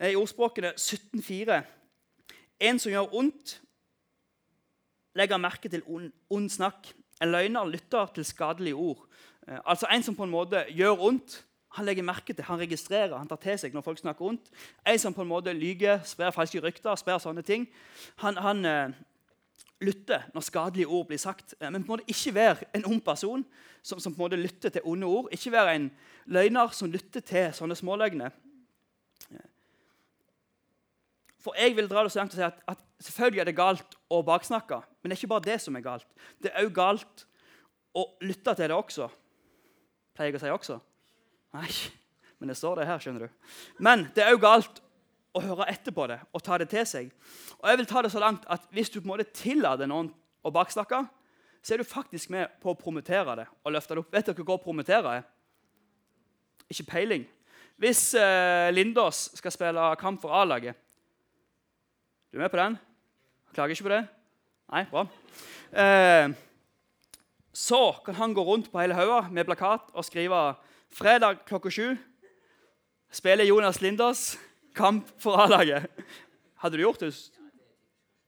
i 0.00 0.16
ordspråkene 0.16 0.74
17,4. 0.76 1.62
En 2.60 2.78
som 2.78 2.92
gjør 2.92 3.14
ondt, 3.16 3.60
legger 5.16 5.40
merke 5.40 5.68
til 5.72 5.84
ond, 5.88 6.12
ond 6.30 6.48
snakk. 6.52 6.92
En 7.22 7.32
løgner 7.32 7.68
lytter 7.68 8.12
til 8.14 8.24
skadelige 8.24 8.74
ord. 8.76 9.06
Eh, 9.48 9.58
altså 9.64 9.86
En 9.92 10.02
som 10.02 10.16
på 10.16 10.24
en 10.24 10.30
måte 10.30 10.64
gjør 10.68 11.00
ondt, 11.08 11.42
han 11.76 11.84
legger 11.84 12.02
merke 12.02 12.32
til, 12.32 12.44
han 12.44 12.58
registrerer, 12.58 13.16
han 13.18 13.28
tar 13.28 13.40
til 13.40 13.58
seg 13.60 13.74
når 13.74 13.84
folk 13.84 13.98
snakker 14.00 14.24
ondt. 14.24 14.48
En 14.86 14.98
som 14.98 15.14
på 15.14 15.24
en 15.24 15.28
måte 15.28 15.52
lyger, 15.52 16.00
sprer 16.04 16.32
falske 16.32 16.60
rykter, 16.64 16.96
sprer 16.96 17.20
sånne 17.20 17.44
ting. 17.44 17.66
Han, 18.22 18.36
han 18.40 18.64
eh, 18.64 18.96
lytter 19.84 20.24
når 20.34 20.44
skadelige 20.46 20.88
ord 20.88 21.06
blir 21.10 21.20
sagt. 21.20 21.54
Eh, 21.60 21.70
men 21.70 21.84
på 21.84 21.92
en 21.92 21.96
måte 21.96 22.12
ikke 22.12 22.34
være 22.34 22.70
en 22.76 22.88
ond 22.92 23.02
person 23.04 23.44
som, 23.82 24.00
som, 24.00 24.14
på 24.14 24.16
en 24.16 24.24
måte 24.24 24.40
lytter 24.40 24.72
til 24.72 24.84
onde 24.84 25.06
ord. 25.06 25.28
Ikke 25.32 25.52
være 25.52 25.76
en 25.76 25.90
løgner 26.26 26.72
som 26.72 26.92
lytter 26.92 27.20
til 27.20 27.52
sånne 27.56 27.76
småløgner. 27.76 28.32
For 31.46 31.54
jeg 31.54 31.76
vil 31.76 31.86
dra 31.86 32.02
det 32.02 32.10
så 32.10 32.18
langt 32.18 32.32
og 32.34 32.40
si 32.40 32.42
at, 32.42 32.58
at, 32.66 32.80
selvfølgelig 33.06 33.40
er 33.40 33.46
det 33.46 33.54
galt 33.54 33.92
å 34.10 34.18
baksnakke. 34.26 34.80
Men 34.98 35.12
det 35.12 35.14
er 35.14 35.20
ikke 35.20 35.30
bare 35.30 35.46
det 35.46 35.60
som 35.62 35.76
er 35.78 35.84
galt. 35.84 36.06
Det 36.42 36.50
er 36.50 36.66
òg 36.66 36.72
galt 36.74 37.22
å 37.94 38.02
lytte 38.26 38.54
til 38.58 38.72
det 38.72 38.74
også. 38.74 39.06
Pleier 40.16 40.32
jeg 40.32 40.40
å 40.40 40.42
si 40.42 40.50
også? 40.50 40.78
Nei, 41.54 41.68
men 42.40 42.50
det 42.50 42.56
står 42.58 42.80
det 42.80 42.88
her. 42.88 42.98
skjønner 42.98 43.28
du. 43.28 43.52
Men 43.78 44.08
det 44.16 44.24
er 44.24 44.34
òg 44.34 44.42
galt 44.42 44.80
å 45.36 45.42
høre 45.44 45.68
etter 45.70 45.94
på 45.94 46.08
det 46.10 46.16
og 46.34 46.42
ta 46.42 46.58
det 46.58 46.66
til 46.72 46.88
seg. 46.88 47.12
Og 47.60 47.68
jeg 47.70 47.80
vil 47.82 47.88
ta 47.92 48.02
det 48.02 48.10
så 48.14 48.22
langt 48.22 48.48
at 48.50 48.66
Hvis 48.74 48.90
du 48.90 48.98
på 48.98 49.04
en 49.04 49.12
måte 49.12 49.28
tillater 49.30 49.86
noen 49.86 50.10
å 50.42 50.50
baksnakke, 50.50 51.04
så 51.62 51.74
er 51.74 51.82
du 51.82 51.86
faktisk 51.86 52.30
med 52.34 52.58
på 52.62 52.72
å 52.72 52.78
promotere 52.78 53.36
det 53.38 53.46
og 53.62 53.74
løfte 53.74 53.94
det 53.94 54.02
opp. 54.02 54.10
Vet 54.14 54.32
dere 54.32 54.48
hva 54.48 54.58
å 54.58 54.62
promotere 54.62 55.14
er? 55.20 55.28
Ikke 56.70 56.88
peiling. 56.90 57.28
Hvis 57.78 58.14
eh, 58.18 58.72
Lindås 58.72 59.28
skal 59.38 59.54
spille 59.54 59.86
kamp 60.00 60.18
for 60.22 60.34
A-laget 60.34 60.78
du 62.36 62.40
er 62.40 62.44
med 62.44 62.50
på 62.52 62.56
den? 62.60 62.74
Klager 63.54 63.72
ikke 63.72 63.84
på 63.86 63.88
det? 63.88 64.02
Nei, 64.68 64.82
bra. 64.90 65.06
Eh, 65.72 66.34
så 67.52 67.78
kan 68.04 68.14
han 68.14 68.34
gå 68.36 68.42
rundt 68.44 68.68
på 68.68 68.80
hele 68.82 68.94
haugen 68.94 69.32
med 69.32 69.46
plakat 69.48 69.88
og 69.94 70.04
skrive 70.04 70.54
'Fredag 70.92 71.46
klokka 71.46 71.70
sju 71.70 71.96
spiller 73.10 73.44
Jonas 73.44 73.80
Linders 73.80 74.38
kamp 74.74 75.08
for 75.18 75.36
A-laget'. 75.36 75.88
Hadde 76.56 76.76
du 76.76 76.82
gjort 76.82 77.00
det? 77.00 77.14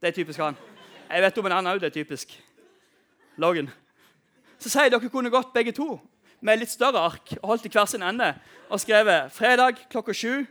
Det 0.01 0.09
er 0.09 0.13
typisk 0.13 0.41
han. 0.41 0.57
Jeg 1.11 1.23
vet 1.23 1.39
om 1.39 1.47
en 1.47 1.53
annen 1.53 1.75
òg 1.75 1.81
det 1.81 1.87
er 1.87 2.03
typisk. 2.05 2.43
Logan. 3.37 3.71
Så 4.59 4.69
sier 4.69 4.89
dere 4.89 5.11
kunne 5.11 5.31
gått 5.31 5.53
begge 5.53 5.73
to 5.73 6.01
med 6.41 6.59
litt 6.59 6.71
større 6.71 6.99
ark 6.99 7.37
og 7.43 7.49
holdt 7.49 7.67
i 7.67 7.69
hver 7.69 7.85
sin 7.85 8.03
ende 8.03 8.35
og 8.71 8.81
skrevet 8.81 9.33
'Fredag 9.33 9.77
klokka 9.91 10.13
sju 10.15 10.47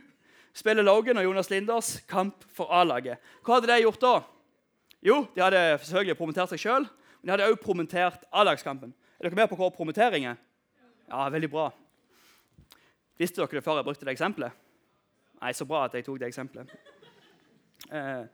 spiller 0.56 0.86
Logan 0.86 1.18
og 1.20 1.24
Jonas 1.24 1.50
Linders 1.50 1.98
kamp 2.08 2.44
for 2.54 2.70
A-laget. 2.74 3.18
Hva 3.44 3.58
hadde 3.58 3.70
de 3.70 3.82
gjort 3.84 4.00
da? 4.02 4.14
Jo, 5.04 5.26
De 5.34 5.42
hadde 5.42 5.60
selvfølgelig 5.84 6.18
promotert 6.18 6.50
seg 6.52 6.62
sjøl, 6.62 6.88
men 7.20 7.28
de 7.28 7.34
hadde 7.34 7.50
også 7.50 7.62
promotert 7.62 8.24
A-lagskampen. 8.32 8.94
Er 9.18 9.28
dere 9.28 9.38
med 9.38 9.50
på 9.50 9.58
hva 9.58 9.70
promotering 9.74 10.26
er? 10.30 10.40
Ja, 11.08 11.28
veldig 11.32 11.50
bra. 11.50 11.68
Visste 13.18 13.42
dere 13.42 13.58
det 13.58 13.64
før 13.66 13.80
jeg 13.80 13.86
brukte 13.86 14.06
det 14.06 14.14
eksempelet? 14.14 14.54
Nei, 15.38 15.52
Så 15.54 15.66
bra 15.66 15.84
at 15.86 15.94
jeg 15.94 16.06
tok 16.06 16.18
det 16.20 16.28
eksempelet. 16.30 16.70
Eh, 17.90 18.26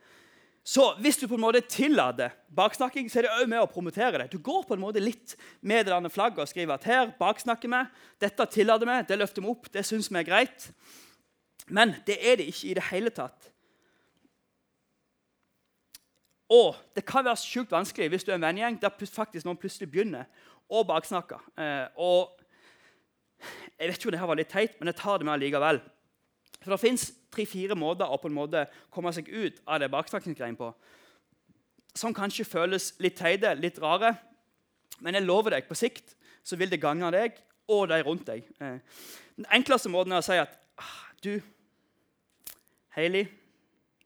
så 0.64 0.94
hvis 1.04 1.18
du 1.20 1.26
på 1.28 1.36
en 1.36 1.42
måte 1.44 1.60
tillater 1.68 2.32
baksnakking, 2.56 3.10
så 3.12 3.20
er 3.20 3.26
det 3.26 3.32
også 3.34 3.48
med 3.52 3.60
å 3.60 3.68
promotere 3.68 4.22
det. 4.22 4.30
Du 4.32 4.38
går 4.40 4.62
på 4.64 4.76
en 4.76 4.80
måte 4.80 5.02
litt 5.02 5.34
med 5.60 5.84
det 5.84 6.12
flagget 6.12 6.40
og 6.40 6.48
skriver 6.48 6.78
at 6.78 6.86
her 6.88 7.12
baksnakker 7.18 7.68
vi, 7.68 7.82
dette 8.24 8.46
tillater 8.48 8.88
vi, 8.88 8.96
det 9.10 9.18
løfter 9.20 9.44
vi 9.44 9.52
opp, 9.52 9.68
det 9.72 9.84
syns 9.84 10.08
vi 10.08 10.22
er 10.22 10.28
greit. 10.28 10.70
Men 11.66 11.94
det 12.06 12.18
er 12.20 12.36
det 12.40 12.48
ikke 12.50 12.68
i 12.70 12.76
det 12.76 12.88
hele 12.90 13.12
tatt. 13.14 13.50
Og 16.52 16.76
det 16.96 17.06
kan 17.08 17.24
være 17.24 17.40
sjukt 17.40 17.72
vanskelig 17.72 18.10
hvis 18.12 18.26
du 18.26 18.32
er 18.32 18.36
en 18.36 18.44
vennegjeng 18.44 18.76
der 18.82 18.92
faktisk 19.08 19.46
noen 19.46 19.58
plutselig 19.58 19.88
begynner 19.90 20.28
å 20.68 20.84
baksnakke. 20.86 21.38
Eh, 21.56 21.86
og 21.96 22.36
jeg 23.78 23.88
vet 23.88 23.98
ikke 23.98 24.08
om 24.10 24.14
det 24.14 24.20
her 24.20 24.30
var 24.30 24.40
litt 24.40 24.52
teit, 24.52 24.76
men 24.78 24.92
jeg 24.92 25.00
tar 25.00 25.18
det 25.18 25.28
med 25.28 25.34
allikevel. 25.36 25.80
For 26.60 26.72
det 26.72 26.80
fins 26.80 27.08
tre-fire 27.34 27.76
måter 27.76 28.08
å 28.08 28.20
på 28.20 28.30
en 28.30 28.36
måte 28.36 28.66
komme 28.92 29.12
seg 29.12 29.28
ut 29.28 29.58
av 29.66 29.80
det 29.82 29.90
baksnakkingsgreiene 29.92 30.60
på. 30.60 30.70
Som 31.96 32.14
kanskje 32.16 32.46
føles 32.48 32.92
litt 33.02 33.18
teite, 33.18 33.54
litt 33.58 33.80
rare. 33.82 34.14
Men 35.04 35.18
jeg 35.18 35.26
lover 35.26 35.56
deg, 35.56 35.68
på 35.68 35.76
sikt 35.78 36.14
så 36.44 36.58
vil 36.60 36.70
det 36.72 36.82
gagne 36.82 37.10
deg 37.14 37.36
og 37.72 37.88
de 37.88 38.00
rundt 38.04 38.26
deg. 38.28 38.46
Eh, 38.60 38.78
den 39.40 39.50
enkleste 39.56 39.92
måten 39.92 40.12
er 40.12 40.22
å 40.22 40.26
si 40.26 40.36
at 40.38 40.56
ah, 40.80 40.96
du 41.24 41.38
Hailey, 42.94 43.26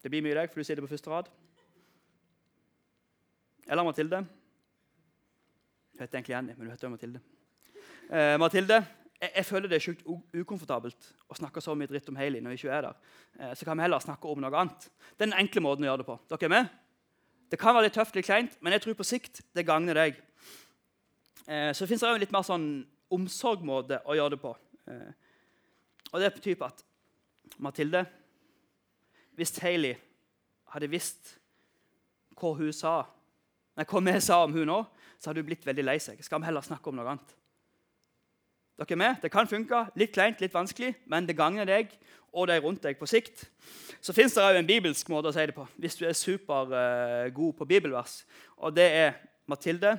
det 0.03 0.11
blir 0.13 0.25
mye 0.25 0.37
deg, 0.39 0.51
for 0.51 0.61
du 0.61 0.67
sitter 0.67 0.85
på 0.85 0.91
første 0.91 1.11
rad. 1.13 1.27
Eller 3.69 3.85
Mathilde. 3.85 4.23
Hun 5.93 6.01
heter 6.01 6.19
egentlig 6.19 6.35
Jenny, 6.35 6.55
men 6.57 6.69
du 6.69 6.73
heter 6.73 6.89
jo 6.89 6.95
Mathilde. 6.95 7.21
Eh, 8.09 8.37
Mathilde, 8.41 8.79
jeg, 9.21 9.31
jeg, 9.35 9.45
føler 9.45 9.69
det 9.69 9.77
er 9.77 9.85
sjukt 9.85 10.07
ukomfortabelt 10.33 11.09
å 11.29 11.37
snakke 11.37 11.61
så 11.61 11.75
mye 11.77 11.91
dritt 11.91 12.09
om 12.09 12.17
Hailey 12.17 12.41
når 12.41 12.55
vi 12.55 12.61
ikke 12.63 12.77
er 12.77 12.87
der. 12.87 13.01
Eh, 13.39 13.55
så 13.59 13.69
kan 13.69 13.77
vi 13.77 13.85
heller 13.85 14.05
snakke 14.05 14.31
om 14.31 14.41
noe 14.41 14.57
annet. 14.57 14.89
Det 15.11 15.27
er 15.27 15.27
den 15.27 15.41
enkle 15.43 15.65
måten 15.67 15.85
å 15.85 15.91
gjøre 15.91 16.05
det 16.05 16.09
på. 16.09 16.17
Dere 16.31 16.49
er 16.49 16.55
med? 16.55 16.77
Det 17.49 17.59
kan 17.61 17.77
være 17.77 17.89
litt 17.89 17.97
tøft, 17.97 18.17
litt 18.17 18.29
kleint, 18.29 18.57
men 18.65 18.77
jeg 18.77 18.85
tror 18.85 18.97
på 18.97 19.09
sikt 19.09 19.43
det 19.57 19.67
gagner 19.69 20.01
deg. 20.01 20.23
Eh, 21.49 21.73
så 21.77 21.89
det 21.89 22.01
òg 22.01 22.21
litt 22.23 22.33
mer 22.33 22.47
sånn 22.47 22.69
omsorgsmåte 23.13 24.03
å 24.05 24.17
gjøre 24.17 24.37
det 24.37 24.41
på. 24.43 24.55
Eh, 24.89 25.13
og 26.13 26.23
det 26.23 26.33
betyr 26.37 26.65
at 26.65 26.85
Mathilde 27.65 28.05
hvis 29.39 29.55
Hailey 29.63 29.95
hadde 30.75 30.91
visst 30.91 31.37
hva 32.39 32.53
hun 32.59 32.75
sa, 32.75 33.01
nei, 33.79 33.87
hva 33.87 34.03
vi 34.05 34.15
sa 34.23 34.43
om 34.45 34.55
hun 34.55 34.69
nå, 34.69 34.79
så 35.19 35.31
hadde 35.31 35.43
hun 35.43 35.49
blitt 35.49 35.67
veldig 35.67 35.85
lei 35.87 35.99
seg. 36.03 36.21
Skal 36.23 36.43
vi 36.43 36.49
heller 36.51 36.67
snakke 36.67 36.91
om 36.91 36.99
noe 36.99 37.09
annet? 37.15 37.35
Dere 38.79 38.95
er 38.95 39.01
med? 39.01 39.17
Det 39.23 39.31
kan 39.35 39.49
funke. 39.51 39.81
Litt 39.99 40.13
kleint, 40.15 40.43
litt 40.43 40.55
vanskelig, 40.55 40.93
men 41.11 41.27
det 41.27 41.39
gagner 41.39 41.67
deg 41.67 41.95
og 42.37 42.47
de 42.51 42.59
rundt 42.61 42.85
deg 42.85 42.99
på 42.99 43.09
sikt. 43.09 43.47
Så 44.05 44.15
fins 44.15 44.37
det 44.37 44.45
òg 44.45 44.59
en 44.61 44.69
bibelsk 44.69 45.09
måte 45.11 45.31
å 45.31 45.35
si 45.35 45.47
det 45.49 45.57
på 45.57 45.65
hvis 45.81 45.97
du 45.99 46.05
er 46.07 46.15
supergod 46.15 47.55
uh, 47.55 47.59
på 47.59 47.67
bibelvers. 47.67 48.21
Og 48.63 48.75
det 48.77 48.87
er 49.01 49.17
Mathilde. 49.51 49.97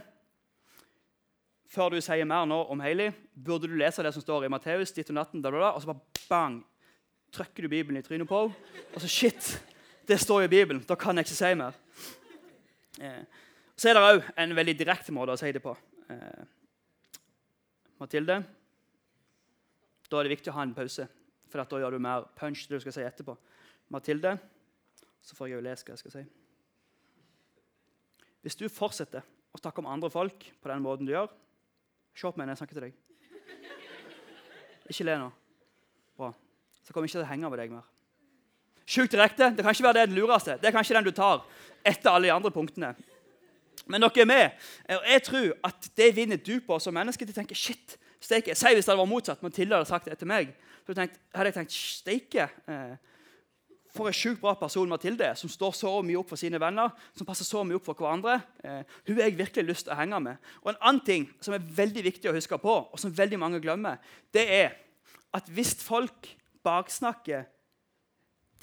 Før 1.69 1.93
du 1.93 1.99
sier 2.01 2.25
mer 2.25 2.47
nå 2.49 2.61
om 2.71 2.79
Hailey, 2.81 3.11
burde 3.33 3.67
du 3.69 3.75
lese 3.77 4.05
det 4.05 4.13
som 4.15 4.23
står 4.23 4.47
i 4.47 4.51
Matteus 4.53 4.93
19, 4.95 5.17
og 5.19 5.81
så 5.81 5.91
bare 5.91 6.23
bang! 6.29 6.61
Trykker 7.33 7.65
du 7.65 7.71
Bibelen 7.71 7.99
i 7.99 8.05
trynet 8.05 8.27
på 8.29 8.43
henne. 8.43 8.55
Og 8.93 9.01
så 9.03 9.09
shit, 9.11 9.51
det 10.07 10.19
står 10.19 10.47
i 10.47 10.51
Bibelen. 10.51 10.83
Da 10.87 10.97
kan 10.99 11.17
jeg 11.17 11.27
ikke 11.27 11.37
si 11.37 11.51
mer. 11.57 11.77
Eh, 12.99 13.23
så 13.79 13.89
er 13.89 13.95
det 13.95 14.03
òg 14.03 14.31
en 14.43 14.55
veldig 14.57 14.75
direkte 14.79 15.13
måte 15.15 15.35
å 15.35 15.39
si 15.39 15.51
det 15.55 15.61
på. 15.63 15.75
Eh, 16.09 16.43
Mathilde, 17.99 18.39
da 20.09 20.19
er 20.19 20.27
det 20.27 20.35
viktig 20.37 20.51
å 20.51 20.57
ha 20.57 20.65
en 20.65 20.75
pause. 20.75 21.07
For 21.49 21.61
da 21.63 21.81
gjør 21.81 21.97
du 21.97 22.03
mer 22.03 22.27
punch 22.37 22.65
det 22.67 22.77
du 22.77 22.83
skal 22.83 22.95
si 22.95 23.05
etterpå. 23.05 23.35
Mathilde, 23.93 24.37
så 25.21 25.35
får 25.37 25.49
jeg 25.49 25.57
jo 25.57 25.65
lese 25.65 25.85
hva 25.85 25.95
jeg 25.95 26.03
skal 26.03 26.15
si. 26.15 26.23
Hvis 28.45 28.57
du 28.59 28.65
fortsetter 28.71 29.25
å 29.53 29.59
snakke 29.59 29.81
om 29.83 29.89
andre 29.91 30.09
folk 30.13 30.45
på 30.61 30.71
den 30.71 30.83
måten 30.85 31.07
du 31.07 31.13
gjør 31.15 31.31
Se 32.19 32.27
på 32.27 32.35
meg 32.35 32.49
når 32.49 32.57
jeg 32.57 32.59
snakker 32.59 32.75
til 32.75 32.83
deg. 32.83 32.95
Ikke 34.91 35.05
le 35.05 35.13
nå. 35.21 35.27
Bra. 36.19 36.33
Så 36.89 36.93
kommer 36.93 37.05
jeg 37.05 37.11
ikke 37.11 37.19
til 37.19 37.27
å 37.27 37.29
henge 37.29 37.49
med 37.53 37.59
deg 37.61 37.73
mer. 37.75 37.83
Sjukt 38.89 39.13
direkte. 39.13 39.51
Det 39.53 39.61
kan 39.61 39.75
ikke 39.75 39.85
være 39.85 39.99
det 39.99 40.05
den 40.09 40.17
lureste. 40.17 40.55
Det 40.57 40.65
er 40.65 40.73
kanskje 40.73 40.95
den 40.97 41.05
du 41.05 41.11
tar 41.13 41.43
etter 41.85 42.09
alle 42.09 42.25
de 42.25 42.33
andre 42.33 42.49
punktene. 42.49 42.95
Men 43.85 44.01
dere 44.01 44.23
er 44.23 44.25
med. 44.25 44.63
Og 44.95 45.05
jeg 45.11 45.23
tror 45.27 45.51
at 45.69 45.89
det 46.01 46.07
vinner 46.17 46.41
du 46.41 46.55
på 46.65 46.79
som 46.81 46.97
menneske. 46.97 47.25
til 47.25 47.35
å 47.35 47.37
tenke, 47.37 47.53
shit, 47.53 47.93
steike. 48.19 48.55
Si 48.57 48.73
hvis 48.73 48.89
det 48.89 48.97
var 48.97 49.05
motsatt. 49.05 49.43
Mathilde 49.45 49.77
hadde 49.77 49.89
sagt 49.91 50.09
det 50.09 50.15
etter 50.17 50.25
meg. 50.25 50.49
Så 50.81 50.97
hadde 50.97 51.45
jeg 51.45 51.57
tenkt 51.59 51.77
steike. 51.77 52.49
Eh, 52.65 52.97
for 53.93 54.09
en 54.09 54.17
sjukt 54.17 54.41
bra 54.41 54.55
person 54.57 54.89
Mathilde 54.89 55.29
som 55.37 55.49
står 55.49 55.77
så 55.77 55.93
mye 56.05 56.17
opp 56.17 56.33
for 56.33 56.41
sine 56.41 56.57
venner. 56.61 56.89
som 57.13 57.29
passer 57.29 57.45
så 57.45 57.63
mye 57.63 57.77
opp 57.77 57.85
for 57.85 57.93
hverandre. 57.93 58.41
Eh, 58.63 58.81
hun 59.05 59.15
har 59.17 59.29
jeg 59.29 59.37
virkelig 59.37 59.65
lyst 59.65 59.85
til 59.85 59.93
å 59.93 60.01
henge 60.01 60.19
med. 60.19 60.37
Og 60.65 60.73
En 60.73 60.81
annen 60.81 61.05
ting 61.05 61.29
som 61.39 61.53
er 61.53 61.59
veldig 61.59 62.03
viktig 62.03 62.29
å 62.29 62.33
huske 62.33 62.57
på, 62.57 62.89
og 62.89 62.99
som 62.99 63.13
veldig 63.13 63.37
mange 63.37 63.61
glemmer, 63.61 63.97
det 64.33 64.49
er 64.49 64.71
at 65.33 65.45
hvis 65.45 65.75
folk 65.75 66.38
baksnakker 66.65 67.47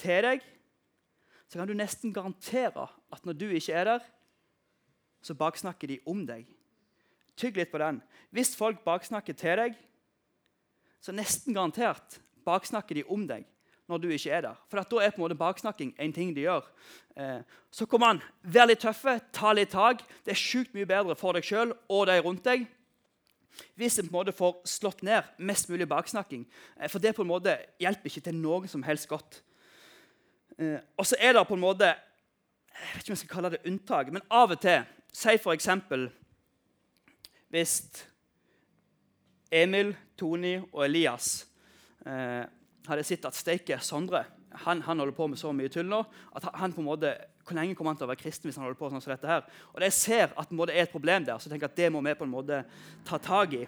til 0.01 0.23
deg, 0.27 0.45
så 1.47 1.59
kan 1.61 1.69
du 1.71 1.77
nesten 1.79 2.13
garantere 2.15 2.89
at 3.13 3.27
når 3.27 3.39
du 3.39 3.49
ikke 3.49 3.75
er 3.75 3.91
der, 3.93 4.07
så 5.23 5.35
baksnakker 5.35 5.91
de 5.91 5.99
om 6.07 6.25
deg. 6.27 6.47
Tygg 7.37 7.59
litt 7.59 7.73
på 7.73 7.81
den. 7.83 8.01
Hvis 8.35 8.55
folk 8.57 8.83
baksnakker 8.85 9.37
til 9.37 9.61
deg, 9.61 9.77
så 11.03 11.15
nesten 11.15 11.55
garantert 11.55 12.21
baksnakker 12.47 12.99
de 12.99 13.07
om 13.13 13.27
deg 13.29 13.47
når 13.87 14.01
du 14.03 14.09
ikke 14.11 14.33
er 14.35 14.43
der. 14.49 14.57
For 14.67 14.83
da 14.83 15.03
er 15.03 15.13
på 15.15 15.21
en 15.21 15.27
måte 15.27 15.39
baksnakking 15.39 15.93
en 16.03 16.15
ting 16.15 16.33
de 16.35 16.47
gjør. 16.47 16.65
Eh, 17.15 17.43
så 17.71 17.87
kom 17.87 18.03
an, 18.03 18.19
vær 18.43 18.67
litt 18.67 18.83
tøffe, 18.83 19.21
ta 19.31 19.53
litt 19.55 19.71
tak. 19.75 20.03
Det 20.27 20.35
er 20.35 20.41
sjukt 20.41 20.75
mye 20.75 20.89
bedre 20.89 21.15
for 21.19 21.39
deg 21.39 21.47
sjøl 21.47 21.71
og 21.87 22.09
de 22.11 22.17
rundt 22.19 22.43
deg 22.47 22.67
hvis 23.77 23.99
en 23.99 24.09
på 24.09 24.13
en 24.13 24.19
måte 24.19 24.37
får 24.37 24.59
slått 24.69 25.05
ned 25.07 25.27
mest 25.39 25.71
mulig 25.71 25.89
baksnakking. 25.89 26.47
Eh, 26.81 26.91
for 26.93 27.03
det 27.03 27.15
på 27.17 27.25
en 27.25 27.33
måte 27.33 27.57
hjelper 27.83 28.11
ikke 28.11 28.25
til 28.29 28.39
noe 28.41 28.69
som 28.71 28.85
helst 28.87 29.09
godt. 29.11 29.41
Eh, 30.59 30.79
og 30.97 31.07
så 31.07 31.19
er 31.21 31.37
det 31.37 31.47
på 31.49 31.57
en 31.57 31.65
måte 31.65 31.95
jeg 32.77 32.93
vet 32.93 33.03
ikke 33.03 33.09
om 33.09 33.15
jeg 33.15 33.23
skal 33.23 33.33
kalle 33.33 33.51
det 33.55 33.65
unntak, 33.71 34.13
men 34.13 34.25
av 34.29 34.53
og 34.53 34.61
til 34.61 34.85
Si 35.17 35.33
f.eks. 35.33 35.69
hvis 37.49 37.73
Emil, 39.49 39.95
Tony 40.19 40.59
og 40.61 40.83
Elias 40.85 41.47
eh, 42.05 42.45
hadde 42.85 43.07
sett 43.07 43.25
at 43.25 43.39
steike 43.39 43.79
Sondre 43.81 44.27
han, 44.67 44.83
han, 44.83 44.99
holder 44.99 45.17
på 45.17 45.29
med 45.31 45.41
så 45.41 45.53
mye 45.57 45.73
tull 45.73 45.89
nå 45.89 46.03
at 46.37 46.51
han 46.61 46.75
på 46.75 46.83
en 46.83 46.89
måte, 46.89 47.15
Hvor 47.47 47.55
lenge 47.55 47.77
kommer 47.79 47.95
han 47.95 47.99
til 48.01 48.09
å 48.09 48.11
være 48.11 48.25
kristen 48.25 48.49
hvis 48.49 48.57
han 48.59 48.67
holder 48.67 48.79
på 48.81 48.89
sånn 48.91 49.03
som 49.03 49.13
dette 49.13 49.31
her? 49.31 49.45
Og 49.75 49.83
Jeg 49.87 49.95
ser 49.95 50.33
at 50.35 50.51
det 50.51 50.75
er 50.75 50.83
et 50.83 50.91
problem 50.91 51.25
der, 51.25 51.39
så 51.39 51.47
jeg 51.47 51.55
tenker 51.55 51.71
at 51.71 51.77
det 51.79 51.91
må 51.95 52.03
vi 52.03 52.15
på 52.19 52.27
en 52.27 52.33
måte 52.33 52.65
ta 53.07 53.19
tak 53.23 53.55
i. 53.55 53.67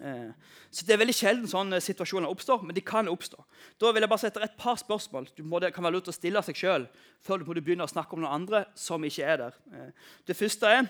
Eh, 0.00 0.30
så 0.70 0.86
Det 0.86 0.94
er 0.94 1.02
veldig 1.02 1.14
sjelden 1.14 1.48
sånne 1.48 1.80
situasjoner 1.84 2.32
oppstår, 2.32 2.62
men 2.64 2.74
de 2.74 2.80
kan 2.80 3.08
oppstå. 3.08 3.44
Da 3.78 3.92
vil 3.92 4.00
jeg 4.00 4.08
bare 4.08 4.24
sette 4.24 4.42
et 4.42 4.56
par 4.56 4.80
spørsmål 4.80 5.28
du 5.36 5.42
må, 5.44 5.60
kan 5.60 5.84
være 5.84 5.98
lurt 5.98 6.08
å 6.08 6.16
stille 6.16 6.42
seg 6.42 6.56
sjøl 6.56 6.88
før 7.20 7.44
du 7.44 7.60
begynner 7.60 7.84
å 7.84 7.92
snakke 7.92 8.16
om 8.16 8.24
noen 8.24 8.40
andre 8.40 8.64
som 8.74 9.04
ikke 9.04 9.28
er 9.28 9.36
der. 9.36 9.60
Eh, 9.72 9.92
det 10.26 10.36
første 10.36 10.66
er 10.66 10.88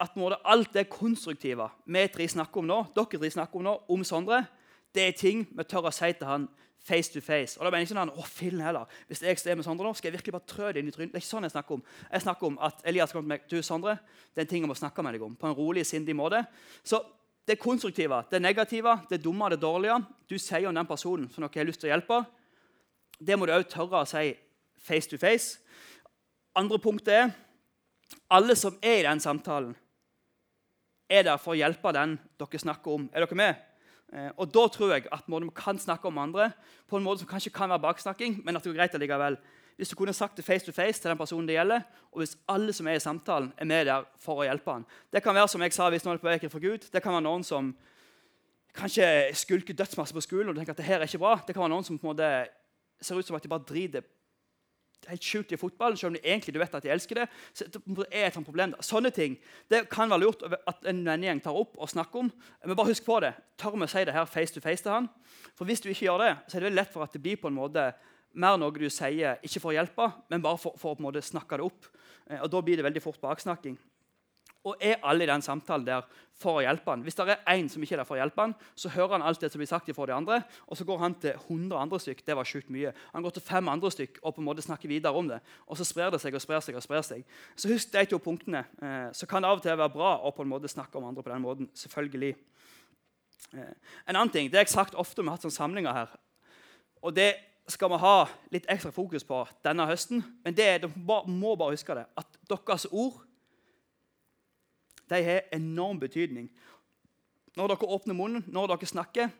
at 0.00 0.16
måte, 0.16 0.40
alt 0.44 0.74
det 0.74 0.90
konstruktive 0.90 1.70
vi 1.86 2.08
tre 2.08 2.26
snakker 2.28 2.60
om 2.60 2.66
nå, 2.66 2.82
dere 2.96 3.06
tre 3.06 3.30
snakker 3.30 3.62
om 3.62 3.64
nå, 3.64 3.78
om 3.88 4.04
Sondre, 4.04 4.42
det 4.94 5.08
er 5.08 5.16
ting 5.18 5.46
vi 5.46 5.64
tør 5.64 5.88
å 5.88 5.94
si 5.94 6.10
til 6.12 6.26
han 6.28 6.48
face 6.84 7.12
to 7.12 7.20
face. 7.24 7.56
Og 7.58 7.64
da 7.64 7.70
mener 7.70 7.84
jeg 7.84 7.90
ikke 7.90 7.96
sånn, 7.96 8.12
å, 8.12 8.26
fillen 8.28 8.62
heller. 8.64 8.90
Hvis 9.08 9.22
jeg 9.24 9.40
står 9.40 9.56
med 9.58 9.66
Sondre 9.66 9.86
nå, 9.86 9.94
skal 9.96 10.10
jeg 10.10 10.18
virkelig 10.18 10.36
bare 10.36 10.48
trø 10.50 10.70
det 10.72 10.82
inn 10.82 10.90
i 10.90 10.94
trynet. 10.94 11.14
Det 11.14 11.20
er 11.20 11.24
ikke 11.24 11.32
sånn 11.32 11.48
jeg 11.48 11.54
snakker 11.54 11.78
om. 11.78 11.84
Jeg 12.10 12.24
snakker 12.26 12.50
om 12.50 12.58
at 12.68 12.84
Elias 12.90 13.14
kommer 13.14 13.24
til 13.24 13.32
meg, 13.32 13.46
du 13.50 13.64
Sondre, 13.64 13.96
det 14.34 14.42
er 14.42 14.46
en 14.46 14.52
ting 14.52 14.66
jeg 14.66 14.70
må 14.70 14.76
snakke 14.78 15.04
med 15.04 15.16
deg 15.16 15.24
om. 15.24 15.36
På 15.40 15.48
en 15.48 15.56
rolig, 15.56 15.86
sindig 15.88 16.16
måte. 16.18 16.42
Så 16.84 17.00
det 17.48 17.58
konstruktive, 17.60 18.22
det 18.30 18.40
negative, 18.42 18.98
det 19.10 19.20
dumme 19.24 19.50
det 19.52 19.60
dårlige 19.60 19.98
du 20.28 20.38
sier 20.38 20.68
om 20.68 20.76
den 20.76 20.88
personen 20.88 21.28
som 21.32 21.44
dere 21.44 21.60
har 21.60 21.68
lyst 21.68 21.82
til 21.82 21.90
å 21.90 21.94
hjelpe, 21.94 22.22
det 23.20 23.36
må 23.38 23.46
du 23.46 23.52
òg 23.54 23.66
tørre 23.70 24.02
å 24.02 24.08
si 24.08 24.32
face 24.84 25.08
to 25.08 25.20
face. 25.20 25.60
Andre 26.56 26.78
punktet 26.80 27.14
er 27.14 27.32
alle 28.32 28.56
som 28.56 28.76
er 28.82 29.00
i 29.00 29.06
den 29.06 29.20
samtalen, 29.20 29.74
er 31.08 31.24
der 31.26 31.40
for 31.40 31.52
å 31.52 31.58
hjelpe 31.58 31.92
den 31.94 32.16
dere 32.40 32.60
snakker 32.60 32.96
om. 32.96 33.08
Er 33.12 33.24
dere 33.24 33.38
med? 33.38 33.60
Eh, 34.12 34.30
og 34.36 34.54
Da 34.54 34.68
tror 34.68 34.92
jeg 34.92 35.06
at 35.12 35.24
vi 35.26 35.50
kan 35.54 35.78
snakke 35.78 36.08
om 36.08 36.18
andre 36.18 36.52
på 36.88 36.96
en 36.96 37.04
måte 37.04 37.24
som 37.24 37.28
kanskje 37.28 37.52
kan 37.52 37.70
være 37.70 37.80
baksnakking, 37.80 38.42
men 38.44 38.56
at 38.56 38.64
det 38.64 38.72
går 38.72 38.78
greit 38.78 38.94
allikevel. 38.94 39.36
Hvis 39.76 39.88
du 39.88 39.96
kunne 39.96 40.12
sagt 40.12 40.36
det 40.36 40.44
face 40.44 40.66
to 40.66 40.72
face 40.72 41.00
til 41.00 41.10
den 41.10 41.18
personen 41.18 41.48
det 41.48 41.56
gjelder, 41.56 41.80
og 42.12 42.18
hvis 42.18 42.36
alle 42.48 42.72
som 42.72 42.86
er 42.86 42.94
i 42.94 43.02
samtalen, 43.02 43.52
er 43.58 43.64
med 43.64 43.86
der 43.86 44.04
for 44.18 44.38
å 44.38 44.46
hjelpe 44.46 44.70
han. 44.70 44.84
Det 45.12 45.22
kan 45.22 45.34
være 45.34 45.48
som 45.48 45.62
jeg 45.62 45.72
sa, 45.72 45.90
hvis 45.90 46.04
noen 46.04 46.14
er 46.14 46.22
på 46.22 46.28
vei 46.28 46.48
fra 46.48 46.58
Gud, 46.58 46.86
det 46.92 47.02
kan 47.02 47.12
være 47.12 47.26
noen 47.26 47.42
som 47.42 47.74
kanskje 48.74 49.34
skulker 49.34 49.74
dødsmasse 49.74 50.14
på 50.14 50.20
skolen 50.20 50.50
og 50.50 50.56
tenker 50.56 50.74
at 50.74 50.78
det 50.78 50.86
her 50.86 51.00
er 51.00 51.08
ikke 51.08 51.18
bra. 51.18 51.40
Det 51.46 51.54
kan 51.54 51.62
være 51.62 51.74
noen 51.74 51.86
som 51.86 51.98
på 51.98 52.06
en 52.06 52.12
måte 52.12 52.30
ser 53.00 53.18
ut 53.18 53.26
som 53.26 53.36
at 53.36 53.42
de 53.42 53.50
bare 53.50 53.66
driter 53.66 54.06
helt 55.08 55.24
sjukt 55.24 55.52
i 55.52 55.58
fotballen, 55.60 55.96
selv 55.98 56.12
om 56.12 56.16
de 56.16 56.22
egentlig 56.24 56.54
du 56.54 56.60
vet 56.62 56.74
at 56.74 56.84
de 56.84 56.92
elsker 56.94 57.20
det. 57.20 57.26
så 57.54 57.66
er 58.10 58.26
et 58.26 58.38
problem. 58.44 58.74
Sånne 58.80 59.10
ting 59.10 59.36
det 59.70 59.84
kan 59.92 60.10
være 60.10 60.24
lurt 60.24 60.42
at 60.44 60.86
en 60.90 61.04
vennegjeng 61.06 61.42
tar 61.44 61.56
opp 61.56 61.76
og 61.76 61.90
snakker 61.90 62.24
om. 62.24 62.32
Men 62.64 62.76
bare 62.76 62.92
husk 62.92 63.04
på 63.04 63.20
det. 63.20 63.34
Tør 63.58 63.76
vi 63.76 63.86
å 63.86 63.90
si 63.90 64.04
det 64.04 64.14
her 64.16 64.26
face 64.26 64.54
to 64.54 64.60
face 64.60 64.82
til 64.82 64.92
han? 64.92 65.08
For 65.54 65.64
Hvis 65.64 65.80
du 65.80 65.88
ikke 65.90 66.06
gjør 66.06 66.24
det, 66.24 66.32
så 66.48 66.56
er 66.56 66.60
det 66.60 66.70
veldig 66.70 66.80
lett 66.82 66.92
for 66.92 67.06
at 67.06 67.12
det 67.12 67.22
blir 67.22 67.40
på 67.40 67.48
en 67.48 67.58
måte 67.58 67.92
mer 68.34 68.58
noe 68.58 68.74
du 68.74 68.88
sier 68.90 69.38
ikke 69.46 69.62
for 69.62 69.70
å 69.70 69.76
hjelpe, 69.76 70.10
men 70.30 70.42
bare 70.42 70.58
for, 70.58 70.74
for 70.78 70.92
å 70.92 70.98
på 70.98 71.04
en 71.04 71.08
måte 71.08 71.22
snakke 71.22 71.58
det 71.60 71.66
opp. 71.66 71.90
Eh, 72.26 72.40
og 72.40 72.50
Da 72.50 72.62
blir 72.62 72.80
det 72.80 72.86
veldig 72.86 73.02
fort 73.02 73.20
baksnakking. 73.22 73.76
Og 74.64 74.80
er 74.80 75.02
alle 75.04 75.26
i 75.26 75.28
den 75.28 75.44
samtalen 75.44 75.86
der 75.86 76.06
for 76.40 76.58
å 76.58 76.62
hjelpe 76.64 76.90
han? 76.90 77.02
Hvis 77.06 77.16
det 77.18 77.26
er 77.30 77.42
én 77.54 77.68
som 77.70 77.82
ikke 77.84 77.96
er 77.96 78.02
der 78.02 78.08
for 78.08 78.16
å 78.16 78.20
hjelpe 78.20 78.42
han, 78.42 78.54
så 78.78 78.90
hører 78.92 79.16
han 79.16 79.24
alt 79.26 79.40
det 79.42 79.50
som 79.52 79.62
blir 79.62 79.70
sagt 79.70 79.90
fra 79.94 80.06
de 80.10 80.14
andre, 80.16 80.40
og 80.66 80.78
så 80.78 80.86
går 80.88 80.98
han 81.02 81.14
til 81.22 81.36
100 81.36 81.78
andre 81.78 82.00
stykk. 82.02 82.24
Det 82.26 82.36
var 82.36 82.48
sjukt 82.48 82.72
mye. 82.74 82.92
Han 83.12 83.24
går 83.26 83.36
til 83.36 83.46
fem 83.46 83.70
andre 83.72 83.92
stykk 83.94 84.18
og 84.22 84.34
på 84.34 84.42
en 84.42 84.48
måte 84.48 84.64
snakker 84.66 84.90
videre 84.90 85.14
om 85.14 85.30
det. 85.30 85.40
Og 85.68 85.78
så 85.78 85.86
sprer 85.88 86.10
det 86.14 86.20
seg 86.22 86.34
og 86.34 86.42
sprer 86.42 86.64
seg. 86.64 86.76
og 86.76 86.86
sprer 86.86 87.06
seg. 87.06 87.24
Så 87.56 87.70
husk 87.70 87.92
de 87.92 88.04
to 88.10 88.18
punktene. 88.18 88.64
Eh, 88.82 89.08
så 89.12 89.26
kan 89.30 89.42
det 89.42 89.50
av 89.50 89.58
og 89.58 89.64
til 89.64 89.78
være 89.78 89.94
bra 89.94 90.18
å 90.20 90.34
på 90.34 90.42
en 90.42 90.52
måte 90.52 90.70
snakke 90.70 90.98
om 90.98 91.08
andre 91.08 91.22
på 91.22 91.30
den 91.30 91.42
måten. 91.42 91.70
selvfølgelig. 91.74 92.34
Eh, 93.54 93.74
en 94.08 94.16
annen 94.16 94.30
ting, 94.30 94.50
Det 94.50 94.58
har 94.58 94.64
jeg 94.64 94.74
sagt 94.74 94.94
ofte 94.94 95.22
vi 95.22 95.28
har 95.28 95.36
hatt 95.36 95.42
sånne 95.42 95.60
samlinger 95.60 95.92
her. 95.92 96.08
og 97.02 97.14
det 97.14 97.34
skal 97.68 97.88
vi 97.88 98.00
ha 98.00 98.16
litt 98.52 98.66
ekstra 98.68 98.92
fokus 98.92 99.24
på 99.24 99.40
denne 99.64 99.86
høsten. 99.88 100.22
Men 100.44 100.56
det, 100.56 100.66
dere 100.82 101.26
må 101.30 101.54
bare 101.56 101.76
huske 101.76 101.96
det, 101.96 102.04
at 102.16 102.38
deres 102.50 102.86
ord 102.90 103.22
de 105.10 105.22
har 105.24 105.48
enorm 105.52 106.00
betydning. 106.00 106.48
Når 107.56 107.70
dere 107.70 107.90
åpner 107.96 108.16
munnen, 108.18 108.44
når 108.48 108.74
dere 108.74 108.86
snakker 108.86 109.32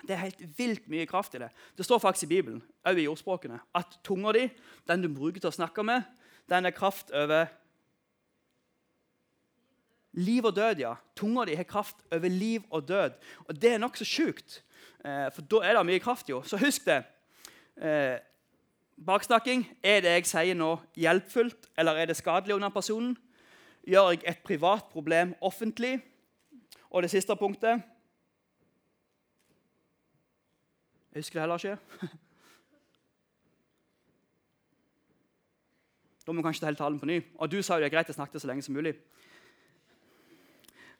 Det 0.00 0.14
er 0.14 0.22
helt 0.22 0.40
vilt 0.56 0.86
mye 0.88 1.04
kraft 1.04 1.34
i 1.36 1.38
det. 1.42 1.50
Det 1.76 1.84
står 1.84 1.98
faktisk 2.00 2.22
i 2.24 2.26
Bibelen, 2.30 2.62
også 2.84 3.00
i 3.02 3.06
ordspråkene, 3.06 3.58
at 3.74 3.98
tunga 4.02 4.32
di, 4.32 4.46
den 4.88 5.02
du 5.02 5.10
bruker 5.12 5.40
til 5.40 5.50
å 5.50 5.52
snakke 5.52 5.84
med, 5.84 6.06
den 6.48 6.64
er 6.64 6.72
kraft 6.72 7.10
over 7.12 7.50
Liv 10.12 10.44
og 10.44 10.56
død, 10.56 10.80
ja. 10.82 10.94
Tunga 11.16 11.44
di 11.46 11.54
har 11.54 11.68
kraft 11.68 11.96
over 12.10 12.28
liv 12.28 12.62
og 12.70 12.88
død. 12.88 13.12
Og 13.46 13.62
det 13.62 13.74
er 13.74 13.78
nokså 13.78 14.04
sjukt, 14.04 14.62
eh, 15.04 15.30
for 15.30 15.42
da 15.42 15.60
er 15.62 15.76
det 15.76 15.86
mye 15.86 16.02
kraft, 16.02 16.28
jo. 16.28 16.42
Så 16.42 16.58
husk 16.58 16.84
det. 16.86 17.04
Eh, 17.76 18.18
baksnakking. 19.06 19.66
Er 19.82 20.00
det 20.00 20.10
jeg 20.10 20.26
sier 20.26 20.54
nå, 20.54 20.80
hjelpfullt, 20.96 21.68
eller 21.78 21.92
er 21.92 22.06
det 22.06 22.16
skadelig 22.16 22.54
under 22.54 22.68
personen? 22.68 23.16
Gjør 23.86 24.10
jeg 24.10 24.24
et 24.28 24.42
privat 24.44 24.84
problem 24.92 25.34
offentlig? 25.40 26.00
Og 26.90 27.02
det 27.02 27.10
siste 27.10 27.36
punktet 27.36 27.82
Jeg 31.10 31.24
husker 31.24 31.40
det 31.40 31.42
heller 31.42 31.64
ikke. 31.64 32.08
Da 36.26 36.32
må 36.32 36.38
vi 36.38 36.44
kanskje 36.46 36.60
ta 36.62 36.68
hele 36.68 36.78
talen 36.78 36.98
på 37.00 37.06
ny. 37.08 37.16
Og 37.42 37.48
du 37.50 37.56
sa 37.58 37.74
jo 37.74 37.82
det 37.82 37.88
er 37.88 37.94
greit 37.96 38.10
å 38.12 38.14
snakke 38.14 38.38
så 38.38 38.46
lenge 38.46 38.62
som 38.62 38.76
mulig. 38.76 38.92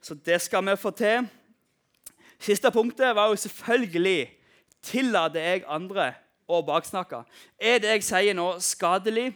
Så 0.03 0.17
det 0.27 0.41
skal 0.43 0.65
vi 0.67 0.75
få 0.81 0.91
til. 0.97 1.29
Siste 2.41 2.71
punktet 2.75 3.15
var 3.15 3.29
jo 3.31 3.37
selvfølgelig 3.39 4.31
tillater 4.83 5.45
jeg 5.45 5.63
andre 5.69 6.09
å 6.51 6.63
baksnakke. 6.67 7.23
Er 7.61 7.79
det 7.79 7.93
jeg 7.93 8.07
sier 8.09 8.35
nå, 8.35 8.49
skadelig? 8.65 9.29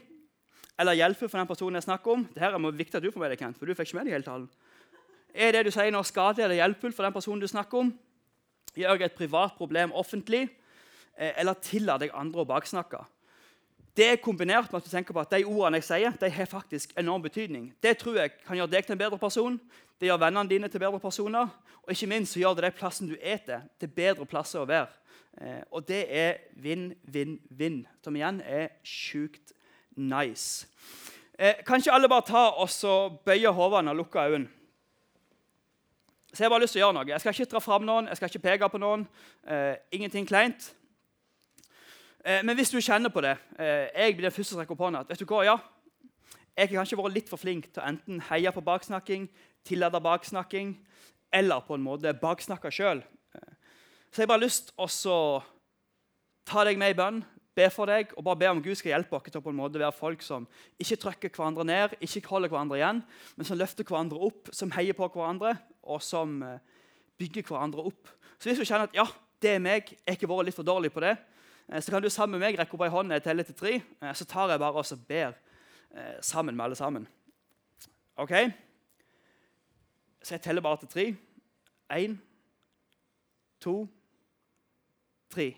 Eller 0.79 0.99
hjelpe 0.99 1.29
for 1.29 1.39
den 1.39 1.49
personen 1.49 1.79
jeg 1.79 1.87
snakker 1.87 2.17
om. 2.17 2.25
Dette 2.35 2.51
er 2.51 2.79
viktig 2.79 2.99
at 2.99 3.05
du 3.05 3.11
får 3.13 3.23
med 3.23 3.35
deg, 3.35 3.43
Kent, 3.43 3.59
for 3.59 3.67
du 3.67 3.75
fikk 3.75 3.91
ikke 3.93 4.01
med 4.01 4.09
deg 4.09 4.17
hele 4.17 4.27
talen. 4.27 4.49
Er 5.35 5.55
det 5.55 5.65
du 5.67 5.73
sier 5.75 5.91
nå 5.91 6.03
skadelig 6.07 6.47
eller 6.47 6.61
hjelpefullt 6.61 6.97
for 6.97 7.07
den 7.07 7.15
personen 7.15 7.43
du 7.43 7.51
snakker 7.51 7.81
om? 7.83 7.91
Gjør 8.75 8.99
jeg 8.99 9.11
et 9.11 9.19
privat 9.19 9.55
problem 9.59 9.95
offentlig, 9.95 10.49
eh, 11.17 11.33
eller 11.39 11.59
tillater 11.63 12.09
jeg 12.09 12.15
andre 12.15 12.43
å 12.43 12.49
baksnakke? 12.49 13.05
Det 13.95 14.07
er 14.11 14.17
kombinert 14.23 14.73
med 14.73 14.81
at 14.81 14.87
du 14.87 14.91
tenker 14.91 15.15
på 15.15 15.23
at 15.23 15.31
de 15.31 15.45
ordene 15.47 15.79
jeg 15.79 15.87
sier, 15.87 16.15
de 16.19 16.31
har 16.31 16.51
faktisk 16.51 16.95
enorm 16.99 17.23
betydning. 17.23 17.73
Det 17.83 17.99
tror 17.99 18.17
jeg 18.19 18.33
kan 18.43 18.59
gjøre 18.59 18.73
deg 18.73 18.87
til 18.87 18.97
en 18.97 18.99
bedre 18.99 19.19
person, 19.19 19.61
det 20.01 20.09
gjør 20.09 20.19
vennene 20.19 20.51
dine 20.51 20.69
til 20.69 20.83
bedre 20.83 20.99
personer, 20.99 21.51
og 21.83 21.93
ikke 21.93 22.11
minst 22.11 22.35
så 22.35 22.41
gjør 22.41 22.57
det 22.59 22.65
de 22.65 22.79
plassen 22.79 23.11
du 23.11 23.15
eter, 23.21 23.63
til 23.79 23.89
bedre 23.95 24.27
plasser 24.27 24.65
å 24.65 24.67
være. 24.67 24.91
Eh, 25.39 25.63
og 25.71 25.87
det 25.87 26.03
er 26.11 26.43
vinn, 26.59 26.93
vinn, 27.07 27.39
vinn, 27.51 27.85
som 28.03 28.17
igjen 28.17 28.41
er 28.43 28.75
sjukt 28.83 29.55
nice. 29.97 30.67
Eh, 31.39 31.65
kan 31.67 31.81
ikke 31.83 31.93
alle 31.93 32.09
bare 32.09 32.27
ta 32.27 32.45
og 32.51 33.19
bøye 33.25 33.53
hodene 33.53 33.91
og 33.91 33.97
lukke 33.97 34.19
øynene? 34.19 34.49
Så 36.35 36.43
jeg 36.43 36.49
har 36.49 36.51
bare 36.51 36.65
lyst 36.65 36.75
til 36.75 36.81
å 36.83 36.87
gjøre 36.87 36.95
noe. 36.97 37.07
Jeg 37.13 37.23
skal 37.23 37.35
ikke 37.35 37.51
dra 37.53 37.61
fram 37.63 37.85
noen, 37.87 38.09
jeg 38.11 38.19
skal 38.19 38.31
ikke 38.31 38.43
peke 38.43 38.69
på 38.69 38.79
noen. 38.83 39.05
Eh, 39.47 39.77
ingenting 39.95 40.27
kleint. 40.27 40.73
Eh, 42.25 42.41
men 42.43 42.57
hvis 42.59 42.73
du 42.73 42.81
kjenner 42.81 43.13
på 43.13 43.21
det 43.21 43.37
eh, 43.61 43.91
Jeg 43.95 44.17
blir 44.17 44.27
den 44.27 44.33
første 44.33 44.55
som 44.55 44.61
rekker 44.61 44.75
opp 44.75 44.83
hånda. 44.87 45.05
vet 45.09 45.21
du 45.21 45.27
hva, 45.29 45.45
ja, 45.45 45.59
Jeg 46.57 46.69
har 46.71 46.81
kanskje 46.81 46.99
vært 46.99 47.15
litt 47.15 47.31
for 47.31 47.39
flink 47.39 47.69
til 47.69 47.83
å 47.83 47.87
enten 47.87 48.23
heie 48.31 48.51
på 48.55 48.63
baksnakking, 48.65 49.29
tillate 49.67 50.01
baksnakking 50.01 50.75
eller 51.35 51.61
på 51.67 51.75
en 51.75 51.83
måte 51.83 52.15
baksnakke 52.15 52.71
sjøl. 52.73 53.03
Eh, 53.35 53.55
så 54.11 54.23
jeg 54.23 54.27
har 54.27 54.33
bare 54.35 54.47
lyst 54.47 54.73
til 54.75 55.11
å 55.13 55.43
ta 56.47 56.65
deg 56.65 56.79
med 56.79 56.95
i 56.95 56.99
bønn, 56.99 57.23
be 57.55 57.69
for 57.71 57.91
deg 57.91 58.13
og 58.17 58.25
bare 58.27 58.41
be 58.41 58.49
om 58.51 58.63
Gud 58.63 58.75
skal 58.79 58.95
hjelpe 58.95 59.17
oss 59.17 59.29
til 59.29 59.39
å 59.39 59.45
på 59.45 59.53
en 59.53 59.59
måte 59.59 59.79
være 59.79 59.95
folk 59.95 60.25
som 60.27 60.49
ikke 60.83 60.99
trykker 61.05 61.35
hverandre 61.37 61.67
ned, 61.69 61.99
ikke 62.03 62.27
holder 62.29 62.51
hverandre 62.51 62.81
igjen, 62.81 63.03
men 63.37 63.49
som 63.49 63.59
løfter 63.61 63.87
hverandre 63.87 64.19
opp, 64.27 64.51
som 64.53 64.73
heier 64.75 64.97
på 64.99 65.09
hverandre, 65.15 65.55
og 65.87 66.03
som 66.03 66.41
eh, 66.43 66.59
bygger 67.21 67.47
hverandre 67.51 67.87
opp. 67.93 68.11
Så 68.39 68.51
hvis 68.51 68.59
du 68.59 68.67
kjenner 68.67 68.91
at 68.91 68.99
ja, 68.99 69.07
det 69.41 69.55
er 69.55 69.63
meg, 69.63 69.95
jeg 70.03 70.19
har 70.21 70.31
vært 70.31 70.51
litt 70.51 70.59
for 70.59 70.67
dårlig 70.67 70.91
på 70.95 71.05
det, 71.05 71.15
Eh, 71.69 71.83
så 71.83 71.91
kan 71.91 72.03
du 72.03 72.11
sammen 72.11 72.39
med 72.39 72.47
meg 72.49 72.59
rekke 72.59 72.77
opp 72.77 72.85
ei 72.85 72.93
hånd 72.93 73.13
jeg 73.15 73.25
teller 73.25 73.49
til 73.49 73.57
tre. 73.57 73.75
Eh, 74.03 74.15
så 74.15 74.27
tar 74.29 74.53
jeg 74.53 74.61
bare 74.61 74.85
og 74.85 75.09
ber 75.09 75.41
sammen 76.21 76.57
med 76.57 76.65
alle 76.65 76.75
sammen. 76.75 77.07
OK? 78.17 78.33
Så 80.23 80.35
jeg 80.35 80.43
teller 80.43 80.63
bare 80.63 80.77
til 80.83 80.89
tre. 80.89 81.05
Én, 81.95 82.17
to, 83.61 83.87
tre. 85.31 85.53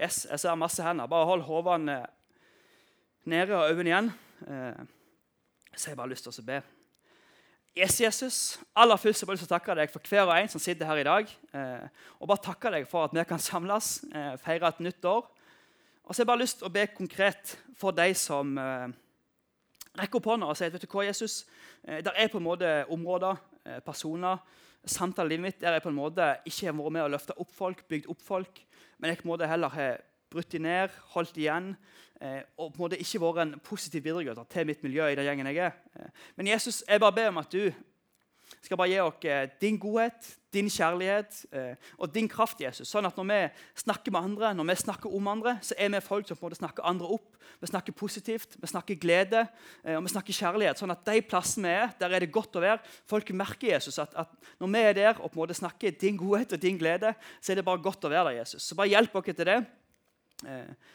Yes, 0.00 0.26
jeg 0.30 0.40
ser 0.40 0.56
masse 0.56 0.82
hender. 0.82 1.06
Bare 1.06 1.28
hold 1.28 1.42
hodene 1.44 2.00
nede 3.28 3.56
og 3.56 3.70
øynene 3.70 3.90
igjen. 3.90 4.12
Så 5.76 5.90
jeg 5.90 5.96
bare 5.96 6.08
lyst 6.08 6.24
til 6.24 6.40
å 6.40 6.46
be. 6.46 6.62
Yes, 7.78 8.00
Jesus, 8.00 8.60
aller 8.74 8.98
først 8.98 9.22
jeg 9.22 9.28
lyst 9.30 9.44
til 9.44 9.46
å 9.46 9.52
takke 9.52 9.74
deg 9.78 9.92
for 9.92 10.02
hver 10.10 10.26
og 10.26 10.34
en 10.34 10.48
som 10.50 10.62
sitter 10.62 10.88
her 10.88 10.98
i 10.98 11.04
dag. 11.06 11.28
Eh, 11.54 12.08
og 12.18 12.26
bare 12.26 12.42
takke 12.42 12.72
deg 12.74 12.88
for 12.90 13.06
at 13.06 13.12
vi 13.14 13.22
kan 13.28 13.38
samles, 13.38 14.00
eh, 14.10 14.32
feire 14.42 14.66
et 14.66 14.80
nytt 14.82 15.04
år. 15.06 15.28
Og 16.02 16.10
så 16.10 16.18
har 16.18 16.24
jeg 16.24 16.30
bare 16.32 16.42
lyst 16.42 16.58
til 16.58 16.66
å 16.66 16.72
be 16.74 16.86
konkret 16.90 17.54
for 17.78 17.94
de 17.94 18.08
som 18.18 18.58
eh, 18.58 18.88
rekker 20.02 20.18
opp 20.18 20.26
hånda 20.32 20.48
og 20.50 20.58
sier 20.58 20.74
vet 20.74 20.82
du 20.82 20.90
hva, 20.90 21.06
Jesus, 21.06 21.44
eh, 21.84 22.02
der 22.02 22.18
er 22.18 22.32
på 22.32 22.40
en 22.42 22.48
måte 22.48 22.72
områder, 22.90 23.38
eh, 23.64 23.78
personer, 23.86 24.42
samtaler 24.84 25.30
i 25.30 25.34
livet 25.34 25.46
mitt 25.48 25.60
der 25.60 25.76
jeg 25.76 25.84
på 25.84 25.90
en 25.92 25.98
måte 25.98 26.28
ikke 26.48 26.68
har 26.68 26.76
vært 26.78 26.94
med 26.96 27.04
å 27.04 27.10
løfte 27.12 27.36
opp 27.42 27.52
folk, 27.52 27.82
bygd 27.88 28.08
opp 28.12 28.22
folk, 28.24 28.62
men 28.98 29.10
jeg 29.10 29.20
på 29.20 29.28
en 29.28 29.32
måte 29.34 29.50
heller 29.50 29.72
har 29.74 30.00
brutt 30.30 30.52
de 30.52 30.60
ned, 30.62 30.94
holdt 31.14 31.38
igjen 31.40 31.72
eh, 32.22 32.42
og 32.56 32.70
på 32.70 32.78
en 32.78 32.84
måte 32.84 33.00
ikke 33.02 33.20
vært 33.22 33.42
en 33.44 33.54
positiv 33.66 34.04
bidragsyter 34.04 34.50
til 34.52 34.68
mitt 34.68 34.82
miljø. 34.86 35.08
i 35.08 35.16
den 35.18 35.26
gjengen 35.26 35.50
jeg 35.50 35.62
er. 35.66 35.78
Eh, 35.96 36.12
men 36.36 36.52
Jesus, 36.52 36.84
jeg 36.88 37.00
bare 37.00 37.16
ber 37.16 37.32
om 37.32 37.40
at 37.42 37.52
du 37.52 37.72
skal 38.62 38.78
bare 38.78 38.92
gi 38.92 39.00
oss 39.02 39.24
eh, 39.24 39.48
din 39.60 39.78
godhet, 39.78 40.36
din 40.54 40.68
kjærlighet 40.70 41.44
eh, 41.54 41.90
og 41.98 42.10
din 42.14 42.28
kraft, 42.30 42.60
Jesus. 42.62 42.88
Sånn 42.90 43.06
at 43.06 43.16
når 43.18 43.26
vi 43.28 43.38
snakker 43.84 44.14
med 44.14 44.26
andre, 44.30 44.52
når 44.56 44.68
vi 44.70 44.76
snakker 44.82 45.14
om 45.14 45.28
andre, 45.30 45.56
så 45.62 45.76
er 45.78 45.92
vi 45.94 46.02
folk 46.02 46.28
som 46.28 46.38
på 46.38 46.44
en 46.44 46.50
måte 46.50 46.58
snakker 46.58 46.86
andre 46.86 47.10
opp. 47.16 47.36
Vi 47.60 47.70
snakker 47.70 47.96
positivt, 47.96 48.56
vi 48.60 48.70
snakker 48.70 48.98
glede 49.00 49.44
eh, 49.44 49.96
og 49.96 50.04
vi 50.06 50.14
snakker 50.14 50.36
kjærlighet. 50.36 50.80
Sånn 50.80 50.94
at 50.94 51.04
de 51.06 51.22
plassene 51.26 51.70
vi 51.70 51.76
er, 51.76 51.92
der 52.00 52.16
er 52.16 52.24
det 52.24 52.32
godt 52.34 52.58
å 52.58 52.64
være. 52.64 52.82
Folk 53.10 53.30
merker 53.36 53.74
Jesus 53.74 54.00
at, 54.02 54.16
at 54.18 54.50
når 54.62 54.72
vi 54.74 54.82
er 54.88 54.98
der 54.98 55.12
og 55.20 55.28
på 55.28 55.38
en 55.38 55.42
måte 55.44 55.58
snakker 55.58 55.94
din 56.00 56.18
godhet 56.20 56.56
og 56.56 56.62
din 56.62 56.80
glede, 56.80 57.14
så 57.38 57.52
er 57.52 57.60
det 57.60 57.66
bare 57.68 57.84
godt 57.84 58.08
å 58.08 58.12
være 58.12 58.32
der, 58.32 58.40
Jesus. 58.42 58.66
Så 58.66 58.78
bare 58.78 58.90
hjelp 58.90 59.14
oss 59.20 59.30
til 59.30 59.50
det. 59.52 59.60
Eh, 60.48 60.90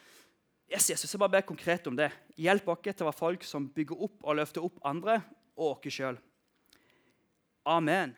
yes, 0.74 0.90
Jesus, 0.92 1.08
jeg 1.08 1.22
bare 1.22 1.38
ber 1.38 1.48
konkret 1.48 1.88
om 1.88 1.96
det. 1.96 2.10
Hjelp 2.36 2.68
oss 2.74 2.84
til 2.90 3.06
å 3.06 3.10
være 3.10 3.22
folk 3.22 3.48
som 3.48 3.70
bygger 3.72 4.06
opp 4.10 4.20
og 4.22 4.40
løfter 4.42 4.68
opp 4.68 4.84
andre 4.84 5.20
og 5.56 5.78
oss 5.78 6.00
sjøl. 6.00 6.20
Amen. 7.66 8.14